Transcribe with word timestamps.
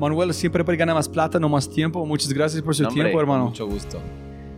Manuel, 0.00 0.32
siempre 0.32 0.64
para 0.64 0.78
ganar 0.78 0.94
más 0.94 1.08
plata, 1.08 1.38
no 1.38 1.50
más 1.50 1.68
tiempo. 1.70 2.06
Muchas 2.06 2.32
gracias 2.32 2.62
por 2.62 2.74
su 2.74 2.88
tiempo, 2.88 3.20
hermano. 3.20 3.46
Mucho 3.46 3.66
gusto. 3.66 4.00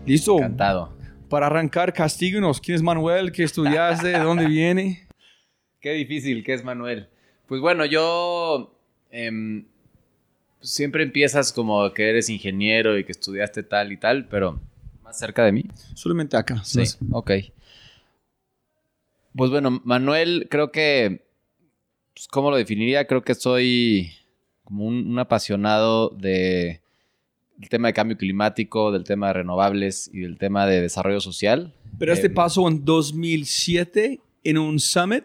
Listo. 0.07 0.37
Encantado. 0.37 0.93
Para 1.29 1.47
arrancar, 1.47 1.93
castíguenos. 1.93 2.61
¿Quién 2.61 2.77
es 2.77 2.83
Manuel? 2.83 3.33
¿Qué 3.33 3.43
estudiaste? 3.43 4.09
¿De 4.09 4.19
dónde 4.21 4.47
viene? 4.49 5.09
Qué 5.81 5.91
difícil 5.95 6.45
que 6.45 6.55
es 6.55 6.63
Manuel. 6.63 7.09
Pues 7.49 7.61
bueno, 7.61 7.85
yo 7.85 8.73
em, 9.11 9.65
siempre 10.61 11.03
empiezas 11.03 11.53
como 11.53 11.93
que 11.93 12.09
eres 12.09 12.31
ingeniero 12.31 12.97
y 12.97 13.03
que 13.03 13.11
estudiaste 13.11 13.65
tal 13.65 13.91
y 13.91 13.97
tal, 13.97 14.29
pero 14.29 14.61
más 15.03 15.19
cerca 15.19 15.45
de 15.45 15.51
mí. 15.51 15.65
Solamente 15.95 16.37
acá. 16.37 16.63
Sí. 16.63 16.85
Ok. 17.11 17.33
Pues 19.35 19.51
bueno, 19.51 19.81
Manuel, 19.85 20.47
creo 20.49 20.71
que, 20.71 21.27
pues, 22.15 22.29
¿cómo 22.29 22.53
lo 22.53 22.57
definiría? 22.57 23.09
Creo 23.09 23.25
que 23.25 23.35
soy 23.35 24.13
como 24.73 24.87
un, 24.87 25.19
apasionado 25.19 26.09
de, 26.09 26.81
del 27.59 27.69
tema 27.69 27.89
de 27.89 27.93
cambio 27.93 28.17
climático, 28.17 28.91
del 28.91 29.05
tema 29.05 29.27
de 29.27 29.35
renovables 29.35 30.09
y 30.15 30.21
del 30.21 30.39
tema 30.39 30.67
de 30.67 30.81
desarrollo 30.81 31.21
social. 31.21 31.75
¿Pero 31.99 32.15
este 32.15 32.29
eh, 32.29 32.31
pasó 32.31 32.67
en 32.69 32.83
2007 32.83 34.19
en 34.45 34.59
un 34.59 34.81
summit? 34.81 35.25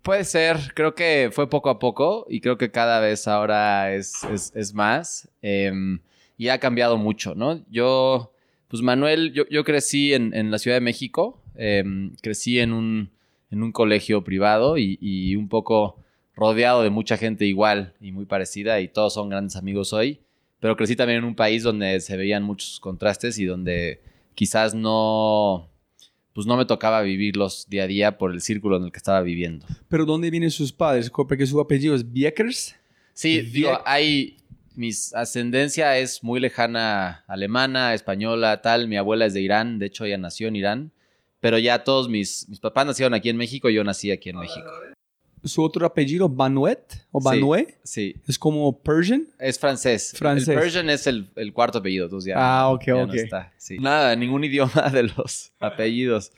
Puede 0.00 0.24
ser, 0.24 0.56
creo 0.74 0.94
que 0.94 1.28
fue 1.32 1.50
poco 1.50 1.68
a 1.68 1.78
poco 1.78 2.26
y 2.30 2.40
creo 2.40 2.56
que 2.56 2.70
cada 2.70 2.98
vez 3.00 3.28
ahora 3.28 3.94
es, 3.94 4.14
es, 4.54 4.72
más 4.72 5.28
em, 5.42 6.00
y 6.38 6.48
ha 6.48 6.58
cambiado 6.58 6.96
mucho, 6.96 7.34
¿no? 7.34 7.62
Yo, 7.70 8.32
pues 8.68 8.82
Manuel, 8.82 9.34
yo, 9.34 9.44
yo 9.50 9.64
crecí 9.64 10.14
en, 10.14 10.32
en, 10.34 10.50
la 10.50 10.58
Ciudad 10.58 10.78
de 10.78 10.80
México, 10.80 11.42
em, 11.56 12.14
crecí 12.22 12.58
en 12.58 12.72
un, 12.72 13.10
en 13.50 13.62
un 13.62 13.70
colegio 13.70 14.24
privado 14.24 14.78
y, 14.78 14.96
y 14.98 15.36
un 15.36 15.50
poco 15.50 16.01
rodeado 16.34 16.82
de 16.82 16.90
mucha 16.90 17.16
gente 17.16 17.44
igual 17.44 17.94
y 18.00 18.12
muy 18.12 18.24
parecida 18.24 18.80
y 18.80 18.88
todos 18.88 19.14
son 19.14 19.28
grandes 19.28 19.56
amigos 19.56 19.92
hoy, 19.92 20.20
pero 20.60 20.76
crecí 20.76 20.96
también 20.96 21.18
en 21.18 21.24
un 21.24 21.34
país 21.34 21.62
donde 21.62 22.00
se 22.00 22.16
veían 22.16 22.42
muchos 22.42 22.80
contrastes 22.80 23.38
y 23.38 23.44
donde 23.44 24.00
quizás 24.34 24.74
no, 24.74 25.68
pues 26.32 26.46
no 26.46 26.56
me 26.56 26.64
tocaba 26.64 27.02
vivirlos 27.02 27.66
día 27.68 27.84
a 27.84 27.86
día 27.86 28.18
por 28.18 28.32
el 28.32 28.40
círculo 28.40 28.76
en 28.76 28.84
el 28.84 28.92
que 28.92 28.98
estaba 28.98 29.20
viviendo. 29.22 29.66
¿Pero 29.88 30.06
dónde 30.06 30.30
vienen 30.30 30.50
sus 30.50 30.72
padres? 30.72 31.10
Porque 31.10 31.46
su 31.46 31.60
apellido 31.60 31.94
es 31.94 32.10
Viekers. 32.10 32.76
Sí, 33.12 33.42
digo, 33.42 33.78
hay, 33.84 34.38
mi 34.74 34.90
ascendencia 35.14 35.98
es 35.98 36.24
muy 36.24 36.40
lejana, 36.40 37.24
alemana, 37.26 37.92
española, 37.92 38.62
tal. 38.62 38.88
Mi 38.88 38.96
abuela 38.96 39.26
es 39.26 39.34
de 39.34 39.42
Irán, 39.42 39.78
de 39.78 39.86
hecho 39.86 40.06
ella 40.06 40.16
nació 40.16 40.48
en 40.48 40.56
Irán, 40.56 40.92
pero 41.40 41.58
ya 41.58 41.84
todos 41.84 42.08
mis, 42.08 42.48
mis 42.48 42.60
papás 42.60 42.86
nacieron 42.86 43.12
aquí 43.12 43.28
en 43.28 43.36
México 43.36 43.68
y 43.68 43.74
yo 43.74 43.84
nací 43.84 44.10
aquí 44.10 44.30
en 44.30 44.38
México 44.38 44.70
su 45.44 45.62
otro 45.62 45.84
apellido, 45.86 46.28
Banuet 46.28 47.06
o 47.10 47.20
Banuet. 47.20 47.78
Sí, 47.82 48.14
¿Es 48.26 48.38
como 48.38 48.80
Persian? 48.80 49.26
Es 49.38 49.58
francés. 49.58 50.14
Francés. 50.16 50.48
El 50.48 50.54
Persian 50.54 50.90
es 50.90 51.06
el, 51.06 51.52
cuarto 51.52 51.78
apellido, 51.78 52.04
entonces 52.04 52.28
ya. 52.28 52.34
Ah, 52.38 52.70
ok, 52.70 52.84
ok. 52.94 53.06
No 53.08 53.12
está. 53.14 53.52
Nada, 53.80 54.16
ningún 54.16 54.44
idioma 54.44 54.88
de 54.92 55.04
los 55.04 55.52
apellidos. 55.58 56.32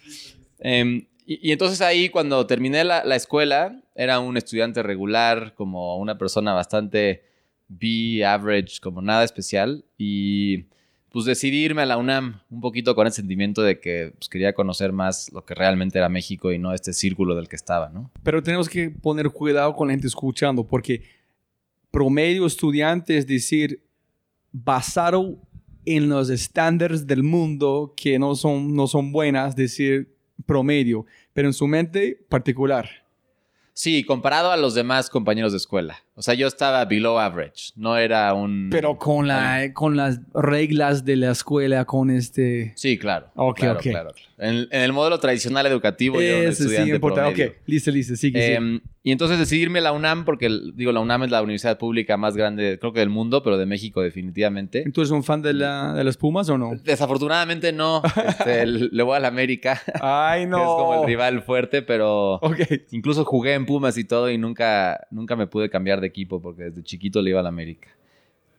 Em, 0.59 1.07
y, 1.27 1.53
entonces 1.53 1.81
ahí, 1.81 2.09
cuando 2.09 2.47
terminé 2.47 2.85
la, 2.85 3.05
la, 3.05 3.17
escuela, 3.17 3.83
era 3.95 4.21
un 4.21 4.37
estudiante 4.37 4.83
regular, 4.83 5.55
como 5.55 5.99
una 5.99 6.19
persona 6.19 6.53
bastante 6.53 7.25
B, 7.69 8.25
average, 8.25 8.81
como 8.81 9.03
nada 9.03 9.25
especial. 9.25 9.85
Y 9.99 10.67
pues 11.15 11.27
decidí 11.27 11.59
irme 11.59 11.83
a 11.83 11.87
la 11.87 11.97
UNAM 11.97 12.41
un 12.51 12.61
poquito 12.61 12.97
con 12.97 13.07
el 13.07 13.13
sentimiento 13.13 13.63
de 13.63 13.79
que 13.79 14.15
pues, 14.19 14.29
quería 14.29 14.53
conocer 14.53 14.93
más 14.93 15.31
lo 15.33 15.45
que 15.45 15.55
realmente 15.55 15.97
era 15.97 16.09
México 16.09 16.51
y 16.51 16.59
no 16.59 16.75
este 16.75 16.93
círculo 16.93 17.37
del 17.37 17.47
que 17.47 17.55
estaba, 17.55 17.89
¿no? 17.89 18.11
Pero 18.25 18.43
tenemos 18.43 18.69
que 18.69 18.91
poner 18.91 19.31
cuidado 19.31 19.77
con 19.77 19.87
la 19.87 19.93
gente 19.93 20.09
escuchando 20.09 20.67
porque 20.67 21.05
promedio 21.93 22.47
estudiante 22.47 23.17
es 23.17 23.29
decir, 23.29 23.81
basado 24.51 25.39
en 25.85 26.09
los 26.09 26.31
estándares 26.31 27.07
del 27.07 27.23
mundo 27.23 27.95
que 27.97 28.19
no 28.19 28.35
son, 28.35 28.75
no 28.75 28.89
son 28.89 29.13
buenas, 29.13 29.55
decir 29.55 30.17
promedio, 30.47 31.07
pero 31.33 31.47
en 31.47 31.55
su 31.55 31.69
mente 31.69 32.27
particular. 32.29 32.91
Sí, 33.73 34.03
comparado 34.03 34.51
a 34.51 34.57
los 34.57 34.75
demás 34.75 35.11
compañeros 35.11 35.53
de 35.53 35.59
escuela. 35.59 35.97
O 36.17 36.23
sea, 36.23 36.35
yo 36.35 36.47
estaba 36.47 36.85
below 36.85 37.19
average, 37.19 37.73
no 37.75 37.97
era 37.97 38.33
un... 38.35 38.69
Pero 38.71 38.99
con, 38.99 39.27
la, 39.27 39.73
con 39.73 39.97
las 39.97 40.21
reglas 40.33 41.05
de 41.05 41.17
la 41.17 41.33
escuela, 41.33 41.85
con 41.87 42.09
este... 42.09 42.73
Sí, 42.77 42.97
claro. 42.99 43.33
Ok, 43.35 43.59
claro, 43.59 43.79
ok. 43.79 43.83
Claro. 43.83 44.15
En, 44.39 44.69
el 44.71 44.93
modelo 44.93 45.19
tradicional 45.19 45.67
educativo 45.67 46.21
yo 46.21 46.27
era 46.27 46.51
estudiante 46.51 46.93
sí, 46.93 46.99
promedio. 46.99 47.47
Ok, 47.47 47.55
listo, 47.67 47.91
listo, 47.91 48.17
sigue, 48.17 48.55
eh, 48.55 48.81
Y 49.03 49.13
entonces 49.13 49.39
decidirme 49.39 49.81
la 49.81 49.93
UNAM, 49.93 50.25
porque 50.25 50.49
digo, 50.75 50.93
la 50.93 51.01
UNAM 51.01 51.25
es 51.25 51.31
la 51.31 51.43
universidad 51.43 51.79
pública 51.79 52.17
más 52.17 52.37
grande, 52.37 52.79
creo 52.81 52.93
que 52.93 53.01
del 53.01 53.11
mundo, 53.11 53.43
pero 53.43 53.59
de 53.59 53.67
México 53.67 54.01
definitivamente. 54.01 54.85
¿Tú 54.93 55.01
eres 55.01 55.11
un 55.11 55.23
fan 55.23 55.43
de, 55.43 55.55
la, 55.55 55.95
de 55.95 56.05
las 56.05 56.17
Pumas 56.17 56.49
o 56.49 56.59
no? 56.59 56.73
Desafortunadamente 56.83 57.73
no. 57.73 58.03
Este, 58.25 58.67
le 58.67 59.03
voy 59.03 59.17
a 59.17 59.21
la 59.21 59.29
América. 59.29 59.81
Ay, 60.01 60.47
no. 60.47 60.59
es 60.59 60.65
como 60.65 61.01
el 61.01 61.07
rival 61.07 61.43
fuerte, 61.43 61.83
pero 61.83 62.35
okay. 62.37 62.85
incluso 62.91 63.25
jugué 63.25 63.55
en 63.55 63.67
Pumas 63.67 63.97
y 63.99 64.05
todo 64.05 64.31
y 64.31 64.39
nunca, 64.39 65.07
nunca 65.11 65.37
me 65.37 65.47
pude 65.47 65.71
cambiar 65.71 66.01
de 66.01 66.04
equipo 66.05 66.41
porque 66.41 66.65
desde 66.65 66.83
chiquito 66.83 67.21
le 67.23 67.31
iba 67.31 67.41
a 67.41 67.43
la 67.43 67.49
América. 67.49 67.89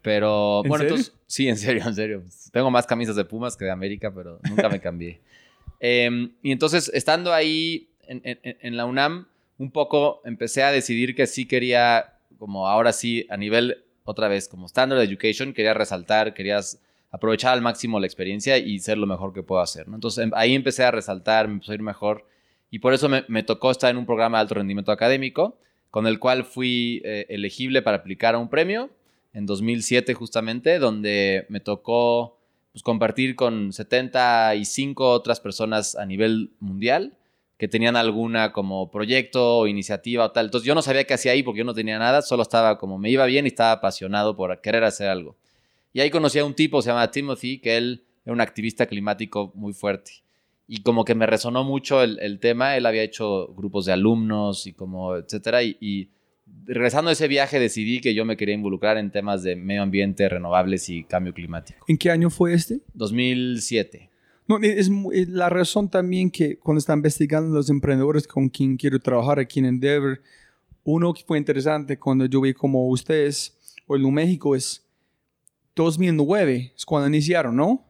Pero, 0.02 0.62
¿En 0.64 0.70
bueno, 0.70 0.84
serio? 0.84 0.96
entonces, 0.98 1.16
sí, 1.26 1.48
en 1.48 1.58
serio, 1.58 1.84
en 1.86 1.96
serio. 1.96 2.24
Tengo 2.52 2.70
más 2.70 2.86
camisas 2.86 3.16
de 3.16 3.26
Pumas 3.26 3.58
que 3.58 3.66
de 3.66 3.72
América, 3.72 4.14
pero 4.14 4.40
nunca 4.48 4.70
me 4.70 4.80
cambié. 4.80 5.20
eh, 5.80 6.30
y 6.44 6.52
entonces, 6.52 6.92
estando 6.94 7.34
ahí 7.34 7.90
en, 8.08 8.22
en, 8.24 8.40
en, 8.44 8.78
la 8.78 8.86
UNAM, 8.86 9.28
un 9.58 9.72
poco 9.72 10.22
empecé 10.26 10.64
a 10.64 10.72
decidir 10.72 11.16
que 11.16 11.26
sí 11.26 11.48
quería, 11.48 12.14
como 12.38 12.68
ahora 12.68 12.94
sí, 12.94 13.26
a 13.30 13.38
nivel, 13.38 13.84
otra 14.04 14.28
vez, 14.28 14.48
como 14.48 14.68
Standard 14.68 15.02
Education, 15.02 15.54
quería 15.54 15.74
resaltar, 15.74 16.36
querías 16.36 16.80
aprovechar 17.16 17.54
al 17.54 17.62
máximo 17.62 18.00
la 18.00 18.06
experiencia 18.06 18.58
y 18.58 18.78
ser 18.80 18.98
lo 18.98 19.08
mejor 19.08 19.34
que 19.34 19.42
puedo 19.42 19.62
hacer. 19.62 19.88
¿no? 19.88 19.96
Entonces, 19.96 20.30
ahí 20.34 20.54
empecé 20.54 20.84
a 20.84 20.92
resaltar, 20.92 21.48
me 21.48 21.56
empezó 21.56 21.72
a 21.72 21.76
ir 21.76 21.82
mejor 21.82 22.28
y 22.70 22.80
por 22.80 22.94
eso 22.94 23.08
me, 23.08 23.24
me, 23.30 23.42
tocó 23.42 23.72
estar 23.72 23.90
en 23.90 23.98
un 23.98 24.06
programa 24.06 24.38
de 24.38 24.42
alto 24.42 24.56
rendimiento 24.56 24.92
académico, 24.92 25.58
con 25.96 26.08
el 26.08 26.20
cual 26.20 26.44
fui 26.44 27.02
eh, 27.06 27.26
elegible 27.30 27.82
para 27.82 27.96
aplicar 27.96 28.36
a 28.36 28.38
un 28.38 28.50
premio 28.50 28.90
en 29.32 29.46
2007 29.46 30.14
justamente, 30.14 30.78
donde 30.78 31.46
me 31.48 31.62
tocó 31.62 32.38
pues, 32.74 32.84
compartir 32.84 33.38
con 33.38 33.72
75 33.72 35.10
otras 35.10 35.40
personas 35.40 35.96
a 35.96 36.06
nivel 36.06 36.52
mundial 36.60 37.18
que 37.58 37.70
tenían 37.70 37.96
alguna 37.96 38.52
como 38.52 38.92
proyecto 38.92 39.60
o 39.60 39.68
iniciativa 39.68 40.26
o 40.26 40.32
tal. 40.34 40.48
Entonces 40.48 40.68
yo 40.68 40.76
no 40.76 40.82
sabía 40.82 41.06
qué 41.06 41.14
hacía 41.14 41.32
ahí 41.32 41.44
porque 41.44 41.60
yo 41.60 41.64
no 41.64 41.74
tenía 41.74 41.98
nada, 41.98 42.22
solo 42.22 42.44
estaba 42.44 42.78
como 42.78 42.98
me 42.98 43.10
iba 43.10 43.26
bien 43.26 43.46
y 43.46 43.48
estaba 43.48 43.72
apasionado 43.72 44.36
por 44.36 44.60
querer 44.60 44.84
hacer 44.84 45.08
algo. 45.08 45.38
Y 45.94 46.02
ahí 46.02 46.10
conocí 46.10 46.40
a 46.40 46.44
un 46.44 46.56
tipo, 46.56 46.82
se 46.82 46.90
llama 46.90 47.10
Timothy, 47.10 47.60
que 47.60 47.78
él 47.78 48.04
era 48.26 48.34
un 48.34 48.42
activista 48.42 48.86
climático 48.86 49.54
muy 49.56 49.72
fuerte 49.72 50.25
y 50.68 50.82
como 50.82 51.06
que 51.06 51.16
me 51.16 51.26
resonó 51.26 51.64
mucho 51.64 52.02
el, 52.02 52.20
el, 52.20 52.40
tema. 52.40 52.76
Él 52.76 52.86
había 52.86 53.04
hecho 53.04 53.54
grupos 53.56 53.86
de 53.86 53.94
alumnos 53.94 54.66
y 54.68 54.74
como, 54.74 55.16
etcétera. 55.16 55.64
Y, 55.64 55.78
y, 55.80 56.10
regresando 56.66 57.10
a 57.10 57.14
ese 57.14 57.28
viaje 57.28 57.60
decidí 57.60 58.02
que 58.02 58.14
yo 58.14 58.26
me 58.26 58.38
quería 58.38 58.56
involucrar 58.56 58.98
en 58.98 59.12
temas 59.12 59.44
de 59.44 59.56
medio 59.56 59.84
ambiente, 59.84 60.28
renovables 60.28 60.90
y 60.90 61.04
cambio 61.04 61.34
climático. 61.34 61.86
¿En 61.88 61.98
qué 61.98 62.10
año 62.10 62.30
fue 62.30 62.54
este? 62.54 62.82
2007. 62.94 64.10
No, 64.48 64.60
es, 64.60 64.92
es 65.14 65.30
la 65.30 65.50
razón 65.50 65.90
también 65.90 66.30
que 66.30 66.58
cuando 66.58 66.80
está 66.80 66.94
investigando 66.94 67.56
los 67.56 67.70
emprendedores 67.70 68.28
con 68.28 68.50
quien 68.50 68.78
quiero 68.78 69.00
trabajar 69.00 69.40
aquí 69.40 69.60
en 69.60 69.66
Endeavor, 69.66 70.22
uno 70.84 71.14
que 71.14 71.24
fue 71.26 71.40
interesante 71.40 71.98
cuando 71.98 72.26
yo 72.26 72.42
vi 72.42 72.54
como 72.54 72.88
ustedes, 72.90 73.58
o 73.88 73.96
en 73.96 74.14
México, 74.14 74.56
es 74.56 74.86
2009, 75.76 76.74
es 76.76 76.86
cuando 76.86 77.08
iniciaron, 77.08 77.56
¿no? 77.56 77.84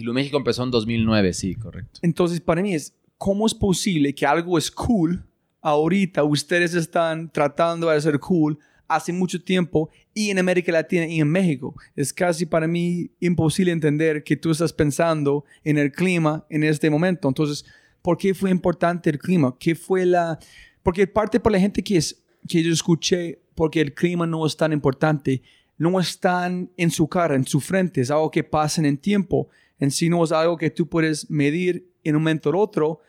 Ilu 0.00 0.12
México 0.12 0.36
empezó 0.36 0.64
en 0.64 0.70
2009, 0.70 1.32
sí, 1.32 1.54
correcto. 1.54 2.00
Entonces, 2.02 2.40
para 2.40 2.62
mí 2.62 2.74
es, 2.74 2.94
¿cómo 3.18 3.46
es 3.46 3.54
posible 3.54 4.14
que 4.14 4.26
algo 4.26 4.58
es 4.58 4.70
cool 4.70 5.24
ahorita? 5.60 6.24
Ustedes 6.24 6.74
están 6.74 7.30
tratando 7.30 7.88
de 7.88 7.96
hacer 7.96 8.18
cool 8.18 8.58
hace 8.90 9.12
mucho 9.12 9.40
tiempo 9.40 9.88
y 10.12 10.30
en 10.30 10.38
América 10.40 10.72
Latina 10.72 11.06
y 11.06 11.20
en 11.20 11.28
México. 11.28 11.74
Es 11.94 12.12
casi 12.12 12.44
para 12.44 12.66
mí 12.66 13.10
imposible 13.20 13.70
entender 13.70 14.24
que 14.24 14.36
tú 14.36 14.50
estás 14.50 14.72
pensando 14.72 15.44
en 15.62 15.78
el 15.78 15.92
clima 15.92 16.44
en 16.50 16.64
este 16.64 16.90
momento. 16.90 17.28
Entonces, 17.28 17.64
¿por 18.02 18.18
qué 18.18 18.34
fue 18.34 18.50
importante 18.50 19.08
el 19.08 19.18
clima? 19.18 19.56
¿Qué 19.58 19.76
fue 19.76 20.04
la...? 20.04 20.38
Porque 20.82 21.06
parte 21.06 21.38
por 21.38 21.52
la 21.52 21.60
gente 21.60 21.84
que, 21.84 21.98
es, 21.98 22.20
que 22.48 22.62
yo 22.64 22.72
escuché, 22.72 23.38
porque 23.54 23.80
el 23.80 23.94
clima 23.94 24.26
no 24.26 24.44
es 24.44 24.56
tan 24.56 24.72
importante, 24.72 25.40
no 25.78 26.00
están 26.00 26.70
en 26.76 26.90
su 26.90 27.06
cara, 27.06 27.36
en 27.36 27.46
su 27.46 27.60
frente, 27.60 28.00
es 28.00 28.10
algo 28.10 28.30
que 28.30 28.42
pasa 28.42 28.84
en 28.84 28.98
tiempo. 28.98 29.48
En 29.80 29.90
sí 29.90 30.08
no 30.08 30.22
es 30.22 30.30
algo 30.30 30.56
que 30.56 30.70
tú 30.70 30.88
puedes 30.88 31.28
medir 31.30 31.90
en 32.04 32.16
un 32.16 32.22
momento 32.22 32.50
u 32.50 32.58
otro, 32.58 33.00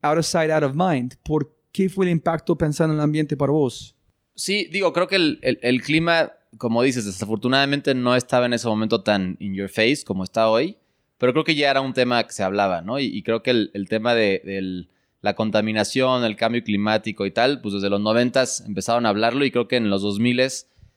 out 0.00 0.18
of 0.18 0.24
sight, 0.24 0.50
out 0.50 0.62
of 0.62 0.74
mind. 0.74 1.16
¿Por 1.22 1.54
qué 1.72 1.88
fue 1.88 2.06
el 2.06 2.12
impacto 2.12 2.56
pensando 2.56 2.94
en 2.94 3.00
el 3.00 3.04
ambiente 3.04 3.36
para 3.36 3.52
vos? 3.52 3.94
Sí, 4.34 4.68
digo, 4.72 4.92
creo 4.92 5.06
que 5.06 5.16
el, 5.16 5.82
clima, 5.82 6.32
como 6.56 6.82
dices, 6.82 7.04
desafortunadamente 7.04 7.94
no 7.94 8.16
estaba 8.16 8.46
en 8.46 8.54
ese 8.54 8.68
momento 8.68 9.02
tan 9.02 9.36
in 9.38 9.54
your 9.54 9.68
face 9.68 9.98
como 10.04 10.24
está 10.24 10.48
hoy, 10.48 10.78
pero 11.18 11.32
creo 11.32 11.44
que 11.44 11.54
ya 11.54 11.70
era 11.70 11.82
un 11.82 11.92
tema 11.92 12.24
que 12.24 12.32
se 12.32 12.42
hablaba, 12.42 12.80
¿no? 12.80 12.98
Y, 12.98 13.22
creo 13.22 13.42
que 13.42 13.50
el, 13.50 13.86
tema 13.90 14.14
de, 14.14 14.86
la 15.20 15.34
contaminación, 15.34 16.24
el 16.24 16.36
cambio 16.36 16.64
climático 16.64 17.26
y 17.26 17.30
tal, 17.30 17.60
pues 17.60 17.74
desde 17.74 17.90
los 17.90 18.00
noventas 18.00 18.62
empezaron 18.66 19.04
a 19.04 19.10
hablarlo 19.10 19.44
y 19.44 19.50
creo 19.50 19.68
que 19.68 19.76
en 19.76 19.90
los 19.90 20.00
2000 20.00 20.48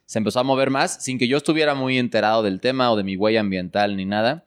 se 0.06 0.18
empezó 0.18 0.40
a 0.40 0.44
mover 0.44 0.70
más 0.70 1.04
sin 1.04 1.18
que 1.18 1.28
yo 1.28 1.36
estuviera 1.36 1.74
muy 1.74 1.98
enterado 1.98 2.42
del 2.42 2.60
tema 2.60 2.90
o 2.90 2.96
de 2.96 3.04
mi 3.04 3.16
huella 3.16 3.40
ambiental 3.40 3.96
ni 3.96 4.06
nada. 4.06 4.44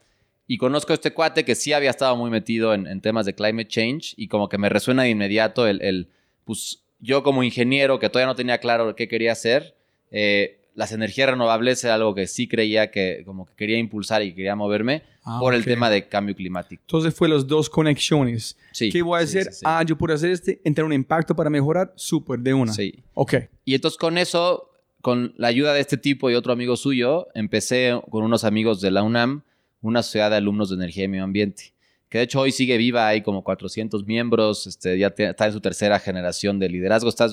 Y 0.48 0.58
conozco 0.58 0.94
a 0.94 0.96
este 0.96 1.14
cuate 1.14 1.44
que 1.44 1.56
sí 1.56 1.74
había 1.74 1.90
estado 1.90 2.16
muy 2.16 2.30
metido 2.30 2.74
en, 2.74 3.02
temas 3.02 3.26
de 3.26 3.36
climate 3.36 3.68
change 3.68 4.14
y 4.16 4.28
como 4.28 4.48
que 4.48 4.58
me 4.58 4.70
resuena 4.70 5.04
de 5.04 5.10
inmediato 5.10 5.68
el, 5.68 5.82
el 5.82 6.10
pues 6.46 6.84
yo 7.00 7.22
como 7.24 7.44
ingeniero 7.44 8.00
que 8.00 8.10
todavía 8.10 8.28
no 8.28 8.36
tenía 8.36 8.58
claro 8.60 8.96
qué 8.96 9.08
quería 9.08 9.34
hacer, 9.34 9.76
eh, 10.12 10.60
las 10.78 10.92
energías 10.92 11.32
renovables 11.32 11.84
era 11.84 11.96
algo 11.96 12.14
que 12.14 12.28
sí 12.28 12.48
creía 12.48 12.92
que 12.92 13.24
como 13.26 13.48
que 13.48 13.56
quería 13.56 13.80
impulsar 13.80 14.22
y 14.22 14.34
quería 14.36 14.56
moverme 14.56 15.02
ah, 15.24 15.40
por 15.40 15.56
el 15.56 15.66
tema 15.66 15.90
de 15.90 16.08
cambio 16.08 16.36
climático. 16.36 16.84
Entonces 16.84 17.16
fue 17.16 17.28
las 17.28 17.48
dos 17.48 17.68
conexiones. 17.68 18.56
Sí, 18.74 18.92
¿Qué 18.92 19.02
voy 19.02 19.20
a 19.20 19.24
hacer? 19.24 19.50
ah, 19.64 19.84
yo 19.84 19.98
puedo 19.98 20.14
hacer 20.14 20.30
este, 20.30 20.62
entrar 20.64 20.86
un 20.86 20.94
impacto 20.94 21.36
para 21.36 21.50
mejorar, 21.50 21.94
súper, 21.96 22.40
de 22.40 22.54
una. 22.54 22.74
Sí. 22.74 23.04
Ok. 23.16 23.34
Y 23.66 23.74
entonces 23.74 23.98
con 23.98 24.20
eso, 24.20 24.70
con 25.02 25.34
la 25.38 25.48
ayuda 25.48 25.74
de 25.74 25.80
este 25.82 25.98
tipo 25.98 26.30
y 26.30 26.36
otro 26.36 26.54
amigo 26.54 26.78
suyo, 26.78 27.28
empecé 27.34 28.00
con 28.12 28.24
unos 28.24 28.44
amigos 28.44 28.80
de 28.80 28.92
la 28.92 29.02
UNAM, 29.02 29.42
una 29.82 30.04
sociedad 30.04 30.30
de 30.30 30.38
alumnos 30.38 30.70
de 30.70 30.76
energía 30.76 31.06
y 31.06 31.08
medio 31.08 31.24
ambiente 31.24 31.74
que 32.10 32.20
de 32.20 32.24
hecho 32.24 32.40
hoy 32.40 32.52
sigue 32.52 32.78
viva, 32.78 33.08
hay 33.08 33.22
como 33.22 33.44
400 33.44 34.06
miembros, 34.06 34.66
este, 34.68 34.98
ya 34.98 35.14
está 35.18 35.48
en 35.48 35.54
su 35.54 35.60
tercera 35.60 36.00
generación 36.00 36.60
de 36.60 36.70
liderazgo, 36.70 37.10
está 37.10 37.28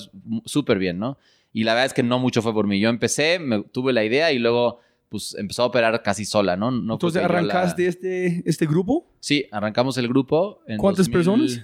súper 0.45 0.79
bien, 0.79 0.99
¿no? 0.99 1.17
Y 1.53 1.63
la 1.63 1.73
verdad 1.73 1.85
es 1.85 1.93
que 1.93 2.03
no 2.03 2.19
mucho 2.19 2.41
fue 2.41 2.53
por 2.53 2.67
mí. 2.67 2.79
Yo 2.79 2.89
empecé, 2.89 3.39
me, 3.39 3.63
tuve 3.63 3.93
la 3.93 4.03
idea 4.03 4.33
y 4.33 4.39
luego 4.39 4.79
pues 5.07 5.35
empezó 5.39 5.63
a 5.63 5.67
operar 5.67 6.03
casi 6.03 6.25
sola, 6.25 6.57
¿no? 6.57 6.71
no 6.71 6.95
Entonces 6.95 7.23
arrancaste 7.23 7.87
este, 7.87 8.43
este 8.45 8.65
grupo? 8.65 9.07
Sí, 9.21 9.45
arrancamos 9.51 9.97
el 9.97 10.09
grupo. 10.09 10.61
En 10.67 10.77
¿Cuántas 10.77 11.07
personas? 11.07 11.61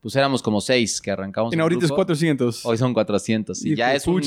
Pues 0.00 0.16
éramos 0.16 0.42
como 0.42 0.60
seis 0.60 1.00
que 1.00 1.12
arrancamos. 1.12 1.52
En 1.52 1.60
ahorita 1.60 1.84
es 1.84 1.92
400. 1.92 2.66
Hoy 2.66 2.76
son 2.76 2.92
400. 2.92 3.64
Y, 3.64 3.76
ya 3.76 3.94
es 3.94 4.06
un 4.08 4.20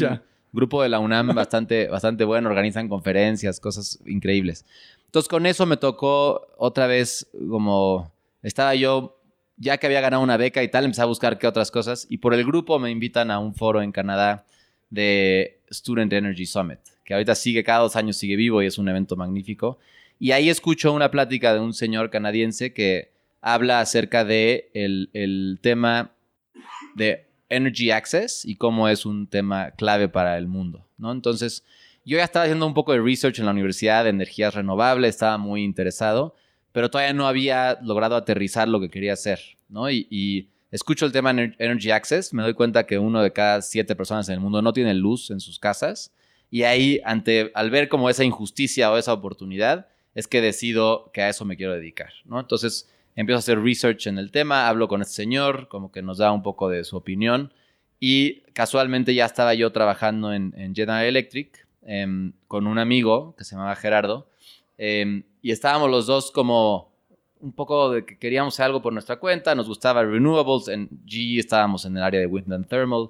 grupo 0.53 0.81
de 0.81 0.89
la 0.89 0.99
UNAM 0.99 1.33
bastante, 1.35 1.87
bastante 1.87 2.23
bueno, 2.23 2.47
organizan 2.47 2.87
conferencias, 2.87 3.59
cosas 3.59 3.99
increíbles. 4.05 4.65
Entonces 5.11 5.27
con 5.27 5.45
eso 5.45 5.65
me 5.65 5.75
tocó 5.75 6.47
otra 6.57 6.87
vez 6.87 7.27
como 7.49 8.13
estaba 8.43 8.75
yo, 8.75 9.19
ya 9.57 9.77
que 9.77 9.85
había 9.85 9.99
ganado 9.99 10.23
una 10.23 10.37
beca 10.37 10.63
y 10.63 10.69
tal, 10.69 10.85
empecé 10.85 11.01
a 11.01 11.05
buscar 11.05 11.37
qué 11.37 11.47
otras 11.47 11.69
cosas. 11.69 12.07
Y 12.09 12.19
por 12.19 12.33
el 12.33 12.45
grupo 12.45 12.79
me 12.79 12.91
invitan 12.91 13.29
a 13.29 13.37
un 13.37 13.53
foro 13.53 13.81
en 13.81 13.91
Canadá 13.91 14.45
de 14.89 15.59
Student 15.69 16.13
Energy 16.13 16.45
Summit, 16.45 16.79
que 17.03 17.13
ahorita 17.13 17.35
sigue, 17.35 17.61
cada 17.61 17.79
dos 17.79 17.97
años 17.97 18.15
sigue 18.15 18.37
vivo 18.37 18.63
y 18.63 18.67
es 18.67 18.77
un 18.77 18.87
evento 18.87 19.17
magnífico. 19.17 19.79
Y 20.17 20.31
ahí 20.31 20.49
escucho 20.49 20.93
una 20.93 21.11
plática 21.11 21.53
de 21.53 21.59
un 21.59 21.73
señor 21.73 22.09
canadiense 22.09 22.71
que 22.71 23.11
habla 23.41 23.81
acerca 23.81 24.23
de 24.23 24.71
el, 24.73 25.09
el 25.11 25.59
tema 25.61 26.11
de 26.95 27.27
energy 27.49 27.91
access 27.91 28.45
y 28.45 28.55
cómo 28.55 28.87
es 28.87 29.05
un 29.05 29.27
tema 29.27 29.71
clave 29.71 30.07
para 30.07 30.37
el 30.37 30.47
mundo, 30.47 30.87
¿no? 30.97 31.11
Entonces, 31.11 31.65
yo 32.05 32.17
ya 32.17 32.23
estaba 32.23 32.43
haciendo 32.43 32.65
un 32.65 32.73
poco 32.73 32.93
de 32.93 33.01
research 33.01 33.39
en 33.39 33.45
la 33.45 33.51
universidad 33.51 34.03
de 34.03 34.09
energías 34.11 34.53
renovables, 34.53 35.09
estaba 35.09 35.37
muy 35.37 35.63
interesado 35.63 36.35
pero 36.71 36.89
todavía 36.89 37.13
no 37.13 37.27
había 37.27 37.79
logrado 37.81 38.15
aterrizar 38.15 38.67
lo 38.67 38.79
que 38.79 38.89
quería 38.89 39.13
hacer, 39.13 39.39
¿no? 39.69 39.89
Y, 39.89 40.49
escucho 40.71 41.05
el 41.05 41.11
tema 41.11 41.31
Energy 41.31 41.91
Access, 41.91 42.33
me 42.33 42.43
doy 42.43 42.53
cuenta 42.53 42.85
que 42.85 42.97
uno 42.97 43.21
de 43.21 43.33
cada 43.33 43.61
siete 43.61 43.93
personas 43.93 44.29
en 44.29 44.35
el 44.35 44.39
mundo 44.39 44.61
no 44.61 44.71
tiene 44.71 44.93
luz 44.93 45.29
en 45.29 45.41
sus 45.41 45.59
casas, 45.59 46.13
y 46.49 46.63
ahí, 46.63 47.01
ante, 47.03 47.51
al 47.55 47.69
ver 47.69 47.89
como 47.89 48.09
esa 48.09 48.23
injusticia 48.23 48.89
o 48.89 48.97
esa 48.97 49.11
oportunidad, 49.11 49.89
es 50.15 50.29
que 50.29 50.39
decido 50.39 51.11
que 51.13 51.23
a 51.23 51.29
eso 51.29 51.43
me 51.43 51.57
quiero 51.57 51.73
dedicar, 51.73 52.13
¿no? 52.23 52.39
Entonces 52.39 52.89
empiezo 53.17 53.37
a 53.37 53.39
hacer 53.39 53.61
research 53.61 54.07
en 54.07 54.17
el 54.17 54.31
tema, 54.31 54.69
hablo 54.69 54.87
con 54.87 55.01
este 55.01 55.13
señor, 55.13 55.67
como 55.67 55.91
que 55.91 56.01
nos 56.01 56.19
da 56.19 56.31
un 56.31 56.41
poco 56.41 56.69
de 56.69 56.85
su 56.85 56.95
opinión, 56.95 57.53
y 57.99 58.41
casualmente 58.53 59.13
ya 59.13 59.25
estaba 59.25 59.53
yo 59.53 59.73
trabajando 59.73 60.33
en, 60.33 60.53
General 60.73 61.03
Electric 61.03 61.67
em, 61.83 62.33
con 62.47 62.67
un 62.67 62.79
amigo 62.79 63.35
que 63.37 63.43
se 63.43 63.55
llamaba 63.55 63.75
Gerardo, 63.75 64.27
em, 64.77 65.23
y 65.41 65.51
estábamos 65.51 65.89
los 65.89 66.05
dos 66.05 66.31
como 66.31 66.91
un 67.39 67.53
poco 67.53 67.89
de 67.91 68.05
que 68.05 68.17
queríamos 68.17 68.53
hacer 68.53 68.65
algo 68.65 68.81
por 68.81 68.93
nuestra 68.93 69.17
cuenta, 69.17 69.55
nos 69.55 69.67
gustaba 69.67 70.03
renewables, 70.03 70.67
en 70.67 70.89
G 71.05 71.39
estábamos 71.39 71.85
en 71.85 71.97
el 71.97 72.03
área 72.03 72.19
de 72.19 72.27
wind 72.27 72.51
and 72.53 72.67
thermal, 72.67 73.09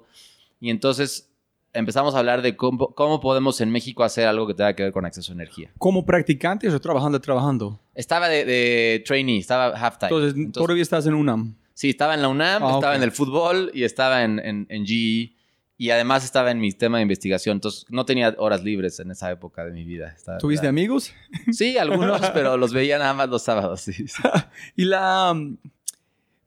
y 0.60 0.70
entonces 0.70 1.30
empezamos 1.72 2.14
a 2.14 2.18
hablar 2.18 2.42
de 2.42 2.56
cómo, 2.56 2.94
cómo, 2.94 3.20
podemos 3.20 3.60
en 3.60 3.70
México 3.70 4.04
hacer 4.04 4.26
algo 4.26 4.46
que 4.46 4.54
tenga 4.54 4.74
que 4.74 4.84
ver 4.84 4.92
con 4.92 5.04
acceso 5.04 5.32
a 5.32 5.34
energía. 5.34 5.70
¿Como 5.78 6.04
practicante 6.04 6.68
o 6.68 6.80
trabajando, 6.80 7.20
trabajando? 7.20 7.80
Estaba 7.94 8.28
de, 8.28 9.02
trainee, 9.06 9.38
estaba 9.38 9.68
half-time. 9.68 10.10
Entonces, 10.10 10.52
¿todavía 10.52 10.82
estás 10.82 11.06
en 11.06 11.14
UNAM? 11.14 11.54
Sí, 11.74 11.90
estaba 11.90 12.14
en 12.14 12.22
la 12.22 12.28
UNAM, 12.28 12.62
ah, 12.62 12.74
estaba 12.74 12.96
en 12.96 13.02
el 13.02 13.12
fútbol 13.12 13.70
y 13.74 13.84
estaba 13.84 14.22
en, 14.24 14.38
en, 14.38 14.66
en 14.68 14.86
GE 14.86 15.34
y 15.82 15.90
además 15.90 16.22
estaba 16.22 16.52
en 16.52 16.60
mi 16.60 16.70
tema 16.70 16.98
de 16.98 17.02
investigación, 17.02 17.56
entonces 17.56 17.86
no 17.88 18.04
tenía 18.04 18.36
horas 18.38 18.62
libres 18.62 19.00
en 19.00 19.10
esa 19.10 19.32
época 19.32 19.64
de 19.64 19.72
mi 19.72 19.82
vida. 19.82 20.16
¿Tuviste 20.38 20.68
amigos? 20.68 21.12
Sí, 21.50 21.76
algunos, 21.76 22.20
pero 22.30 22.56
los 22.56 22.72
veía 22.72 22.98
nada 22.98 23.12
más 23.14 23.28
los 23.28 23.42
sábados. 23.42 23.86
y 24.76 24.84
la... 24.84 25.34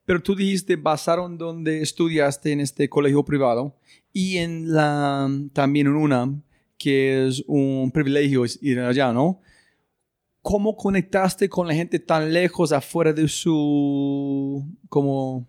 Pero 0.06 0.22
tú 0.22 0.34
dijiste, 0.34 0.76
basaron 0.76 1.36
donde 1.36 1.82
estudiaste 1.82 2.50
en 2.50 2.60
este 2.60 2.88
colegio 2.88 3.26
privado 3.26 3.76
y 4.10 4.38
en 4.38 4.72
la 4.72 5.28
también 5.52 5.88
en 5.88 5.96
UNAM, 5.96 6.42
que 6.78 7.26
es 7.26 7.44
un 7.46 7.90
privilegio 7.92 8.44
ir 8.62 8.80
allá, 8.80 9.12
¿no? 9.12 9.42
¿Cómo 10.40 10.78
conectaste 10.78 11.50
con 11.50 11.68
la 11.68 11.74
gente 11.74 11.98
tan 11.98 12.32
lejos 12.32 12.72
afuera 12.72 13.12
de 13.12 13.28
su 13.28 14.66
como 14.88 15.46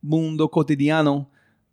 mundo 0.00 0.50
cotidiano 0.50 1.31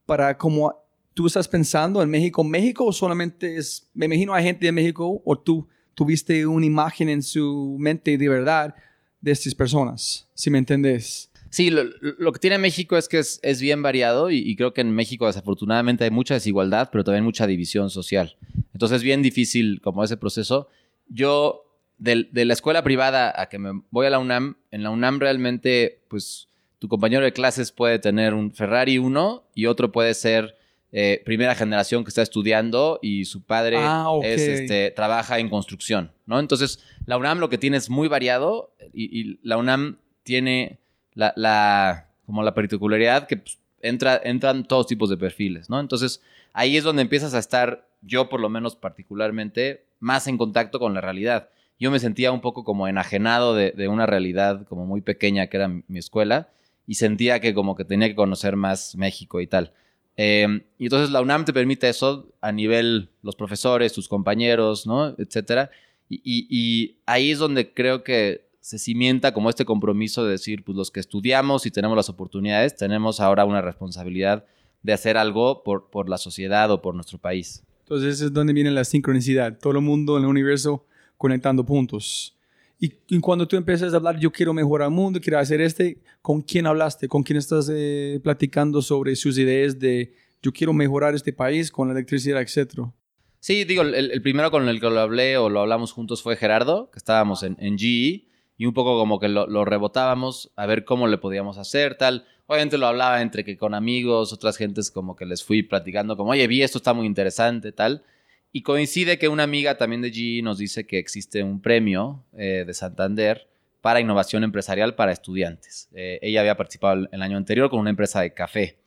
para 0.10 0.36
como 0.36 0.76
tú 1.14 1.28
estás 1.28 1.48
pensando 1.48 2.02
en 2.02 2.10
México, 2.10 2.44
México 2.44 2.92
solamente 2.92 3.58
es, 3.58 3.88
me 3.94 4.08
imagino 4.08 4.34
hay 4.34 4.44
gente 4.44 4.66
de 4.66 4.72
México 4.72 5.22
o 5.24 5.38
tú 5.38 5.68
tuviste 5.94 6.48
una 6.48 6.66
imagen 6.66 7.10
en 7.10 7.22
su 7.22 7.78
mente 7.78 8.18
de 8.18 8.28
verdad 8.28 8.74
de 9.22 9.32
estas 9.32 9.54
personas, 9.54 10.28
si 10.34 10.50
me 10.50 10.58
entendés. 10.58 11.30
Sí, 11.52 11.70
lo, 11.70 12.34
que 12.34 12.40
tiene 12.40 12.58
México 12.58 12.98
es 12.98 13.08
que 13.08 13.20
es, 13.20 13.62
bien 13.62 13.84
variado 13.84 14.32
y, 14.32 14.56
creo 14.56 14.74
que 14.74 14.82
en 14.82 14.96
México 14.96 15.28
desafortunadamente 15.28 16.06
hay 16.06 16.12
mucha 16.12 16.34
desigualdad, 16.34 16.90
pero 16.92 17.04
también 17.04 17.24
mucha 17.24 17.46
división 17.46 17.92
social. 17.92 18.36
Entonces 18.74 18.98
es 18.98 19.04
bien 19.04 19.22
difícil 19.22 19.80
como 19.82 20.04
ese 20.04 20.18
proceso. 20.18 20.70
Yo, 21.08 21.66
de, 22.00 22.28
de, 22.32 22.46
la 22.46 22.54
escuela 22.54 22.84
privada 22.84 23.32
a 23.40 23.48
que 23.48 23.60
me 23.60 23.84
voy 23.92 24.08
a 24.08 24.10
la 24.10 24.18
UNAM, 24.18 24.58
en 24.72 24.82
la 24.82 24.90
UNAM 24.90 25.20
realmente, 25.20 26.02
pues 26.08 26.49
tu 26.80 26.88
compañero 26.88 27.24
de 27.24 27.34
clases 27.34 27.72
puede 27.72 28.00
tener 28.00 28.34
un 28.34 28.52
Ferrari 28.54 28.98
uno 28.98 29.44
y 29.54 29.66
otro 29.66 29.92
puede 29.92 30.14
ser 30.14 30.56
eh, 30.92 31.22
primera 31.24 31.54
generación 31.54 32.04
que 32.04 32.10
está 32.10 32.22
estudiando 32.22 33.00
y 33.02 33.26
su 33.26 33.44
padre 33.44 33.78
ah, 33.80 34.10
este, 34.24 34.90
trabaja 34.92 35.38
en 35.38 35.50
construcción, 35.50 36.12
¿no? 36.26 36.40
Entonces, 36.40 36.84
la 37.06 37.18
UNAM 37.18 37.38
lo 37.38 37.50
que 37.50 37.60
tiene 37.60 37.78
es 37.78 37.90
muy 37.90 38.08
variado 38.08 38.74
y, 38.94 39.38
la 39.44 39.58
UNAM 39.58 39.98
tiene 40.24 40.80
la, 41.14 42.08
como 42.26 42.42
la 42.42 42.56
particularidad 42.56 43.28
que 43.28 43.38
pues, 43.38 43.60
entra, 43.82 44.20
entran 44.24 44.64
todos 44.64 44.88
tipos 44.88 45.10
de 45.10 45.18
perfiles, 45.18 45.70
¿no? 45.70 45.80
Entonces, 45.80 46.24
ahí 46.54 46.78
es 46.78 46.84
donde 46.84 47.04
empiezas 47.04 47.34
a 47.34 47.40
estar, 47.40 47.88
yo 48.02 48.30
por 48.30 48.40
lo 48.40 48.50
menos 48.50 48.76
particularmente, 48.76 49.86
más 50.00 50.28
en 50.28 50.38
contacto 50.38 50.80
con 50.80 50.94
la 50.94 51.02
realidad. 51.02 51.50
Yo 51.78 51.92
me 51.92 52.00
sentía 52.00 52.32
un 52.32 52.42
poco 52.42 52.64
como 52.64 52.88
enajenado 52.88 53.54
de, 53.54 53.72
de 53.72 53.88
una 53.90 54.06
realidad 54.06 54.66
como 54.68 54.86
muy 54.86 55.02
pequeña 55.02 55.48
que 55.48 55.58
era 55.58 55.68
mi 55.68 56.00
escuela 56.00 56.48
y 56.90 56.96
sentía 56.96 57.40
que 57.40 57.54
como 57.54 57.76
que 57.76 57.86
tenía 57.86 58.08
que 58.08 58.16
conocer 58.16 58.56
más 58.56 58.96
México 58.96 59.40
y 59.42 59.46
tal. 59.46 59.74
Em, 60.18 60.64
y 60.80 60.86
entonces 60.86 61.12
la 61.12 61.22
UNAM 61.22 61.46
te 61.46 61.54
permite 61.54 61.88
eso 61.88 62.34
a 62.42 62.52
nivel 62.52 63.10
los 63.22 63.36
profesores, 63.36 63.94
tus 63.94 64.08
compañeros, 64.08 64.88
¿no? 64.88 65.14
Etcétera. 65.20 65.70
Y, 66.10 66.98
ahí 67.06 67.30
es 67.30 67.38
donde 67.38 67.76
creo 67.76 68.04
que 68.04 68.50
se 68.60 68.80
cimienta 68.80 69.36
como 69.36 69.52
este 69.52 69.66
compromiso 69.66 70.26
de 70.26 70.32
decir, 70.32 70.64
pues 70.64 70.76
los 70.76 70.90
que 70.90 71.00
estudiamos 71.00 71.68
y 71.68 71.72
tenemos 71.72 71.96
las 71.96 72.10
oportunidades, 72.10 72.76
tenemos 72.76 73.20
ahora 73.20 73.46
una 73.46 73.62
responsabilidad 73.62 74.44
de 74.82 74.94
hacer 74.94 75.16
algo 75.16 75.62
por, 75.62 75.92
por 75.92 76.10
la 76.10 76.18
sociedad 76.18 76.72
o 76.72 76.82
por 76.82 76.96
nuestro 76.96 77.20
país. 77.20 77.64
Entonces 77.82 78.20
es 78.20 78.34
donde 78.34 78.54
viene 78.54 78.72
la 78.72 78.84
sincronicidad, 78.84 79.60
todo 79.60 79.74
el 79.74 79.82
mundo 79.82 80.18
en 80.18 80.24
el 80.24 80.30
universo 80.30 80.88
conectando 81.18 81.64
puntos. 81.64 82.36
Y, 82.82 83.20
cuando 83.20 83.46
tú 83.46 83.58
empiezas 83.58 83.94
a 83.94 83.98
hablar, 83.98 84.18
yo 84.18 84.32
quiero 84.32 84.54
mejorar 84.54 84.88
el 84.88 84.94
mundo, 84.94 85.20
quiero 85.20 85.38
hacer 85.38 85.60
este, 85.60 86.02
¿con 86.22 86.42
quién 86.42 86.66
hablaste? 86.66 87.10
¿Con 87.10 87.24
quién 87.24 87.38
estás 87.38 87.70
eh, 87.72 88.22
platicando 88.24 88.82
sobre 88.82 89.18
sus 89.18 89.38
ideas 89.38 89.78
de 89.78 90.16
yo 90.42 90.54
quiero 90.54 90.72
mejorar 90.72 91.14
este 91.14 91.34
país 91.34 91.72
con 91.72 91.90
la 91.90 91.94
electricidad, 91.94 92.42
etcétera? 92.42 92.94
Sí, 93.42 93.66
digo, 93.66 93.82
el, 93.82 94.22
primero 94.22 94.50
con 94.50 94.70
el 94.70 94.80
que 94.80 94.90
lo 94.90 95.00
hablé 95.00 95.38
o 95.38 95.50
lo 95.50 95.60
hablamos 95.60 95.92
juntos 95.92 96.24
fue 96.24 96.38
Gerardo, 96.38 96.90
que 96.90 97.00
estábamos 97.00 97.44
en, 97.44 97.58
en 97.60 97.78
GE, 97.78 98.28
y 98.58 98.66
un 98.66 98.74
poco 98.74 98.98
como 98.98 99.20
que 99.20 99.28
lo, 99.28 99.48
lo, 99.48 99.66
rebotábamos 99.66 100.52
a 100.56 100.66
ver 100.66 100.86
cómo 100.86 101.08
le 101.08 101.18
podíamos 101.18 101.58
hacer, 101.58 101.96
tal. 101.96 102.26
Obviamente 102.48 102.78
lo 102.78 102.88
hablaba 102.88 103.22
entre 103.22 103.44
que 103.44 103.58
con 103.58 103.74
amigos, 103.74 104.32
otras 104.32 104.56
gentes 104.56 104.90
como 104.90 105.18
que 105.18 105.26
les 105.26 105.44
fui 105.44 105.64
platicando, 105.64 106.16
como, 106.16 106.32
oye, 106.32 106.48
vi 106.48 106.64
esto, 106.64 106.78
está 106.78 106.94
muy 106.94 107.06
interesante, 107.06 107.74
tal. 107.74 108.04
Y 108.52 108.64
coincide 108.64 109.20
que 109.20 109.28
una 109.28 109.44
amiga 109.44 109.78
también 109.78 110.02
de 110.02 110.12
GE 110.12 110.42
nos 110.42 110.58
dice 110.58 110.88
que 110.88 110.98
existe 110.98 111.44
un 111.44 111.62
premio 111.62 112.24
eh, 112.38 112.64
de 112.66 112.74
Santander 112.74 113.48
para 113.82 114.00
innovación 114.00 114.44
empresarial 114.44 114.96
para 114.96 115.12
estudiantes. 115.12 115.90
Eh, 115.94 116.20
ella 116.22 116.42
había 116.42 116.58
participado 116.58 117.08
el 117.12 117.22
año 117.22 117.38
anterior 117.38 117.70
con 117.70 117.80
una 117.80 117.90
empresa 117.90 118.22
de 118.22 118.34
café. 118.34 118.80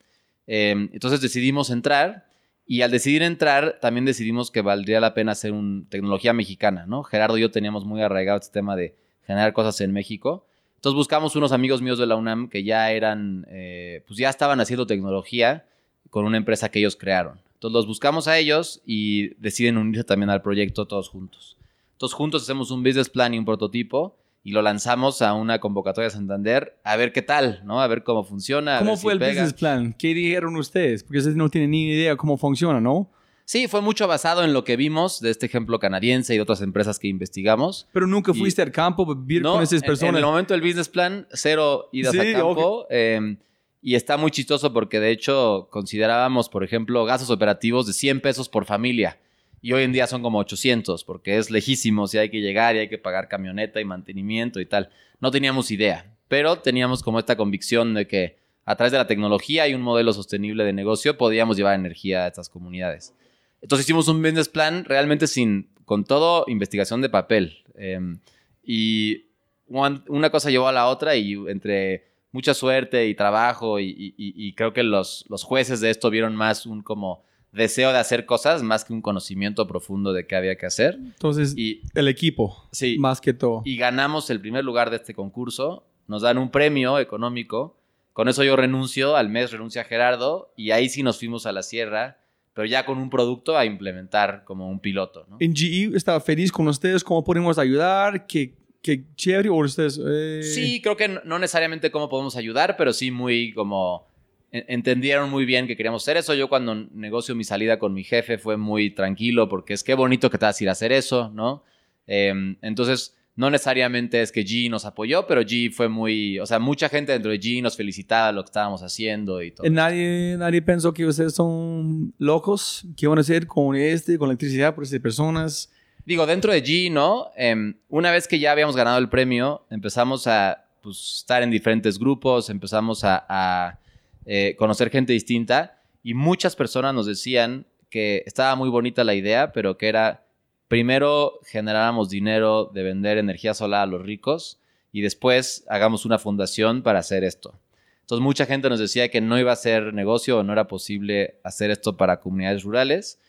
Eh, 0.47 0.71
entonces 0.71 1.21
decidimos 1.21 1.69
entrar 1.69 2.25
y 2.65 2.81
al 2.81 2.91
decidir 2.91 3.23
entrar, 3.23 3.79
también 3.81 4.05
decidimos 4.05 4.51
que 4.51 4.61
valdría 4.61 4.99
la 4.99 5.13
pena 5.13 5.33
hacer 5.33 5.51
una 5.51 5.83
tecnología 5.89 6.33
mexicana, 6.33 6.85
¿no? 6.85 7.03
Gerardo 7.03 7.37
y 7.37 7.41
yo 7.41 7.51
teníamos 7.51 7.85
muy 7.85 8.01
arraigado 8.01 8.39
este 8.39 8.53
tema 8.53 8.75
de 8.75 8.95
generar 9.25 9.53
cosas 9.53 9.79
en 9.81 9.91
México. 9.91 10.45
Entonces 10.75 10.95
buscamos 10.95 11.35
unos 11.35 11.51
amigos 11.51 11.81
míos 11.81 11.97
de 11.97 12.05
la 12.05 12.15
UNAM 12.15 12.49
que 12.49 12.63
ya 12.63 12.91
eran, 12.91 13.45
eh, 13.49 14.03
pues 14.07 14.17
ya 14.17 14.29
estaban 14.29 14.59
haciendo 14.61 14.87
tecnología 14.87 15.65
con 16.09 16.25
una 16.25 16.37
empresa 16.37 16.69
que 16.69 16.79
ellos 16.79 16.95
crearon. 16.95 17.39
Entonces 17.63 17.75
los 17.75 17.87
buscamos 17.87 18.27
a 18.27 18.37
ellos 18.37 18.81
y 18.85 19.35
deciden 19.35 19.77
unirse 19.77 20.03
también 20.03 20.29
al 20.29 20.41
proyecto 20.41 20.85
todos 20.85 21.07
juntos. 21.07 21.55
Entonces 21.93 22.13
juntos 22.13 22.43
hacemos 22.43 22.71
un 22.71 22.83
business 22.83 23.07
plan 23.07 23.33
y 23.33 23.39
un 23.39 23.45
prototipo 23.45 24.17
y 24.43 24.51
lo 24.51 24.61
lanzamos 24.61 25.21
a 25.21 25.33
una 25.33 25.59
convocatoria 25.59 26.09
de 26.09 26.13
Santander 26.13 26.77
a 26.83 26.97
ver 26.97 27.13
qué 27.13 27.21
tal, 27.21 27.61
¿no? 27.63 27.81
A 27.81 27.87
ver 27.87 28.03
cómo 28.03 28.25
funciona. 28.25 28.79
¿Cómo 28.79 28.97
fue 28.97 29.13
el 29.13 29.19
business 29.19 29.53
plan? 29.53 29.95
¿Qué 29.97 30.13
dijeron 30.13 30.57
ustedes? 30.57 31.05
Porque 31.05 31.19
ustedes 31.19 31.37
no 31.37 31.47
tienen 31.47 31.71
ni 31.71 31.85
idea 31.85 32.17
cómo 32.17 32.35
funciona, 32.37 32.81
¿no? 32.81 33.09
Sí, 33.45 33.69
fue 33.69 33.79
mucho 33.79 34.09
basado 34.09 34.43
en 34.43 34.51
lo 34.51 34.65
que 34.65 34.75
vimos 34.75 35.21
de 35.21 35.29
este 35.29 35.45
ejemplo 35.45 35.79
canadiense 35.79 36.33
y 36.33 36.37
de 36.37 36.41
otras 36.41 36.61
empresas 36.61 36.99
que 36.99 37.07
investigamos. 37.07 37.87
Pero 37.93 38.07
nunca 38.07 38.33
fuiste 38.33 38.61
al 38.61 38.71
campo 38.71 39.09
a 39.09 39.15
vivir 39.15 39.41
con 39.41 39.63
esas 39.63 39.81
personas. 39.83 40.15
En, 40.15 40.17
el 40.17 40.25
momento 40.25 40.53
del 40.53 40.61
business 40.61 40.89
plan, 40.89 41.27
cero 41.31 41.87
idas 41.93 42.13
a 42.13 42.31
campo. 42.33 42.87
Em, 42.89 43.37
y 43.83 43.95
está 43.95 44.15
muy 44.15 44.31
chistoso 44.31 44.71
porque 44.71 45.01
de 45.01 45.11
hecho 45.11 45.67
considerábamos, 45.69 46.47
por 46.47 46.63
ejemplo, 46.63 47.03
gastos 47.03 47.29
operativos 47.29 47.85
de 47.85 47.91
100 47.91 48.21
pesos 48.21 48.47
por 48.47 48.63
familia 48.63 49.19
y 49.61 49.73
hoy 49.73 49.83
en 49.83 49.91
día 49.91 50.07
son 50.07 50.21
como 50.21 50.39
800 50.39 51.03
porque 51.03 51.37
es 51.37 51.51
lejísimo 51.51 52.07
si 52.07 52.17
hay 52.17 52.29
que 52.29 52.39
llegar 52.39 52.77
y 52.77 52.79
hay 52.79 52.87
que 52.87 52.97
pagar 52.97 53.27
camioneta 53.27 53.81
y 53.81 53.85
mantenimiento 53.85 54.61
y 54.61 54.65
tal. 54.65 54.89
No 55.19 55.31
teníamos 55.31 55.69
idea, 55.69 56.15
pero 56.29 56.59
teníamos 56.59 57.03
como 57.03 57.19
esta 57.19 57.35
convicción 57.35 57.93
de 57.93 58.07
que 58.07 58.37
a 58.63 58.77
través 58.77 58.93
de 58.93 58.99
la 58.99 59.07
tecnología 59.07 59.67
y 59.67 59.73
un 59.73 59.81
modelo 59.81 60.13
sostenible 60.13 60.63
de 60.63 60.71
negocio 60.71 61.17
podíamos 61.17 61.57
llevar 61.57 61.75
energía 61.75 62.23
a 62.23 62.27
estas 62.27 62.47
comunidades. 62.47 63.13
Entonces 63.61 63.85
hicimos 63.85 64.07
un 64.07 64.21
business 64.21 64.47
plan 64.47 64.85
realmente 64.85 65.27
sin, 65.27 65.67
con 65.83 66.05
todo 66.05 66.45
investigación 66.47 67.01
de 67.01 67.09
papel. 67.09 67.65
Em, 67.75 68.19
y 68.63 69.25
una 69.67 70.29
cosa 70.29 70.49
llevó 70.49 70.69
a 70.69 70.71
la 70.71 70.87
otra 70.87 71.17
y 71.17 71.33
entre 71.49 72.12
mucha 72.33 72.53
suerte 72.53 73.07
y 73.07 73.15
trabajo 73.15 73.79
y, 73.79 74.53
creo 74.57 74.73
que 74.73 74.83
los, 74.83 75.23
los 75.29 75.43
jueces 75.43 75.79
de 75.79 75.89
esto 75.89 76.09
vieron 76.09 76.35
más 76.35 76.65
un 76.65 76.81
como 76.81 77.23
deseo 77.53 77.91
de 77.91 77.99
hacer 77.99 78.25
cosas 78.25 78.63
más 78.63 78.83
que 78.83 78.91
un 78.91 79.01
conocimiento 79.01 79.67
profundo 79.67 80.11
de 80.11 80.25
qué 80.25 80.35
había 80.35 80.57
que 80.57 80.65
hacer. 80.65 80.95
Entonces, 80.95 81.53
y, 81.55 81.81
el 81.93 82.07
equipo, 82.07 82.67
sí, 82.71 82.97
más 82.97 83.21
que 83.21 83.33
todo. 83.33 83.61
Y 83.63 83.77
ganamos 83.77 84.29
el 84.29 84.41
primer 84.41 84.65
lugar 84.65 84.89
de 84.89 84.97
este 84.97 85.13
concurso, 85.13 85.85
nos 86.07 86.23
dan 86.23 86.37
un 86.37 86.49
premio 86.49 86.99
económico, 86.99 87.79
con 88.11 88.27
eso 88.27 88.43
yo 88.43 88.55
renuncio, 88.55 89.15
al 89.15 89.29
mes 89.29 89.51
renuncia 89.51 89.83
Gerardo, 89.83 90.51
y 90.57 90.71
ahí 90.71 90.89
sí 90.89 91.03
nos 91.03 91.19
fuimos 91.19 91.45
a 91.45 91.51
la 91.51 91.61
sierra, 91.61 92.17
pero 92.53 92.65
ya 92.65 92.85
con 92.85 92.97
un 92.97 93.09
producto 93.09 93.57
a 93.57 93.65
implementar 93.65 94.43
como 94.43 94.69
un 94.69 94.79
piloto. 94.79 95.25
¿no? 95.29 95.37
¿En 95.39 95.55
GE 95.55 95.95
estaba 95.95 96.19
feliz 96.19 96.51
con 96.51 96.67
ustedes? 96.67 97.03
¿Cómo 97.03 97.23
podemos 97.23 97.57
ayudar? 97.57 98.25
¿Qué, 98.25 98.55
qué 98.83 99.03
chévere? 99.15 99.49
¿O 99.49 99.55
ustedes, 99.55 99.99
eh? 100.05 100.41
Sí, 100.43 100.81
creo 100.81 100.95
que 100.95 101.07
no 101.07 101.39
necesariamente 101.39 101.89
cómo 101.89 102.09
podemos 102.09 102.35
ayudar, 102.35 102.75
pero 102.77 102.93
sí 102.93 103.09
muy 103.09 103.53
como 103.53 104.13
entendieron 104.53 105.31
muy 105.31 105.45
bien 105.45 105.65
que 105.65 105.75
queríamos 105.75 106.03
hacer 106.03 106.17
eso. 106.17 106.35
Yo 106.35 106.47
cuando 106.47 106.75
negocio 106.75 107.33
mi 107.33 107.43
salida 107.43 107.79
con 107.79 107.93
mi 107.93 108.03
jefe 108.03 108.37
fue 108.37 108.55
muy 108.55 108.91
tranquilo 108.91 109.49
porque 109.49 109.73
es 109.73 109.83
que 109.83 109.95
bonito 109.95 110.29
que 110.29 110.37
te 110.37 110.45
vas 110.45 110.59
a 110.59 110.63
ir 110.63 110.69
a 110.69 110.73
hacer 110.73 110.91
eso, 110.91 111.31
¿no? 111.33 111.63
Em, 112.05 112.57
entonces, 112.61 113.15
no 113.35 113.49
necesariamente 113.49 114.21
es 114.21 114.31
que 114.31 114.45
G 114.45 114.69
nos 114.69 114.85
apoyó, 114.85 115.25
pero 115.25 115.41
G 115.41 115.71
fue 115.71 115.89
muy, 115.89 116.37
o 116.37 116.45
sea, 116.45 116.59
mucha 116.59 116.87
gente 116.87 117.13
dentro 117.13 117.31
de 117.31 117.39
G 117.39 117.63
nos 117.63 117.75
felicitaba 117.75 118.31
lo 118.31 118.43
que 118.43 118.49
estábamos 118.49 118.83
haciendo 118.83 119.41
y 119.41 119.51
todo. 119.51 119.67
Nadie, 119.71 120.35
nadie 120.37 120.61
pensó 120.61 120.93
que 120.93 121.05
ustedes 121.05 121.33
son 121.33 122.13
locos, 122.19 122.85
¿qué 122.95 123.07
van 123.07 123.17
a 123.17 123.21
hacer 123.21 123.47
con 123.47 123.75
este, 123.75 124.19
con 124.19 124.27
la 124.27 124.33
electricidad 124.33 124.75
por 124.75 124.83
estas 124.83 124.99
personas? 124.99 125.71
Digo, 126.05 126.25
dentro 126.25 126.51
de 126.51 126.63
G, 126.63 126.91
¿no? 126.91 127.31
Em, 127.35 127.75
una 127.89 128.11
vez 128.11 128.27
que 128.27 128.39
ya 128.39 128.51
habíamos 128.51 128.75
ganado 128.75 128.97
el 128.97 129.09
premio, 129.09 129.65
empezamos 129.69 130.27
a 130.27 130.65
pues, 130.81 131.19
estar 131.19 131.43
en 131.43 131.51
diferentes 131.51 131.97
grupos, 131.97 132.49
empezamos 132.49 133.03
a 133.03 133.79
eh, 134.25 134.55
conocer 134.57 134.89
gente 134.89 135.11
distinta 135.11 135.81
y 136.01 136.13
muchas 136.13 136.55
personas 136.55 136.93
nos 136.93 137.05
decían 137.05 137.65
que 137.89 138.23
estaba 138.25 138.55
muy 138.55 138.69
bonita 138.69 139.03
la 139.03 139.15
idea, 139.15 139.51
pero 139.51 139.77
que 139.77 139.89
era 139.89 140.25
primero 140.69 141.39
generáramos 141.45 142.09
dinero 142.09 142.71
de 142.73 142.83
vender 142.83 143.17
energía 143.17 143.53
solar 143.53 143.83
a 143.83 143.85
los 143.85 144.01
ricos 144.01 144.59
y 144.91 145.01
después 145.01 145.65
hagamos 145.67 146.05
una 146.05 146.19
fundación 146.19 146.83
para 146.83 146.99
hacer 146.99 147.23
esto. 147.23 147.59
Entonces 148.01 148.23
mucha 148.23 148.45
gente 148.45 148.69
nos 148.69 148.79
decía 148.79 149.09
que 149.09 149.21
no 149.21 149.37
iba 149.37 149.51
a 149.51 149.57
ser 149.57 149.93
negocio 149.93 150.39
o 150.39 150.43
no 150.43 150.53
era 150.53 150.67
posible 150.67 151.39
hacer 151.43 151.69
esto 151.69 151.97
para 151.97 152.19
comunidades 152.19 152.63
rurales. 152.63 153.19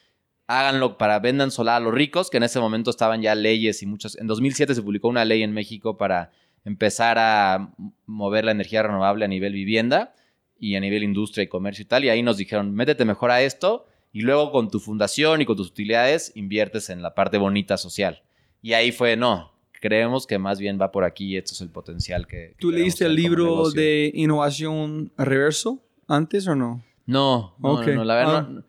Háganlo 0.46 0.98
para 0.98 1.18
vendan 1.20 1.50
solar 1.50 1.76
a 1.76 1.84
los 1.84 1.94
ricos, 1.94 2.30
que 2.30 2.36
en 2.36 2.42
ese 2.42 2.60
momento 2.60 2.90
estaban 2.90 3.22
ya 3.22 3.34
leyes 3.34 3.82
y 3.82 3.86
muchos. 3.86 4.18
En 4.18 4.26
2007 4.26 4.74
se 4.74 4.82
publicó 4.82 5.08
una 5.08 5.24
ley 5.24 5.42
en 5.42 5.52
México 5.52 5.96
para 5.96 6.32
empezar 6.64 7.18
a 7.18 7.74
mover 8.06 8.44
la 8.44 8.52
energía 8.52 8.82
renovable 8.82 9.24
a 9.24 9.28
nivel 9.28 9.52
vivienda 9.52 10.14
y 10.58 10.76
a 10.76 10.80
nivel 10.80 11.02
industria 11.02 11.44
y 11.44 11.48
comercio 11.48 11.82
y 11.82 11.86
tal. 11.86 12.04
Y 12.04 12.08
ahí 12.08 12.22
nos 12.22 12.36
dijeron, 12.36 12.74
métete 12.74 13.04
mejor 13.04 13.30
a 13.30 13.42
esto 13.42 13.86
y 14.12 14.20
luego 14.20 14.52
con 14.52 14.70
tu 14.70 14.80
fundación 14.80 15.40
y 15.42 15.46
con 15.46 15.56
tus 15.56 15.70
utilidades 15.70 16.32
inviertes 16.34 16.90
en 16.90 17.02
la 17.02 17.14
parte 17.14 17.38
bonita 17.38 17.76
social. 17.76 18.22
Y 18.62 18.72
ahí 18.72 18.92
fue, 18.92 19.16
no, 19.16 19.52
creemos 19.80 20.26
que 20.26 20.38
más 20.38 20.58
bien 20.58 20.78
va 20.80 20.92
por 20.92 21.04
aquí 21.04 21.32
y 21.32 21.36
esto 21.36 21.52
es 21.52 21.60
el 21.60 21.68
potencial 21.68 22.26
que... 22.26 22.54
¿Tú 22.58 22.70
leíste 22.70 23.04
el 23.04 23.14
libro 23.14 23.70
de 23.70 24.10
innovación 24.14 25.12
reverso 25.18 25.82
antes 26.06 26.46
o 26.46 26.54
no? 26.54 26.82
No, 27.06 27.54
no, 27.58 27.82
no, 27.82 28.04
la 28.04 28.14
verdad, 28.14 28.36
ah. 28.36 28.48
no, 28.50 28.64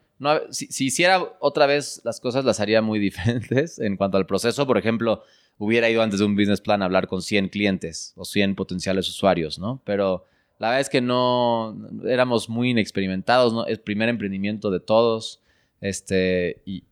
si, 0.49 0.67
si, 0.67 0.85
hiciera 0.85 1.37
otra 1.39 1.65
vez 1.65 2.01
las 2.03 2.19
cosas 2.19 2.45
las 2.45 2.59
haría 2.59 2.81
muy 2.81 2.99
diferentes 3.07 3.79
en 3.79 3.97
cuanto 3.97 4.17
al 4.17 4.25
proceso. 4.25 4.65
Por 4.65 4.77
ejemplo, 4.77 5.23
hubiera 5.57 5.89
ido 5.89 6.01
antes 6.01 6.19
de 6.19 6.25
un 6.25 6.35
business 6.35 6.61
plan 6.61 6.81
a 6.81 6.85
hablar 6.85 7.07
con 7.07 7.21
100 7.21 7.49
clientes 7.49 8.13
o 8.15 8.25
100 8.25 8.55
potenciales 8.55 9.07
usuarios, 9.09 9.59
¿no? 9.59 9.81
Pero 9.85 10.25
la 10.59 10.69
verdad 10.69 10.81
es 10.81 10.89
que 10.89 11.01
no 11.01 11.77
éramos 12.05 12.49
muy 12.49 12.71
inexperimentados, 12.71 13.53
¿no? 13.53 13.65
Es 13.65 13.79
primer 13.79 14.09
emprendimiento 14.09 14.71
de 14.71 14.79
todos. 14.79 15.41
Este, 15.81 16.61
y, 16.65 16.83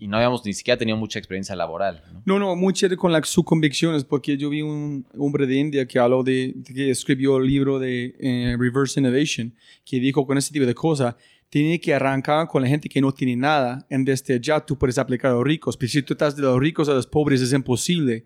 no 0.00 0.16
habíamos 0.16 0.44
ni 0.44 0.52
siquiera 0.52 0.76
tenido 0.76 0.96
mucha 0.96 1.20
experiencia 1.20 1.54
laboral. 1.54 2.02
No, 2.24 2.36
no, 2.36 2.56
muy 2.56 2.72
chévere 2.72 2.96
con 2.96 3.12
las, 3.12 3.28
sus 3.28 3.44
convicciones, 3.44 4.02
porque 4.02 4.36
yo 4.36 4.50
vi 4.50 4.60
un 4.60 5.06
hombre 5.16 5.46
de 5.46 5.54
India 5.54 5.86
que 5.86 5.96
habló 6.00 6.24
de, 6.24 6.56
que 6.74 6.90
escribió 6.90 7.36
el 7.36 7.46
libro 7.46 7.78
de 7.78 8.16
eh, 8.18 8.56
Reverse 8.58 8.98
Innovation, 8.98 9.54
que 9.84 10.00
dijo 10.00 10.26
con 10.26 10.36
ese 10.36 10.52
tipo 10.52 10.66
de 10.66 10.74
cosas, 10.74 11.14
tiene 11.52 11.78
que 11.78 11.92
arrancar 11.92 12.48
con 12.48 12.62
la 12.62 12.68
gente 12.68 12.88
que 12.88 12.98
no 12.98 13.12
tiene 13.12 13.36
nada, 13.36 13.86
en 13.90 14.06
desde 14.06 14.40
ya 14.40 14.58
tú 14.64 14.78
puedes 14.78 14.96
aplicar 14.96 15.32
a 15.32 15.34
los 15.34 15.44
ricos, 15.44 15.76
pero 15.76 15.92
si 15.92 16.02
tú 16.02 16.14
estás 16.14 16.34
de 16.34 16.40
los 16.40 16.58
ricos 16.58 16.88
a 16.88 16.94
los 16.94 17.06
pobres 17.06 17.42
es 17.42 17.52
imposible 17.52 18.24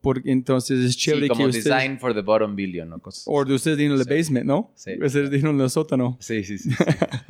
porque 0.00 0.32
entonces 0.32 0.80
es 0.80 0.96
chévere 0.96 1.26
sí, 1.26 1.28
como 1.28 1.46
design 1.46 1.96
for 2.00 2.12
the 2.12 2.22
bottom 2.22 2.56
billion 2.56 2.92
o 2.92 2.98
cosas. 2.98 3.22
O 3.28 3.44
de 3.44 3.54
ustedes 3.54 3.78
en 3.78 3.92
el 3.92 4.02
basement, 4.02 4.46
¿no? 4.46 4.72
Sí. 4.74 4.90
Ustedes 5.00 5.30
dijeron 5.30 5.54
en 5.54 5.60
el 5.60 5.70
sótano. 5.70 6.16
Sí, 6.18 6.42
sí, 6.42 6.58
sí. 6.58 6.70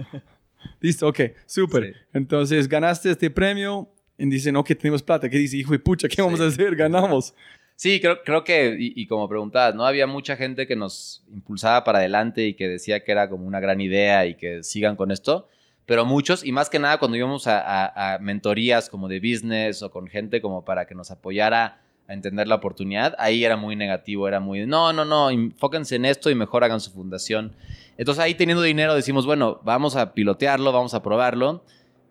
Listo, 0.81 1.07
ok, 1.07 1.21
súper. 1.45 1.95
Entonces 2.15 2.67
ganaste 2.67 3.11
este 3.11 3.29
premio 3.29 3.93
y 4.17 4.27
dicen, 4.31 4.57
ok, 4.57 4.69
tenemos 4.69 5.03
plata. 5.03 5.29
¿Qué 5.29 5.37
dice? 5.37 5.59
Hijo 5.59 5.73
de 5.73 5.81
pucha, 5.81 6.09
¿qué 6.09 6.23
vamos 6.23 6.41
a 6.41 6.47
hacer? 6.47 6.75
Ganamos. 6.75 7.35
Sí, 7.77 8.01
creo, 8.01 8.23
creo 8.25 8.43
que, 8.43 8.77
y, 8.79 9.07
como 9.07 9.29
preguntabas, 9.29 9.75
¿no? 9.75 9.85
Había 9.85 10.07
mucha 10.07 10.37
gente 10.37 10.67
que 10.67 10.77
nos 10.77 11.23
impulsaba 11.31 11.85
para 11.85 11.99
adelante 11.99 12.47
y 12.47 12.55
que 12.55 12.69
decía 12.69 13.05
que 13.05 13.13
era 13.13 13.29
como 13.29 13.47
una 13.47 13.61
gran 13.61 13.81
idea 13.81 14.27
y 14.27 14.35
que 14.35 14.63
sigan 14.63 14.97
con 14.97 15.11
esto, 15.11 15.49
pero 15.85 16.05
muchos, 16.05 16.45
y 16.45 16.53
más 16.53 16.71
que 16.71 16.79
nada 16.79 16.99
cuando 16.99 17.17
íbamos 17.17 17.47
a 17.47 18.19
mentorías 18.21 18.89
como 18.89 19.09
de 19.09 19.21
business 19.21 19.83
o 19.83 19.91
con 19.91 20.09
gente 20.09 20.41
como 20.41 20.65
para 20.65 20.87
que 20.87 20.95
nos 20.95 21.11
apoyara 21.11 21.81
a 22.09 22.15
entender 22.15 22.47
la 22.47 22.57
oportunidad, 22.57 23.15
ahí 23.19 23.45
era 23.45 23.57
muy 23.57 23.75
negativo, 23.75 24.29
era 24.29 24.41
muy, 24.41 24.67
no, 24.67 24.93
no, 24.93 25.05
no, 25.05 25.31
enfóquense 25.31 25.97
en 25.97 26.05
esto 26.05 26.31
y 26.31 26.35
mejor 26.35 26.63
hagan 26.63 26.81
su 26.81 26.93
fundación. 26.93 27.53
Entonces 27.99 28.23
ahí 28.23 28.35
teniendo 28.35 28.63
dinero 28.63 28.95
decimos, 28.95 29.27
bueno, 29.27 29.61
vamos 29.65 29.97
a 29.97 30.15
pilotearlo, 30.15 30.73
vamos 30.73 30.95
a 30.95 31.03
probarlo, 31.03 31.65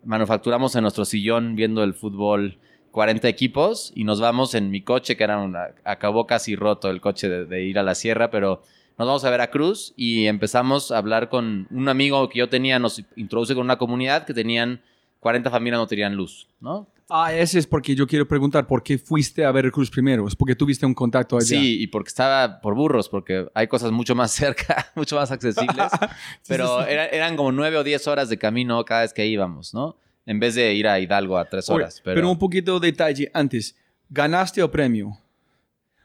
manufacturamos 0.04 0.74
en 0.76 0.82
nuestro 0.82 1.04
sillón 1.04 1.56
viendo 1.56 1.82
el 1.82 1.94
fútbol 1.94 2.58
40 2.96 3.28
equipos 3.28 3.92
y 3.94 4.04
nos 4.04 4.22
vamos 4.22 4.54
en 4.54 4.70
mi 4.70 4.80
coche, 4.80 5.18
que 5.18 5.24
era 5.24 5.36
una, 5.36 5.68
acabó 5.84 6.26
casi 6.26 6.56
roto 6.56 6.88
el 6.88 7.02
coche 7.02 7.28
de, 7.28 7.62
ir 7.62 7.78
a 7.78 7.82
la 7.82 7.94
sierra, 7.94 8.30
pero 8.30 8.62
nos 8.96 9.06
vamos 9.06 9.22
a 9.26 9.28
Veracruz 9.28 9.92
y 9.98 10.24
empezamos 10.24 10.90
a 10.90 10.96
hablar 10.96 11.28
con 11.28 11.66
un 11.70 11.90
amigo 11.90 12.26
que 12.30 12.38
yo 12.38 12.48
tenía, 12.48 12.78
nos 12.78 13.04
introduce 13.16 13.54
con 13.54 13.66
una 13.66 13.76
comunidad 13.76 14.24
que 14.24 14.32
tenían 14.32 14.80
40 15.20 15.50
familias 15.50 15.78
no 15.78 15.86
tenían 15.86 16.14
luz, 16.14 16.48
¿no? 16.58 16.88
Ah, 17.10 17.34
ese 17.34 17.58
es 17.58 17.66
porque 17.66 17.94
yo 17.94 18.06
quiero 18.06 18.26
preguntar, 18.26 18.66
¿por 18.66 18.82
qué 18.82 18.96
fuiste 18.96 19.44
a 19.44 19.52
Veracruz 19.52 19.90
primero? 19.90 20.26
¿Es 20.26 20.34
porque 20.34 20.54
tuviste 20.54 20.86
un 20.86 20.94
contacto 20.94 21.36
allá? 21.36 21.44
Sí, 21.44 21.82
y 21.82 21.88
porque 21.88 22.08
estaba 22.08 22.62
por 22.62 22.74
burros, 22.74 23.10
porque 23.10 23.46
hay 23.52 23.66
cosas 23.66 23.92
mucho 23.92 24.14
más 24.14 24.30
cerca, 24.32 24.90
mucho 24.94 25.16
más 25.16 25.30
accesibles, 25.30 25.92
pero 26.48 26.80
eran 26.86 27.36
como 27.36 27.52
nueve 27.52 27.76
o 27.76 27.84
diez 27.84 28.08
horas 28.08 28.30
de 28.30 28.38
camino 28.38 28.82
cada 28.86 29.02
vez 29.02 29.12
que 29.12 29.26
íbamos, 29.26 29.74
¿no? 29.74 29.98
En 30.26 30.40
vez 30.40 30.56
de 30.56 30.74
ir 30.74 30.88
a 30.88 30.98
Hidalgo 30.98 31.38
a 31.38 31.48
tres 31.48 31.70
horas. 31.70 32.02
pero... 32.04 32.28
un 32.28 32.38
poquito 32.38 32.78
de 32.78 32.88
detalle 32.88 33.30
antes. 33.32 33.76
¿Ganaste 34.10 34.60
el 34.60 34.70
premio? 34.70 35.18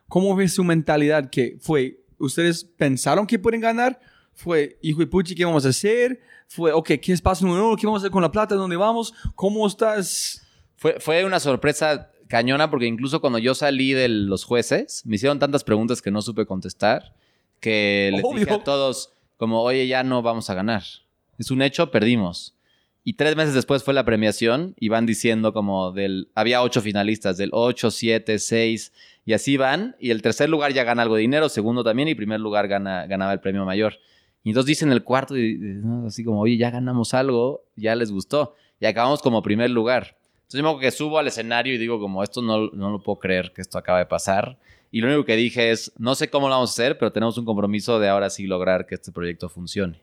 ¿Cómo 0.07 0.33
fue 0.35 0.47
su 0.47 0.63
mentalidad 0.63 1.29
que 1.29 1.57
fue? 1.59 1.99
¿Ustedes 2.17 2.63
pensaron 2.63 3.25
que 3.25 3.39
pueden 3.39 3.61
ganar? 3.61 3.99
¿Fue, 4.33 4.77
hijo 4.81 4.99
de 4.99 5.07
puchi, 5.07 5.35
qué 5.35 5.45
vamos 5.45 5.65
a 5.65 5.69
hacer? 5.69 6.19
¿Fue, 6.47 6.71
ok, 6.71 6.91
qué 7.01 7.13
es 7.13 7.21
paso 7.21 7.45
número 7.45 7.67
uno? 7.67 7.77
¿Qué 7.77 7.85
vamos 7.85 8.01
a 8.01 8.03
hacer 8.03 8.11
con 8.11 8.21
la 8.21 8.31
plata? 8.31 8.55
¿Dónde 8.55 8.75
vamos? 8.75 9.13
¿Cómo 9.35 9.65
estás? 9.65 10.45
Fue, 10.75 11.23
una 11.23 11.39
sorpresa 11.39 12.11
cañona 12.27 12.69
porque 12.69 12.87
incluso 12.87 13.21
cuando 13.21 13.39
yo 13.39 13.55
salí 13.55 13.93
de 13.93 14.07
los 14.09 14.43
jueces, 14.43 15.03
me 15.05 15.15
hicieron 15.15 15.39
tantas 15.39 15.63
preguntas 15.63 16.01
que 16.01 16.11
no 16.11 16.21
supe 16.21 16.45
contestar, 16.45 17.13
que 17.59 18.11
les 18.13 18.23
dije 18.35 18.53
a 18.53 18.63
todos 18.63 19.13
como, 19.37 19.61
oye, 19.61 19.87
ya 19.87 20.03
no 20.03 20.21
vamos 20.21 20.49
a 20.49 20.53
ganar. 20.53 20.83
Es 21.37 21.51
un 21.51 21.61
hecho, 21.61 21.91
perdimos. 21.91 22.55
Y 23.03 23.13
tres 23.13 23.35
meses 23.35 23.53
después 23.53 23.83
fue 23.83 23.93
la 23.93 24.05
premiación 24.05 24.75
y 24.79 24.89
van 24.89 25.05
diciendo 25.05 25.53
como 25.53 25.91
del... 25.91 26.29
Había 26.35 26.61
ocho 26.61 26.81
finalistas, 26.81 27.37
del 27.37 27.49
ocho, 27.51 27.89
siete, 27.89 28.37
seis, 28.37 28.93
y 29.25 29.33
así 29.33 29.57
van. 29.57 29.95
Y 29.99 30.11
el 30.11 30.21
tercer 30.21 30.49
lugar 30.49 30.73
ya 30.73 30.83
gana 30.83 31.01
algo 31.01 31.15
de 31.15 31.21
dinero, 31.21 31.49
segundo 31.49 31.83
también, 31.83 32.07
y 32.07 32.15
primer 32.15 32.39
lugar 32.39 32.67
gana, 32.67 33.07
ganaba 33.07 33.33
el 33.33 33.39
premio 33.39 33.65
mayor. 33.65 33.95
Y 34.43 34.49
entonces 34.49 34.67
dicen 34.67 34.91
el 34.91 35.03
cuarto, 35.03 35.35
y, 35.35 35.81
así 36.05 36.23
como, 36.23 36.41
oye, 36.41 36.57
ya 36.57 36.69
ganamos 36.69 37.13
algo, 37.13 37.63
ya 37.75 37.95
les 37.95 38.11
gustó. 38.11 38.55
Y 38.79 38.85
acabamos 38.85 39.21
como 39.21 39.41
primer 39.41 39.71
lugar. 39.71 40.17
Entonces 40.51 40.61
yo 40.61 40.75
me 40.75 40.79
que 40.81 40.91
subo 40.91 41.17
al 41.17 41.27
escenario 41.27 41.73
y 41.73 41.77
digo 41.77 41.99
como 41.99 42.23
esto 42.23 42.41
no, 42.41 42.69
no 42.71 42.89
lo 42.91 43.01
puedo 43.01 43.19
creer 43.19 43.53
que 43.55 43.61
esto 43.61 43.77
acaba 43.77 43.99
de 43.99 44.05
pasar. 44.05 44.57
Y 44.91 44.99
lo 44.99 45.07
único 45.07 45.23
que 45.23 45.37
dije 45.37 45.71
es, 45.71 45.93
no 45.97 46.13
sé 46.13 46.29
cómo 46.29 46.49
lo 46.49 46.55
vamos 46.55 46.71
a 46.71 46.73
hacer, 46.73 46.97
pero 46.97 47.11
tenemos 47.11 47.37
un 47.37 47.45
compromiso 47.45 47.99
de 47.99 48.09
ahora 48.09 48.29
sí 48.29 48.45
lograr 48.45 48.85
que 48.85 48.95
este 48.95 49.11
proyecto 49.11 49.47
funcione. 49.47 50.01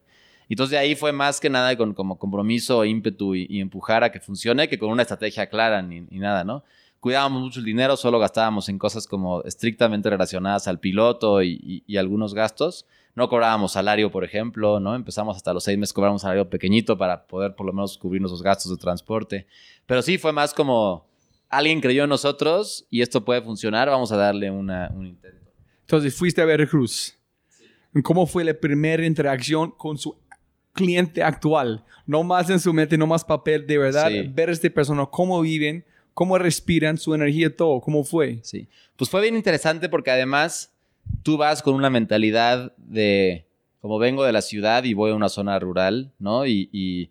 Y 0.49 0.55
entonces 0.55 0.73
de 0.73 0.79
ahí 0.79 0.95
fue 0.95 1.13
más 1.13 1.41
que 1.41 1.51
nada 1.51 1.77
con 1.77 1.93
como 1.95 2.19
compromiso, 2.19 2.85
ímpetu 2.85 3.35
y, 3.35 3.61
empujar 3.61 4.03
a 4.03 4.11
que 4.11 4.19
funcione 4.19 4.69
que 4.69 4.79
con 4.79 4.91
una 4.91 5.03
estrategia 5.03 5.49
clara 5.49 5.83
ni, 5.83 6.01
nada, 6.19 6.43
¿no? 6.43 6.65
Cuidábamos 7.01 7.43
mucho 7.43 7.61
el 7.61 7.67
dinero, 7.67 7.97
solo 7.97 8.19
gastábamos 8.19 8.69
en 8.69 8.79
cosas 8.79 9.07
como 9.07 9.43
estrictamente 9.45 10.11
relacionadas 10.11 10.67
al 10.67 10.81
piloto 10.81 11.43
y, 11.43 11.85
y 11.87 11.97
algunos 11.97 12.35
gastos. 12.35 12.87
No 13.15 13.29
cobrábamos 13.29 13.73
salario, 13.73 14.11
por 14.11 14.25
ejemplo, 14.25 14.81
¿no? 14.81 14.95
Empezamos 14.95 15.37
hasta 15.37 15.53
los 15.53 15.65
seis 15.65 15.79
meses 15.79 15.93
cobrar 15.93 16.13
un 16.13 16.19
salario 16.19 16.49
pequeñito 16.49 16.97
para 16.97 17.27
poder 17.27 17.55
por 17.55 17.67
lo 17.67 17.73
menos 17.73 17.99
cubrir 17.99 18.21
nuestros 18.21 18.43
gastos 18.43 18.71
de 18.71 18.79
transporte. 18.79 19.47
Pero 19.87 20.03
sí, 20.03 20.19
fue 20.19 20.33
más 20.33 20.55
como 20.55 21.07
alguien 21.49 21.81
creyó 21.81 22.05
en 22.05 22.11
nosotros 22.11 22.87
y 22.91 23.03
esto 23.03 23.25
puede 23.25 23.43
funcionar, 23.43 23.89
vamos 23.89 24.13
a 24.13 24.17
darle 24.17 24.51
una, 24.51 24.91
un 24.95 25.07
intento. 25.07 25.51
Entonces 25.81 26.15
fuiste 26.15 26.43
a 26.43 26.45
Veracruz. 26.45 27.17
¿Cómo 28.03 28.27
fue 28.27 28.45
la 28.45 28.55
primera 28.55 29.05
interacción 29.05 29.71
con 29.73 29.99
su 29.99 30.17
cliente 30.79 31.23
actual? 31.23 31.85
No 32.07 32.23
más 32.23 32.49
en 32.49 32.61
su 32.61 32.73
mente, 32.73 32.97
no 32.97 33.07
más 33.07 33.25
papel, 33.25 33.67
de 33.67 33.79
verdad, 33.79 34.11
ver 34.31 34.49
a 34.49 34.53
esta 34.53 34.71
persona, 34.71 35.05
cómo 35.07 35.41
viven, 35.41 35.85
cómo 36.15 36.39
respiran, 36.39 36.97
su 36.97 37.15
energía, 37.15 37.55
todo, 37.55 37.81
cómo 37.81 38.05
fue. 38.05 38.39
Sí, 38.43 38.69
pues 38.97 39.11
fue 39.11 39.21
bien 39.21 39.35
interesante 39.37 39.89
porque 39.89 40.11
además 40.11 40.73
tú 41.23 41.37
vas 41.37 41.63
con 41.63 41.75
una 41.75 41.91
mentalidad 41.91 42.73
de, 42.77 43.45
como 43.81 43.99
vengo 43.99 44.25
de 44.25 44.33
la 44.33 44.43
ciudad 44.43 44.85
y 44.85 44.95
voy 44.95 45.11
a 45.11 45.15
una 45.15 45.29
zona 45.29 45.59
rural, 45.59 46.13
¿no? 46.19 46.47
Y, 46.47 47.11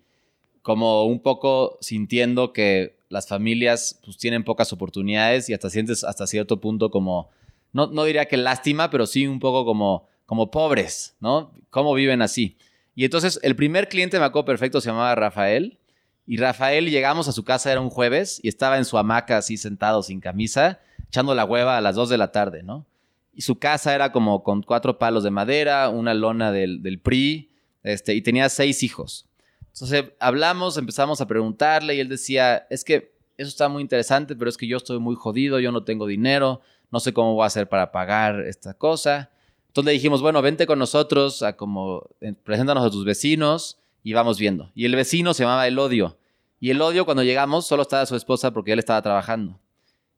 como 0.62 1.06
un 1.06 1.22
poco 1.22 1.78
sintiendo 1.80 2.52
que 2.52 2.98
las 3.08 3.26
familias 3.26 4.02
pues 4.04 4.18
tienen 4.18 4.44
pocas 4.44 4.74
oportunidades 4.74 5.50
y 5.50 5.54
hasta 5.54 5.70
sientes 5.70 6.04
hasta 6.04 6.28
cierto 6.28 6.60
punto 6.60 6.92
como, 6.92 7.30
no, 7.72 7.88
no 7.88 8.04
diría 8.04 8.26
que 8.26 8.36
lástima, 8.36 8.90
pero 8.90 9.06
sí 9.06 9.28
un 9.28 9.40
poco 9.40 9.64
como, 9.64 10.10
como 10.26 10.52
pobres, 10.52 11.16
¿no? 11.22 11.54
¿Cómo 11.70 11.94
viven 11.94 12.22
así? 12.22 12.58
Y 12.98 13.06
entonces 13.06 13.40
el 13.44 13.56
primer 13.56 13.90
cliente 13.90 14.18
me 14.18 14.26
acuerdo 14.26 14.46
perfecto 14.46 14.82
se 14.82 14.90
llamaba 14.90 15.14
Rafael. 15.14 15.78
Y 16.26 16.38
Rafael 16.38 16.90
llegamos 16.90 17.28
a 17.28 17.32
su 17.32 17.44
casa, 17.44 17.72
era 17.72 17.80
un 17.80 17.92
jueves, 17.92 18.40
y 18.42 18.48
estaba 18.48 18.80
en 18.80 18.86
su 18.86 18.98
hamaca 18.98 19.38
así 19.38 19.56
sentado 19.56 20.02
sin 20.02 20.20
camisa, 20.20 20.80
echando 21.06 21.36
la 21.36 21.46
hueva 21.46 21.78
a 21.78 21.82
las 21.82 21.94
2 21.94 22.10
de 22.10 22.18
la 22.18 22.32
tarde, 22.32 22.64
¿no? 22.64 22.88
Y 23.36 23.44
su 23.44 23.60
casa 23.60 23.94
era 23.94 24.12
como 24.12 24.42
con 24.42 24.64
cuatro 24.64 24.98
palos 24.98 25.24
de 25.24 25.30
madera, 25.30 25.90
una 25.90 26.16
lona 26.16 26.52
del, 26.52 26.82
del 26.82 27.00
PRI, 27.00 27.52
este, 27.84 28.16
y 28.16 28.24
tenía 28.24 28.50
seis 28.50 28.82
hijos. 28.82 29.30
Entonces 29.74 30.06
hablamos, 30.20 30.76
empezamos 30.80 31.22
a 31.22 31.28
preguntarle 31.28 31.94
y 31.94 32.00
él 32.00 32.10
decía, 32.10 32.66
es 32.72 32.84
que 32.84 33.14
eso 33.38 33.50
está 33.50 33.70
muy 33.70 33.84
interesante, 33.84 34.36
pero 34.36 34.50
es 34.50 34.58
que 34.58 34.66
yo 34.66 34.78
estoy 34.78 34.98
muy 34.98 35.16
jodido, 35.16 35.60
yo 35.60 35.72
no 35.72 35.84
tengo 35.84 36.08
dinero, 36.08 36.62
no 36.92 37.00
sé 37.00 37.14
cómo 37.14 37.36
voy 37.36 37.44
a 37.44 37.48
hacer 37.48 37.70
para 37.70 37.92
pagar 37.92 38.40
esta 38.40 38.74
cosa. 38.74 39.30
Entonces 39.78 39.92
le 39.92 39.94
dijimos, 40.00 40.24
bueno, 40.24 40.42
vente 40.42 40.66
con 40.66 40.80
nosotros, 40.80 41.44
a 41.44 41.56
como, 41.56 42.10
eh, 42.20 42.34
preséntanos 42.34 42.84
a 42.84 42.90
tus 42.90 43.06
vecinos 43.06 43.78
y 44.02 44.14
vamos 44.14 44.40
viendo. 44.40 44.72
Y 44.74 44.86
el 44.86 44.96
vecino 44.96 45.36
se 45.36 45.44
llamaba 45.44 45.68
Elodio. 45.68 46.18
Y 46.60 46.72
Elodio 46.72 47.06
cuando 47.06 47.22
llegamos 47.22 47.68
solo 47.68 47.84
estaba 47.84 48.08
su 48.08 48.16
esposa 48.16 48.50
porque 48.50 48.72
él 48.72 48.80
estaba 48.80 49.04
trabajando. 49.04 49.60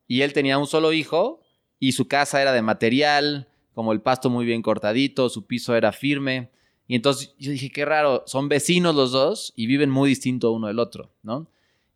Y 0.08 0.22
él 0.22 0.32
tenía 0.32 0.58
un 0.58 0.66
solo 0.66 0.94
hijo 0.94 1.42
y 1.78 1.92
su 1.92 2.08
casa 2.08 2.42
era 2.42 2.54
de 2.54 2.62
material, 2.62 3.50
como 3.74 3.92
el 3.92 4.00
pasto 4.00 4.30
muy 4.30 4.46
bien 4.46 4.62
cortadito, 4.62 5.28
su 5.28 5.46
piso 5.46 5.76
era 5.76 5.92
firme. 5.92 6.52
Y 6.88 6.96
entonces 6.96 7.36
yo 7.38 7.52
dije, 7.52 7.70
qué 7.70 7.84
raro, 7.84 8.24
son 8.28 8.48
vecinos 8.48 8.96
los 8.96 9.12
dos 9.12 9.52
y 9.58 9.68
viven 9.68 9.90
muy 9.90 10.08
distinto 10.08 10.54
uno 10.54 10.68
del 10.68 10.80
otro, 10.80 11.12
¿no? 11.22 11.48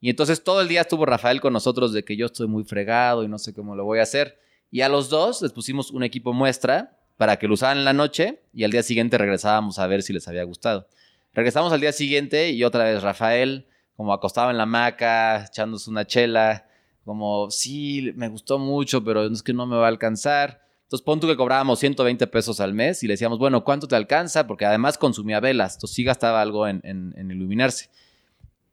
Y 0.01 0.09
entonces 0.09 0.43
todo 0.43 0.59
el 0.59 0.67
día 0.67 0.81
estuvo 0.81 1.05
Rafael 1.05 1.39
con 1.39 1.53
nosotros 1.53 1.93
de 1.93 2.03
que 2.03 2.17
yo 2.17 2.25
estoy 2.25 2.47
muy 2.47 2.65
fregado 2.65 3.23
y 3.23 3.29
no 3.29 3.39
sé 3.39 3.53
cómo 3.53 3.73
lo 3.73 3.85
voy 3.85 3.99
a 3.99 4.03
hacer. 4.03 4.37
Y 4.69 4.81
a 4.81 4.89
los 4.89 5.07
dos 5.07 5.41
les 5.41 5.53
pusimos 5.53 5.91
un 5.91 6.03
equipo 6.03 6.33
muestra 6.33 6.99
para 7.17 7.37
que 7.37 7.47
lo 7.47 7.53
usaran 7.53 7.77
en 7.77 7.85
la 7.85 7.93
noche 7.93 8.41
y 8.53 8.63
al 8.63 8.71
día 8.71 8.83
siguiente 8.83 9.17
regresábamos 9.17 9.79
a 9.79 9.87
ver 9.87 10.03
si 10.03 10.13
les 10.13 10.27
había 10.27 10.43
gustado. 10.43 10.87
Regresamos 11.33 11.73
al 11.73 11.81
día 11.81 11.91
siguiente 11.91 12.51
y 12.51 12.63
otra 12.63 12.83
vez 12.85 13.01
Rafael, 13.01 13.67
como 13.95 14.13
acostado 14.13 14.51
en 14.51 14.57
la 14.57 14.63
hamaca, 14.63 15.45
echándose 15.45 15.89
una 15.89 16.05
chela, 16.05 16.67
como, 17.05 17.49
sí, 17.51 18.13
me 18.15 18.29
gustó 18.29 18.59
mucho, 18.59 19.03
pero 19.03 19.25
es 19.25 19.43
que 19.43 19.53
no 19.53 19.65
me 19.65 19.75
va 19.75 19.85
a 19.85 19.89
alcanzar. 19.89 20.61
Entonces, 20.83 21.03
pon 21.03 21.19
tú 21.19 21.27
que 21.27 21.35
cobrábamos 21.35 21.79
120 21.79 22.27
pesos 22.27 22.59
al 22.59 22.73
mes 22.73 23.03
y 23.03 23.07
le 23.07 23.13
decíamos, 23.13 23.39
bueno, 23.39 23.63
¿cuánto 23.63 23.87
te 23.87 23.95
alcanza? 23.95 24.47
Porque 24.47 24.65
además 24.65 24.97
consumía 24.97 25.39
velas, 25.39 25.75
entonces 25.75 25.95
sí 25.95 26.03
gastaba 26.03 26.41
algo 26.41 26.67
en, 26.67 26.81
en, 26.83 27.31
iluminarse. 27.31 27.89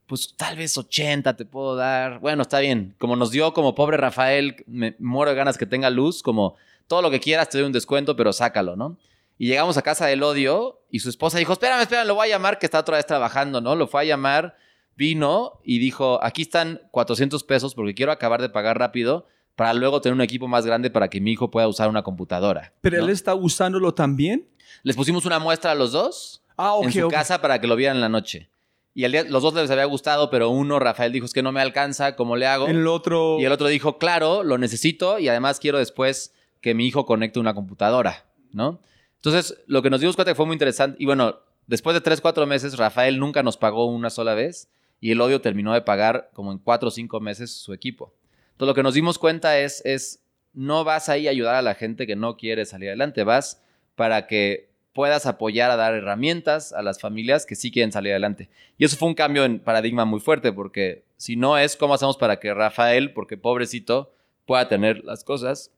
Pues 0.07 0.35
tal 0.37 0.57
vez 0.57 0.77
80 0.77 1.37
te 1.37 1.45
puedo 1.45 1.77
dar. 1.77 2.19
Bueno, 2.19 2.43
está 2.43 2.59
bien. 2.59 2.95
Como 2.99 3.17
nos 3.17 3.31
dio 3.31 3.53
como 3.53 3.75
pobre 3.75 3.97
Rafael, 3.97 4.57
me 4.67 4.97
muero 4.99 5.31
de 5.31 5.37
ganas 5.37 5.57
que 5.57 5.67
tenga 5.67 5.89
luz, 5.89 6.23
como 6.23 6.57
todo 6.91 7.03
lo 7.03 7.11
que 7.13 7.21
quieras 7.21 7.49
te 7.49 7.57
doy 7.57 7.69
un 7.69 7.73
descuento, 7.73 8.17
pero 8.17 8.33
sácalo, 8.33 8.75
¿no? 8.75 8.99
Y 9.39 9.47
llegamos 9.47 9.77
a 9.77 9.83
casa 9.83 10.07
del 10.07 10.25
odio 10.25 10.83
y 10.91 10.99
su 10.99 11.09
esposa 11.09 11.39
dijo, 11.39 11.53
espérame, 11.53 11.83
espérame, 11.83 12.05
lo 12.09 12.17
voy 12.17 12.27
a 12.27 12.31
llamar, 12.33 12.59
que 12.59 12.67
está 12.67 12.81
otra 12.81 12.97
vez 12.97 13.07
trabajando, 13.07 13.61
¿no? 13.61 13.77
Lo 13.77 13.87
fue 13.87 14.01
a 14.01 14.05
llamar 14.05 14.57
vino 14.97 15.61
y 15.63 15.79
dijo, 15.79 16.19
aquí 16.21 16.43
están 16.43 16.83
400 16.91 17.45
pesos 17.45 17.77
porque 17.77 17.95
quiero 17.95 18.11
acabar 18.11 18.43
de 18.43 18.49
pagar 18.49 18.77
rápido 18.77 19.29
para 19.55 19.73
luego 19.73 20.01
tener 20.01 20.15
un 20.15 20.21
equipo 20.21 20.49
más 20.49 20.67
grande 20.67 20.91
para 20.91 21.09
que 21.09 21.21
mi 21.21 21.31
hijo 21.31 21.49
pueda 21.53 21.69
usar 21.69 21.89
una 21.89 22.03
computadora. 22.03 22.75
¿Pero 22.81 22.99
él 23.05 23.09
está 23.09 23.37
usándolo 23.37 23.95
también? 23.95 24.49
Les 24.83 24.97
pusimos 24.97 25.25
una 25.27 25.39
muestra 25.39 25.71
a 25.71 25.75
los 25.77 25.93
dos 25.93 26.43
ah, 26.59 26.77
en 26.83 26.91
su 26.91 27.07
casa 27.07 27.41
para 27.41 27.61
que 27.61 27.69
lo 27.69 27.77
vieran 27.77 27.99
en 27.99 28.01
la 28.01 28.09
noche. 28.09 28.51
Y 28.95 29.05
al 29.05 29.13
día, 29.13 29.23
los 29.23 29.45
dos 29.45 29.55
les 29.55 29.71
había 29.71 29.85
gustado, 29.85 30.29
pero 30.29 30.51
uno, 30.51 30.81
Rafael, 30.81 31.13
dijo, 31.13 31.25
es 31.25 31.33
que 31.33 31.45
no 31.45 31.53
me 31.53 31.61
alcanza, 31.61 32.17
¿cómo 32.17 32.35
le 32.35 32.49
hago? 32.49 32.67
El 32.67 32.89
otro... 32.89 33.39
Y 33.39 33.45
el 33.45 33.53
otro 33.53 33.69
dijo, 33.69 33.97
claro, 33.99 34.43
lo 34.43 34.59
necesito 34.59 35.21
y 35.21 35.29
además 35.29 35.61
quiero 35.61 35.79
después 35.79 36.35
que 36.61 36.75
mi 36.75 36.87
hijo 36.87 37.07
conecte 37.07 37.41
una 37.41 37.55
computadora, 37.55 38.27
¿no? 38.53 38.81
Entonces, 39.17 39.63
lo 39.67 39.83
que 39.83 39.91
nos 39.91 40.01
dimos 40.01 40.17
cuenta 40.17 40.33
que 40.33 40.37
fue 40.37 40.47
muy 40.47 40.55
interesante, 40.55 40.97
y 40.99 41.07
bueno, 41.07 41.41
después 41.67 41.95
de 41.95 42.01
tres, 42.01 42.21
cuatro 42.21 42.47
meses, 42.47 42.77
Rafael 42.77 43.19
nunca 43.19 43.43
nos 43.43 43.57
pagó 43.57 43.87
una 43.87 44.11
sola 44.11 44.35
vez 44.35 44.71
y 45.01 45.13
el 45.13 45.21
odio 45.21 45.41
terminó 45.41 45.73
de 45.75 45.83
pagar 45.83 46.31
como 46.33 46.53
en 46.53 46.59
cuatro 46.59 46.89
o 46.89 46.91
cinco 46.91 47.21
meses 47.21 47.51
su 47.51 47.73
equipo. 47.73 48.15
Entonces 48.53 48.69
lo 48.69 48.75
que 48.75 48.83
nos 48.83 48.95
dimos 48.95 49.19
cuenta 49.19 49.59
es, 49.59 49.83
es, 49.85 50.23
no 50.53 50.85
vas 50.85 51.09
ahí 51.09 51.27
a 51.27 51.31
ayudar 51.31 51.55
a 51.55 51.63
la 51.63 51.75
gente 51.75 52.07
que 52.07 52.17
no 52.17 52.37
quiere 52.37 52.67
salir 52.67 52.89
adelante, 52.89 53.25
vas 53.25 53.63
para 53.95 54.27
que 54.27 54.71
puedas 54.93 55.27
apoyar 55.27 55.71
a 55.71 55.77
dar 55.77 55.95
herramientas 55.95 56.73
a 56.73 56.83
las 56.83 57.01
familias 57.01 57.47
que 57.47 57.55
sí 57.55 57.71
quieren 57.71 57.93
salir 57.93 58.13
adelante. 58.13 58.51
Y 58.77 58.85
eso 58.85 58.97
fue 58.97 59.09
un 59.09 59.15
cambio 59.15 59.45
en 59.45 59.61
paradigma 59.61 60.05
muy 60.05 60.21
fuerte, 60.21 60.53
porque 60.53 61.05
si 61.17 61.37
no 61.37 61.57
es 61.57 61.77
cómo 61.77 61.95
hacemos 61.95 62.17
para 62.17 62.41
que 62.41 62.53
Rafael, 62.53 63.13
porque 63.13 63.37
pobrecito, 63.37 64.13
pueda 64.47 64.69
tener 64.69 65.05
las 65.05 65.25
cosas, 65.25 65.71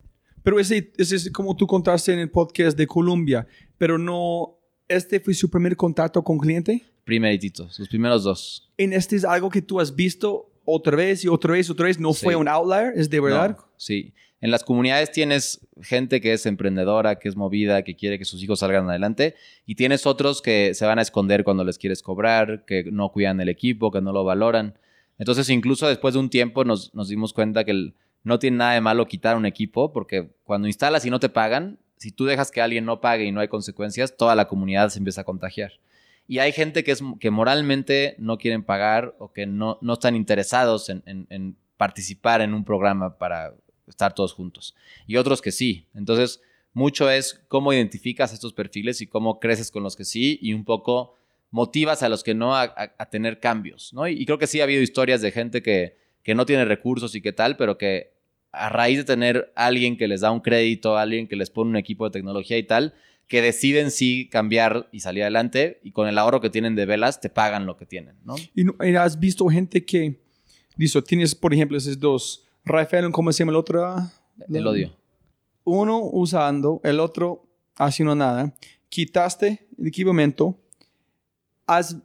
Pero 0.42 0.58
ese, 0.58 0.92
ese 0.96 1.16
es 1.16 1.30
como 1.30 1.56
tú 1.56 1.66
contaste 1.66 2.12
en 2.12 2.18
el 2.18 2.30
podcast 2.30 2.76
de 2.76 2.86
Colombia, 2.86 3.46
pero 3.78 3.98
no, 3.98 4.58
¿este 4.88 5.20
fue 5.20 5.34
su 5.34 5.50
primer 5.50 5.76
contacto 5.76 6.22
con 6.22 6.38
cliente? 6.38 6.82
Primeritito, 7.04 7.68
sus 7.70 7.88
primeros 7.88 8.24
dos. 8.24 8.70
¿En 8.76 8.92
este 8.92 9.16
es 9.16 9.24
algo 9.24 9.50
que 9.50 9.62
tú 9.62 9.80
has 9.80 9.94
visto 9.94 10.52
otra 10.64 10.96
vez 10.96 11.24
y 11.24 11.28
otra 11.28 11.52
vez 11.52 11.68
y 11.68 11.72
otra 11.72 11.86
vez? 11.86 11.98
¿No 11.98 12.12
fue 12.12 12.36
un 12.36 12.48
outlier? 12.48 12.92
¿Es 12.96 13.10
de 13.10 13.20
verdad? 13.20 13.56
sí. 13.76 14.12
En 14.40 14.50
las 14.50 14.64
comunidades 14.64 15.12
tienes 15.12 15.60
gente 15.82 16.20
que 16.20 16.32
es 16.32 16.46
emprendedora, 16.46 17.20
que 17.20 17.28
es 17.28 17.36
movida, 17.36 17.84
que 17.84 17.94
quiere 17.94 18.18
que 18.18 18.24
sus 18.24 18.42
hijos 18.42 18.58
salgan 18.58 18.90
adelante, 18.90 19.36
y 19.66 19.76
tienes 19.76 20.04
otros 20.04 20.42
que 20.42 20.74
se 20.74 20.84
van 20.84 20.98
a 20.98 21.02
esconder 21.02 21.44
cuando 21.44 21.62
les 21.62 21.78
quieres 21.78 22.02
cobrar, 22.02 22.64
que 22.64 22.82
no 22.90 23.12
cuidan 23.12 23.40
el 23.40 23.48
equipo, 23.48 23.92
que 23.92 24.00
no 24.00 24.10
lo 24.12 24.24
valoran. 24.24 24.76
Entonces, 25.16 25.48
incluso 25.48 25.86
después 25.86 26.14
de 26.14 26.20
un 26.20 26.28
tiempo 26.28 26.64
nos, 26.64 26.92
nos 26.92 27.06
dimos 27.06 27.32
cuenta 27.32 27.62
que 27.62 27.70
el, 27.70 27.94
no 28.24 28.38
tiene 28.38 28.58
nada 28.58 28.74
de 28.74 28.80
malo 28.80 29.06
quitar 29.06 29.36
un 29.36 29.46
equipo, 29.46 29.92
porque 29.92 30.30
cuando 30.44 30.68
instalas 30.68 31.04
y 31.04 31.10
no 31.10 31.20
te 31.20 31.28
pagan, 31.28 31.78
si 31.96 32.10
tú 32.10 32.24
dejas 32.24 32.50
que 32.50 32.60
alguien 32.60 32.84
no 32.84 33.00
pague 33.00 33.24
y 33.24 33.32
no 33.32 33.40
hay 33.40 33.48
consecuencias, 33.48 34.16
toda 34.16 34.34
la 34.34 34.48
comunidad 34.48 34.88
se 34.88 34.98
empieza 34.98 35.20
a 35.20 35.24
contagiar. 35.24 35.72
Y 36.26 36.38
hay 36.38 36.52
gente 36.52 36.84
que, 36.84 36.92
es, 36.92 37.02
que 37.20 37.30
moralmente 37.30 38.14
no 38.18 38.38
quieren 38.38 38.62
pagar 38.64 39.14
o 39.18 39.32
que 39.32 39.46
no, 39.46 39.78
no 39.82 39.92
están 39.94 40.16
interesados 40.16 40.88
en, 40.88 41.02
en, 41.06 41.56
participar 41.76 42.40
en 42.40 42.54
un 42.54 42.64
programa 42.64 43.18
para 43.18 43.54
estar 43.86 44.14
todos 44.14 44.32
juntos. 44.32 44.74
Y 45.06 45.16
otros 45.16 45.42
que 45.42 45.52
sí. 45.52 45.86
Entonces, 45.94 46.40
mucho 46.72 47.10
es 47.10 47.42
cómo 47.48 47.72
identificas 47.72 48.32
estos 48.32 48.52
perfiles 48.52 49.00
y 49.00 49.06
cómo 49.06 49.40
creces 49.40 49.70
con 49.70 49.82
los 49.82 49.96
que 49.96 50.04
sí 50.04 50.38
y 50.40 50.54
un 50.54 50.64
poco 50.64 51.16
motivas 51.50 52.02
a 52.02 52.08
los 52.08 52.22
que 52.22 52.34
no 52.34 52.56
a, 52.56 52.70
tener 53.10 53.40
cambios. 53.40 53.92
¿no? 53.92 54.08
Y, 54.08 54.24
creo 54.24 54.38
que 54.38 54.46
sí 54.46 54.60
ha 54.60 54.64
habido 54.64 54.80
historias 54.80 55.20
de 55.20 55.32
gente 55.32 55.62
que, 55.62 55.98
que 56.22 56.34
no 56.34 56.46
tiene 56.46 56.64
recursos 56.64 57.14
y 57.14 57.20
qué 57.20 57.32
tal, 57.32 57.56
pero 57.56 57.78
que 57.78 58.11
a 58.52 58.68
raíz 58.68 58.98
de 58.98 59.04
tener 59.04 59.52
alguien 59.56 59.96
que 59.96 60.06
les 60.06 60.20
da 60.20 60.30
un 60.30 60.40
crédito, 60.40 60.96
alguien 60.96 61.26
que 61.26 61.36
les 61.36 61.50
pone 61.50 61.70
un 61.70 61.76
equipo 61.76 62.04
de 62.04 62.10
tecnología 62.10 62.58
y 62.58 62.62
tal, 62.62 62.94
que 63.26 63.40
deciden 63.40 63.90
sí 63.90 64.28
cambiar 64.30 64.88
y 64.92 65.00
salir 65.00 65.22
adelante 65.22 65.80
y 65.82 65.92
con 65.92 66.06
el 66.06 66.18
ahorro 66.18 66.42
que 66.42 66.50
tienen 66.50 66.76
de 66.76 66.84
velas 66.84 67.20
te 67.20 67.30
pagan 67.30 67.64
lo 67.64 67.78
que 67.78 67.86
tienen, 67.86 68.16
¿no? 68.24 68.34
¿Y 68.54 68.94
has 68.94 69.18
visto 69.18 69.46
gente 69.48 69.84
que, 69.86 70.20
listo, 70.76 71.02
tienes 71.02 71.34
por 71.34 71.54
ejemplo 71.54 71.78
esos 71.78 71.98
dos, 71.98 72.46
Rafael, 72.64 73.10
¿cómo 73.10 73.32
se 73.32 73.38
llama 73.38 73.52
el 73.52 73.56
otro? 73.56 73.96
El 74.52 74.66
odio. 74.66 74.94
Uno 75.64 76.00
usando, 76.00 76.80
el 76.84 77.00
otro 77.00 77.48
haciendo 77.76 78.14
nada. 78.14 78.54
Quitaste 78.90 79.66
el 79.78 79.86
equipamiento, 79.86 80.60
has 81.66 81.96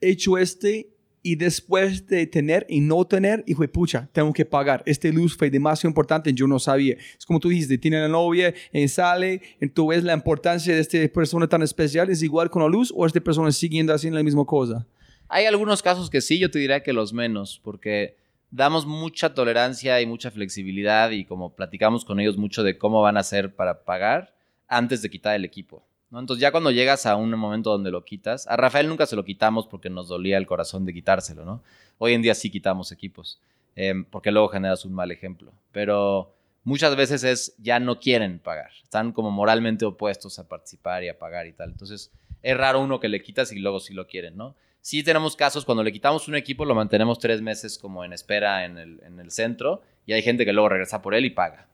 hecho 0.00 0.38
este 0.38 0.96
y 1.28 1.36
después 1.36 2.06
de 2.06 2.26
tener 2.26 2.64
y 2.70 2.80
no 2.80 3.04
tener, 3.04 3.44
hijo 3.46 3.60
de 3.60 3.68
pucha, 3.68 4.08
tengo 4.12 4.32
que 4.32 4.46
pagar. 4.46 4.82
Este 4.86 5.12
luz 5.12 5.36
fue 5.36 5.50
demasiado 5.50 5.90
importante, 5.90 6.32
yo 6.32 6.46
no 6.46 6.58
sabía. 6.58 6.96
Es 7.18 7.26
como 7.26 7.38
tú 7.38 7.50
dijiste, 7.50 7.76
tiene 7.76 8.00
la 8.00 8.08
novia, 8.08 8.54
eh, 8.72 8.88
sale, 8.88 9.42
y 9.60 9.68
tú 9.68 9.88
ves 9.88 10.04
la 10.04 10.14
importancia 10.14 10.74
de 10.74 10.80
esta 10.80 10.96
persona 11.12 11.46
tan 11.46 11.62
especial, 11.62 12.08
¿es 12.08 12.22
igual 12.22 12.48
con 12.48 12.62
la 12.62 12.68
luz 12.68 12.90
o 12.96 13.04
esta 13.04 13.20
persona 13.20 13.52
siguiendo 13.52 13.92
haciendo 13.92 14.16
la 14.16 14.24
misma 14.24 14.46
cosa? 14.46 14.86
Hay 15.28 15.44
algunos 15.44 15.82
casos 15.82 16.08
que 16.08 16.22
sí, 16.22 16.38
yo 16.38 16.50
te 16.50 16.60
diría 16.60 16.82
que 16.82 16.94
los 16.94 17.12
menos, 17.12 17.60
porque 17.62 18.16
damos 18.50 18.86
mucha 18.86 19.34
tolerancia 19.34 20.00
y 20.00 20.06
mucha 20.06 20.30
flexibilidad 20.30 21.10
y 21.10 21.26
como 21.26 21.54
platicamos 21.54 22.06
con 22.06 22.20
ellos 22.20 22.38
mucho 22.38 22.62
de 22.62 22.78
cómo 22.78 23.02
van 23.02 23.18
a 23.18 23.20
hacer 23.20 23.54
para 23.54 23.84
pagar 23.84 24.34
antes 24.66 25.02
de 25.02 25.10
quitar 25.10 25.36
el 25.36 25.44
equipo. 25.44 25.84
Entonces 26.12 26.40
ya 26.40 26.50
cuando 26.50 26.70
llegas 26.70 27.04
a 27.04 27.16
un 27.16 27.30
momento 27.30 27.70
donde 27.70 27.90
lo 27.90 28.04
quitas, 28.04 28.46
a 28.46 28.56
Rafael 28.56 28.88
nunca 28.88 29.06
se 29.06 29.16
lo 29.16 29.24
quitamos 29.24 29.66
porque 29.66 29.90
nos 29.90 30.08
dolía 30.08 30.38
el 30.38 30.46
corazón 30.46 30.86
de 30.86 30.94
quitárselo, 30.94 31.44
¿no? 31.44 31.62
Hoy 31.98 32.14
en 32.14 32.22
día 32.22 32.34
sí 32.34 32.50
quitamos 32.50 32.92
equipos, 32.92 33.40
em, 33.76 34.04
porque 34.04 34.30
luego 34.30 34.48
generas 34.48 34.84
un 34.84 34.94
mal 34.94 35.10
ejemplo, 35.10 35.52
pero 35.70 36.32
muchas 36.64 36.96
veces 36.96 37.24
es 37.24 37.54
ya 37.58 37.78
no 37.78 38.00
quieren 38.00 38.38
pagar, 38.38 38.70
están 38.82 39.12
como 39.12 39.30
moralmente 39.30 39.84
opuestos 39.84 40.38
a 40.38 40.48
participar 40.48 41.04
y 41.04 41.08
a 41.08 41.18
pagar 41.18 41.46
y 41.46 41.52
tal. 41.52 41.70
Entonces 41.70 42.10
es 42.42 42.56
raro 42.56 42.80
uno 42.80 43.00
que 43.00 43.08
le 43.08 43.22
quitas 43.22 43.52
y 43.52 43.58
luego 43.58 43.78
sí 43.78 43.92
lo 43.92 44.06
quieren, 44.06 44.36
¿no? 44.36 44.54
Sí 44.80 45.02
tenemos 45.02 45.36
casos, 45.36 45.66
cuando 45.66 45.82
le 45.82 45.92
quitamos 45.92 46.28
un 46.28 46.36
equipo 46.36 46.64
lo 46.64 46.74
mantenemos 46.74 47.18
tres 47.18 47.42
meses 47.42 47.76
como 47.76 48.04
en 48.04 48.14
espera 48.14 48.64
en 48.64 48.78
el, 48.78 49.02
en 49.04 49.20
el 49.20 49.30
centro 49.30 49.82
y 50.06 50.14
hay 50.14 50.22
gente 50.22 50.46
que 50.46 50.54
luego 50.54 50.70
regresa 50.70 51.02
por 51.02 51.14
él 51.14 51.26
y 51.26 51.30
paga. 51.30 51.66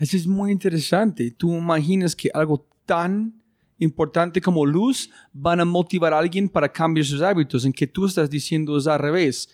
Eso 0.00 0.16
es 0.16 0.26
muy 0.26 0.50
interesante. 0.50 1.30
¿Tú 1.30 1.56
imaginas 1.56 2.16
que 2.16 2.30
algo 2.32 2.66
tan 2.86 3.37
importante 3.78 4.40
como 4.40 4.66
luz 4.66 5.10
van 5.32 5.60
a 5.60 5.64
motivar 5.64 6.12
a 6.12 6.18
alguien 6.18 6.48
para 6.48 6.70
cambiar 6.70 7.06
sus 7.06 7.22
hábitos, 7.22 7.64
en 7.64 7.72
que 7.72 7.86
tú 7.86 8.06
estás 8.06 8.28
diciendo 8.28 8.76
es 8.76 8.86
al 8.86 8.98
revés. 8.98 9.48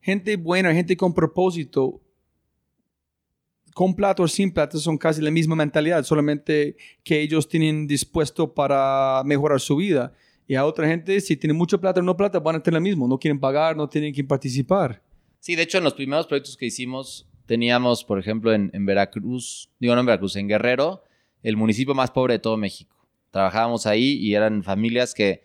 Gente 0.00 0.36
buena, 0.36 0.74
gente 0.74 0.96
con 0.96 1.14
propósito, 1.14 2.00
con 3.74 3.94
plata 3.94 4.22
o 4.22 4.28
sin 4.28 4.52
plata 4.52 4.78
son 4.78 4.98
casi 4.98 5.22
la 5.22 5.30
misma 5.30 5.56
mentalidad, 5.56 6.04
solamente 6.04 6.76
que 7.02 7.20
ellos 7.20 7.48
tienen 7.48 7.86
dispuesto 7.86 8.52
para 8.52 9.22
mejorar 9.24 9.60
su 9.60 9.76
vida. 9.76 10.12
Y 10.46 10.54
a 10.56 10.66
otra 10.66 10.86
gente, 10.86 11.20
si 11.20 11.36
tienen 11.36 11.56
mucho 11.56 11.80
plata 11.80 12.00
o 12.00 12.02
no 12.02 12.16
plata, 12.16 12.38
van 12.40 12.56
a 12.56 12.62
tener 12.62 12.80
lo 12.80 12.82
mismo, 12.82 13.08
no 13.08 13.18
quieren 13.18 13.40
pagar, 13.40 13.76
no 13.76 13.88
tienen 13.88 14.12
que 14.12 14.24
participar. 14.24 15.02
Sí, 15.38 15.56
de 15.56 15.62
hecho 15.62 15.78
en 15.78 15.84
los 15.84 15.94
primeros 15.94 16.26
proyectos 16.26 16.56
que 16.56 16.66
hicimos 16.66 17.28
teníamos, 17.46 18.04
por 18.04 18.18
ejemplo, 18.18 18.52
en, 18.52 18.70
en 18.72 18.84
Veracruz, 18.86 19.70
digo 19.78 19.94
no 19.94 20.00
en 20.00 20.06
Veracruz, 20.06 20.36
en 20.36 20.48
Guerrero, 20.48 21.02
el 21.42 21.56
municipio 21.56 21.94
más 21.94 22.10
pobre 22.10 22.34
de 22.34 22.38
todo 22.38 22.56
México 22.56 23.01
trabajábamos 23.32 23.86
ahí 23.86 24.18
y 24.18 24.36
eran 24.36 24.62
familias 24.62 25.14
que 25.14 25.44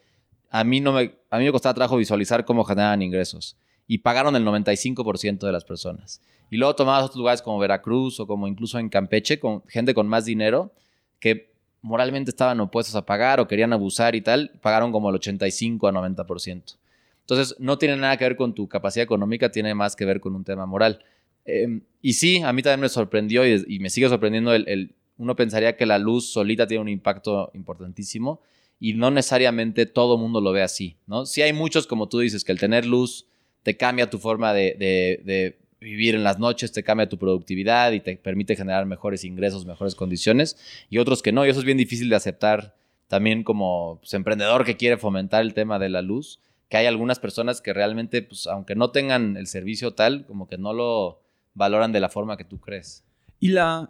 a 0.51 0.63
mí, 0.63 0.79
no 0.79 0.93
me, 0.93 1.15
a 1.31 1.39
mí 1.39 1.45
me 1.45 1.51
costaba 1.51 1.73
trabajo 1.73 1.97
visualizar 1.97 2.45
cómo 2.45 2.63
generaban 2.63 3.01
ingresos. 3.01 3.57
Y 3.87 3.99
pagaron 3.99 4.35
el 4.35 4.45
95% 4.45 5.39
de 5.39 5.51
las 5.51 5.63
personas. 5.63 6.21
Y 6.51 6.57
luego 6.57 6.75
tomabas 6.75 7.05
otros 7.05 7.17
lugares 7.17 7.41
como 7.41 7.57
Veracruz 7.57 8.19
o 8.19 8.27
como 8.27 8.47
incluso 8.47 8.77
en 8.77 8.89
Campeche, 8.89 9.39
con 9.39 9.63
gente 9.67 9.93
con 9.93 10.07
más 10.07 10.25
dinero, 10.25 10.73
que 11.19 11.51
moralmente 11.81 12.31
estaban 12.31 12.59
opuestos 12.59 12.95
a 12.95 13.05
pagar 13.05 13.39
o 13.39 13.47
querían 13.47 13.73
abusar 13.73 14.15
y 14.15 14.21
tal, 14.21 14.51
pagaron 14.61 14.91
como 14.91 15.09
el 15.09 15.15
85 15.15 15.87
a 15.87 15.91
90%. 15.93 16.77
Entonces, 17.21 17.55
no 17.59 17.77
tiene 17.77 17.97
nada 17.97 18.17
que 18.17 18.25
ver 18.25 18.35
con 18.35 18.53
tu 18.53 18.67
capacidad 18.67 19.03
económica, 19.03 19.51
tiene 19.51 19.73
más 19.73 19.95
que 19.95 20.05
ver 20.05 20.19
con 20.19 20.35
un 20.35 20.43
tema 20.43 20.65
moral. 20.65 21.03
Em, 21.45 21.81
y 22.01 22.13
sí, 22.13 22.41
a 22.43 22.51
mí 22.51 22.61
también 22.61 22.81
me 22.81 22.89
sorprendió 22.89 23.45
y, 23.47 23.79
me 23.79 23.89
sigue 23.89 24.09
sorprendiendo 24.09 24.53
el, 24.53 24.95
uno 25.17 25.35
pensaría 25.35 25.75
que 25.75 25.85
la 25.85 25.97
luz 25.97 26.31
solita 26.31 26.67
tiene 26.67 26.81
un 26.81 26.89
impacto 26.89 27.51
importantísimo 27.53 28.41
y 28.79 28.93
no 28.93 29.11
necesariamente 29.11 29.85
todo 29.85 30.15
el 30.15 30.21
mundo 30.21 30.41
lo 30.41 30.51
ve 30.51 30.61
así, 30.61 30.97
¿no? 31.07 31.23
Hay 31.43 31.53
muchos, 31.53 31.87
como 31.87 32.07
tú 32.07 32.19
dices, 32.19 32.43
que 32.43 32.51
el 32.51 32.59
tener 32.59 32.85
luz 32.85 33.25
te 33.63 33.75
cambia 33.75 34.09
tu 34.09 34.19
forma 34.19 34.53
de, 34.53 35.57
vivir 35.79 36.15
en 36.15 36.23
las 36.23 36.39
noches, 36.39 36.71
te 36.71 36.83
cambia 36.83 37.09
tu 37.09 37.17
productividad 37.17 37.91
y 37.91 37.99
te 37.99 38.17
permite 38.17 38.55
generar 38.55 38.85
mejores 38.85 39.23
ingresos, 39.23 39.65
mejores 39.65 39.93
condiciones, 39.93 40.57
y 40.89 40.97
otros 40.97 41.21
que 41.21 41.31
no, 41.31 41.45
y 41.45 41.49
eso 41.49 41.59
es 41.59 41.65
bien 41.65 41.77
difícil 41.77 42.09
de 42.09 42.15
aceptar 42.15 42.75
también 43.07 43.43
como 43.43 43.97
pues, 43.99 44.13
emprendedor 44.13 44.65
que 44.65 44.75
quiere 44.75 44.97
fomentar 44.97 45.41
el 45.41 45.53
tema 45.53 45.79
de 45.79 45.89
la 45.89 46.01
luz, 46.01 46.39
que 46.69 46.77
hay 46.77 46.85
algunas 46.85 47.19
personas 47.19 47.61
que 47.61 47.73
realmente, 47.73 48.21
pues 48.21 48.47
aunque 48.47 48.75
no 48.75 48.91
tengan 48.91 49.37
el 49.37 49.47
servicio 49.47 49.93
tal, 49.93 50.25
como 50.25 50.47
que 50.47 50.57
no 50.57 50.73
lo 50.73 51.21
valoran 51.53 51.91
de 51.91 51.99
la 51.99 52.09
forma 52.09 52.37
que 52.37 52.43
tú 52.43 52.59
crees. 52.59 53.03
Y 53.39 53.49
la, 53.49 53.89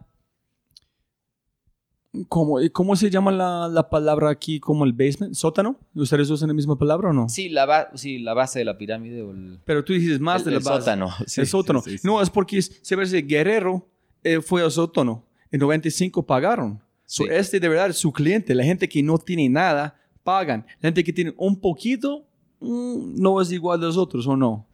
¿Cómo, 2.30 2.60
¿Cómo 2.72 2.96
se 2.96 3.10
llama 3.10 3.32
la, 3.32 3.68
la, 3.68 3.90
palabra 3.90 4.30
aquí 4.30 4.60
como 4.60 4.86
el 4.86 4.94
basement? 4.94 5.34
¿Sótano? 5.34 5.78
¿Ustedes 5.96 6.30
usan 6.30 6.48
la 6.48 6.54
misma 6.54 6.78
palabra 6.78 7.10
o 7.10 7.14
no? 7.14 7.30
Sí, 7.30 7.50
la, 7.50 7.90
sí, 7.96 8.20
la 8.20 8.34
base 8.34 8.60
de 8.60 8.66
la 8.66 8.78
pirámide. 8.78 9.22
O 9.22 9.32
el, 9.32 9.60
Pero 9.66 9.84
tú 9.84 9.94
dices 9.94 10.20
más 10.20 10.44
de 10.46 10.52
la 10.52 10.60
base. 10.60 10.80
Sótano. 10.80 11.10
el 11.20 11.48
sótano. 11.48 11.84
no, 12.04 12.22
es 12.22 12.30
porque 12.30 12.62
se 12.62 12.96
ve 12.96 13.06
Guerrero 13.22 13.88
eh, 14.24 14.42
fue 14.42 14.64
al 14.64 14.72
sótano. 14.72 15.26
En 15.52 15.60
95 15.60 16.26
pagaron. 16.26 16.82
este 17.30 17.60
de 17.60 17.70
verdad 17.70 17.90
es 17.90 17.98
su 17.98 18.12
cliente. 18.12 18.54
La 18.56 18.64
gente 18.64 18.88
que 18.90 19.02
no 19.02 19.18
tiene 19.18 19.50
nada, 19.50 20.00
pagan. 20.24 20.66
La 20.82 20.88
gente 20.88 21.04
que 21.04 21.14
tiene 21.14 21.34
un 21.38 21.60
poquito, 21.60 22.26
mm, 22.60 23.22
no 23.22 23.42
es 23.42 23.52
igual 23.52 23.80
de 23.80 23.88
los 23.88 23.98
otros, 23.98 24.28
¿o 24.28 24.36
no? 24.36 24.68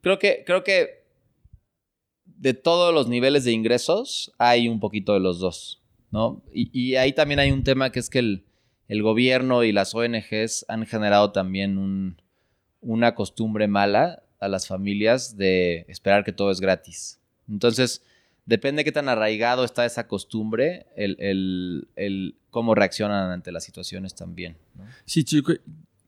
Creo 0.00 0.18
que, 0.18 0.44
creo 0.46 0.62
que 0.62 1.04
de 2.24 2.54
todos 2.54 2.92
los 2.92 3.08
niveles 3.08 3.44
de 3.44 3.52
ingresos 3.52 4.32
hay 4.38 4.68
un 4.68 4.78
poquito 4.78 5.14
de 5.14 5.20
los 5.20 5.38
dos. 5.38 5.80
Y, 6.52 6.94
ahí 6.96 7.12
también 7.12 7.40
hay 7.40 7.50
un 7.50 7.64
tema 7.64 7.90
que 7.90 8.00
es 8.00 8.10
que 8.10 8.18
el, 8.18 9.02
gobierno 9.02 9.64
y 9.64 9.72
las 9.72 9.94
ONGs 9.94 10.66
han 10.68 10.86
generado 10.86 11.32
también 11.32 12.16
una 12.80 13.14
costumbre 13.14 13.66
mala 13.66 14.22
a 14.38 14.48
las 14.48 14.66
familias 14.66 15.36
de 15.36 15.84
esperar 15.88 16.24
que 16.24 16.32
todo 16.32 16.50
es 16.50 16.60
gratis. 16.60 17.18
Entonces, 17.48 18.02
depende 18.46 18.80
de 18.80 18.84
qué 18.84 18.92
tan 18.92 19.08
arraigado 19.08 19.64
está 19.64 19.84
esa 19.84 20.06
costumbre, 20.06 20.86
el, 20.96 21.86
cómo 22.50 22.74
reaccionan 22.74 23.30
ante 23.30 23.50
las 23.52 23.64
situaciones 23.64 24.14
también. 24.14 24.56
Sí, 25.04 25.24
chico, 25.24 25.52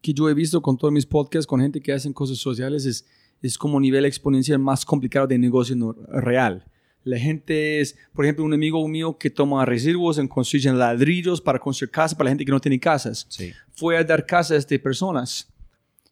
que 0.00 0.14
yo 0.14 0.28
he 0.28 0.34
visto 0.34 0.62
con 0.62 0.76
todos 0.76 0.92
mis 0.92 1.06
podcasts, 1.06 1.46
con 1.46 1.60
gente 1.60 1.80
que 1.80 1.92
hacen 1.92 2.12
cosas 2.12 2.38
sociales, 2.38 2.84
es, 2.86 3.06
es 3.42 3.58
como 3.58 3.80
nivel 3.80 4.04
exponencial 4.04 4.58
más 4.58 4.84
complicado 4.84 5.26
de 5.26 5.38
negocio 5.38 5.74
real. 6.08 6.64
La 7.06 7.18
gente 7.20 7.80
es, 7.80 7.96
por 8.12 8.24
ejemplo, 8.24 8.44
un 8.44 8.52
amigo 8.52 8.86
mío 8.88 9.16
que 9.16 9.30
toma 9.30 9.64
residuos 9.64 10.18
en 10.18 10.26
construyen 10.26 10.76
ladrillos 10.76 11.40
para 11.40 11.60
construir 11.60 11.92
casas 11.92 12.16
para 12.16 12.24
la 12.24 12.30
gente 12.32 12.44
que 12.44 12.50
no 12.50 12.60
tiene 12.60 12.80
casas. 12.80 13.26
Fue 13.74 13.96
a 13.96 14.02
dar 14.02 14.26
casas 14.26 14.58
estas 14.58 14.80
personas 14.80 15.48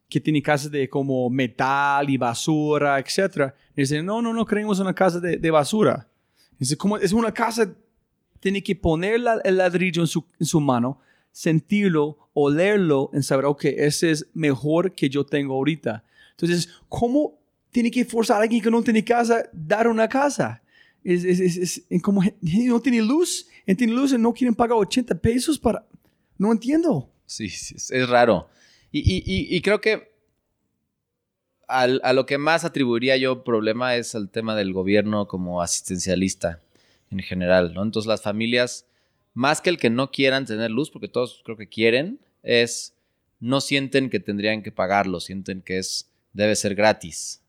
que 0.07 0.21
tienen 0.21 0.41
casas 0.41 0.71
de 0.71 0.87
como 0.87 1.29
metal 1.29 2.09
y 2.09 2.15
basura, 2.15 2.97
etc. 2.97 3.51
Y 3.75 3.81
dicen, 3.81 4.05
no, 4.05 4.21
no, 4.21 4.31
no 4.33 4.45
queremos 4.45 4.79
una 4.79 4.93
casa 4.93 5.19
de, 5.19 5.51
basura. 5.51 6.07
Dice, 6.57 6.77
como 6.77 6.97
es 6.97 7.11
una 7.11 7.33
casa 7.33 7.69
tiene 8.39 8.63
que 8.63 8.73
poner 8.75 9.19
la- 9.19 9.41
el 9.43 9.57
ladrillo 9.57 10.01
en 10.01 10.07
su, 10.07 10.23
en 10.39 10.45
su 10.45 10.61
mano, 10.61 11.01
sentirlo, 11.31 12.29
olerlo, 12.33 13.09
en 13.13 13.21
saber, 13.21 13.45
ok, 13.45 13.65
ese 13.65 14.11
es 14.11 14.27
mejor 14.33 14.93
que 14.95 15.09
yo 15.09 15.25
tengo 15.25 15.55
ahorita. 15.55 16.05
Entonces, 16.31 16.69
¿cómo 16.87 17.37
tiene 17.71 17.91
que 17.91 18.05
forzar 18.05 18.37
a 18.37 18.43
alguien 18.43 18.61
que 18.61 18.71
no 18.71 18.81
tiene 18.81 19.03
casa 19.03 19.43
dar 19.51 19.89
una 19.89 20.07
casa? 20.07 20.61
Es, 21.05 21.23
es, 21.23 21.39
es, 21.39 21.81
es- 21.89 22.01
como 22.01 22.21
no 22.41 22.81
tiene 22.81 23.01
luz, 23.01 23.47
y 23.65 23.75
tiene 23.75 23.93
luz 23.93 24.11
y 24.11 24.17
no 24.17 24.33
quieren 24.33 24.53
pagar 24.55 24.77
80 24.77 25.15
pesos 25.15 25.57
para... 25.57 25.87
No 26.37 26.51
entiendo. 26.51 27.09
Sí, 27.25 27.45
es 27.45 28.09
raro. 28.09 28.49
Y, 28.91 28.99
y- 28.99 29.23
y- 29.25 29.55
y 29.55 29.61
creo 29.61 29.79
que 29.79 30.11
al- 31.67 32.01
a 32.03 32.13
lo 32.13 32.25
que 32.25 32.37
más 32.37 32.63
atribuiría 32.65 33.17
yo 33.17 33.43
problema 33.43 33.95
es 33.95 34.13
el 34.15 34.29
tema 34.29 34.55
del 34.55 34.73
gobierno 34.73 35.27
como 35.27 35.61
asistencialista 35.61 36.61
en 37.09 37.19
general, 37.19 37.73
¿no? 37.73 37.83
Entonces 37.83 38.07
las 38.07 38.21
familias, 38.21 38.85
más 39.33 39.61
que 39.61 39.69
el 39.69 39.77
que 39.77 39.89
no 39.89 40.11
quieran 40.11 40.45
tener 40.45 40.69
luz, 40.71 40.91
porque 40.91 41.07
todos 41.07 41.41
creo 41.43 41.57
que 41.57 41.67
quieren, 41.69 42.19
es 42.43 42.93
no 43.39 43.61
sienten 43.61 44.09
que 44.09 44.19
tendrían 44.19 44.61
que 44.63 44.71
pagarlo, 44.71 45.19
sienten 45.19 45.61
que 45.61 45.77
es 45.77 46.09
debe 46.33 46.55
ser 46.55 46.75
gratis, 46.75 47.41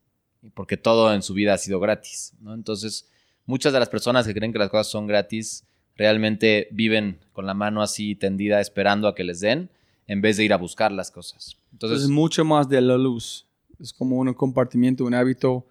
porque 0.54 0.76
todo 0.76 1.12
en 1.14 1.22
su 1.22 1.34
vida 1.34 1.54
ha 1.54 1.58
sido 1.58 1.80
gratis, 1.80 2.32
¿no? 2.40 2.54
Entonces 2.54 3.08
muchas 3.46 3.72
de 3.72 3.78
las 3.78 3.88
personas 3.88 4.26
que 4.26 4.34
creen 4.34 4.52
que 4.52 4.58
las 4.58 4.70
cosas 4.70 4.88
son 4.88 5.06
gratis 5.06 5.64
realmente 5.96 6.68
viven 6.70 7.18
con 7.32 7.46
la 7.46 7.54
mano 7.54 7.82
así 7.82 8.14
tendida 8.14 8.60
esperando 8.60 9.08
a 9.08 9.14
que 9.14 9.24
les 9.24 9.40
den 9.40 9.70
en 10.06 10.20
vez 10.20 10.36
de 10.36 10.44
ir 10.44 10.52
a 10.52 10.56
buscar 10.56 10.92
las 10.92 11.10
cosas. 11.10 11.56
Entonces, 11.72 12.02
es 12.02 12.08
mucho 12.08 12.44
más 12.44 12.68
de 12.68 12.80
la 12.80 12.96
luz. 12.96 13.46
Es 13.80 13.92
como 13.92 14.16
un 14.16 14.32
compartimiento, 14.34 15.04
un 15.04 15.14
hábito 15.14 15.66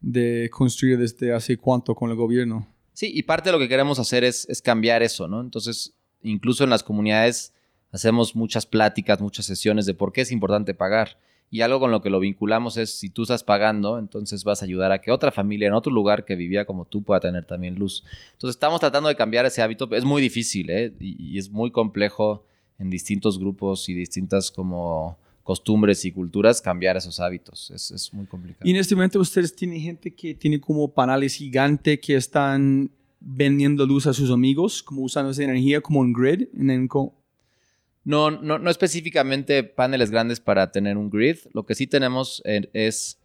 de 0.00 0.48
construir 0.52 0.98
desde 0.98 1.32
hace 1.32 1.56
cuánto 1.56 1.94
con 1.94 2.10
el 2.10 2.16
gobierno. 2.16 2.66
sí, 2.92 3.10
y 3.12 3.22
parte 3.24 3.48
de 3.48 3.52
lo 3.52 3.58
que 3.58 3.68
queremos 3.68 3.98
hacer 3.98 4.24
es, 4.24 4.48
es 4.48 4.62
cambiar 4.62 5.02
eso, 5.02 5.28
¿no? 5.28 5.40
Entonces, 5.40 5.94
incluso 6.22 6.64
en 6.64 6.70
las 6.70 6.82
comunidades 6.82 7.52
hacemos 7.92 8.34
muchas 8.36 8.66
pláticas, 8.66 9.20
muchas 9.20 9.46
sesiones 9.46 9.86
de 9.86 9.94
por 9.94 10.12
qué 10.12 10.22
es 10.22 10.32
importante 10.32 10.74
pagar. 10.74 11.18
Y 11.50 11.62
algo 11.62 11.80
con 11.80 11.90
lo 11.90 12.02
que 12.02 12.10
lo 12.10 12.20
vinculamos 12.20 12.76
es, 12.76 12.98
si 12.98 13.08
tú 13.08 13.22
estás 13.22 13.42
pagando, 13.42 13.98
entonces 13.98 14.44
vas 14.44 14.60
a 14.60 14.66
ayudar 14.66 14.92
a 14.92 15.00
que 15.00 15.10
otra 15.10 15.32
familia 15.32 15.68
en 15.68 15.72
otro 15.74 15.90
lugar 15.92 16.24
que 16.26 16.36
vivía 16.36 16.66
como 16.66 16.84
tú 16.84 17.02
pueda 17.02 17.20
tener 17.20 17.44
también 17.46 17.76
luz. 17.76 18.04
Entonces 18.32 18.56
estamos 18.56 18.80
tratando 18.80 19.08
de 19.08 19.16
cambiar 19.16 19.46
ese 19.46 19.62
hábito. 19.62 19.88
Es 19.92 20.04
muy 20.04 20.20
difícil, 20.20 20.68
¿eh? 20.68 20.92
Y, 21.00 21.16
y 21.34 21.38
es 21.38 21.50
muy 21.50 21.70
complejo 21.70 22.44
en 22.78 22.90
distintos 22.90 23.38
grupos 23.38 23.88
y 23.88 23.94
distintas 23.94 24.50
como 24.50 25.16
costumbres 25.42 26.04
y 26.04 26.12
culturas 26.12 26.60
cambiar 26.60 26.98
esos 26.98 27.18
hábitos. 27.20 27.70
Es, 27.70 27.90
es 27.92 28.12
muy 28.12 28.26
complicado. 28.26 28.68
Y 28.68 28.70
en 28.72 28.76
este 28.76 28.94
momento 28.94 29.18
ustedes 29.18 29.56
tienen 29.56 29.80
gente 29.80 30.14
que 30.14 30.34
tiene 30.34 30.60
como 30.60 30.92
paneles 30.92 31.32
gigantes 31.34 31.98
que 32.00 32.16
están 32.16 32.90
vendiendo 33.20 33.86
luz 33.86 34.06
a 34.06 34.12
sus 34.12 34.30
amigos, 34.30 34.82
como 34.82 35.00
usando 35.02 35.30
esa 35.30 35.42
energía 35.44 35.80
como 35.80 36.00
un 36.00 36.12
grid. 36.12 36.48
en 36.54 36.86
co- 36.86 37.14
No, 38.04 38.30
no, 38.30 38.58
no 38.58 38.70
específicamente 38.70 39.64
paneles 39.64 40.10
grandes 40.10 40.40
para 40.40 40.70
tener 40.72 40.96
un 40.96 41.10
grid. 41.10 41.38
Lo 41.52 41.66
que 41.66 41.74
sí 41.74 41.86
tenemos 41.86 42.42
eh, 42.44 42.70
es 42.72 43.18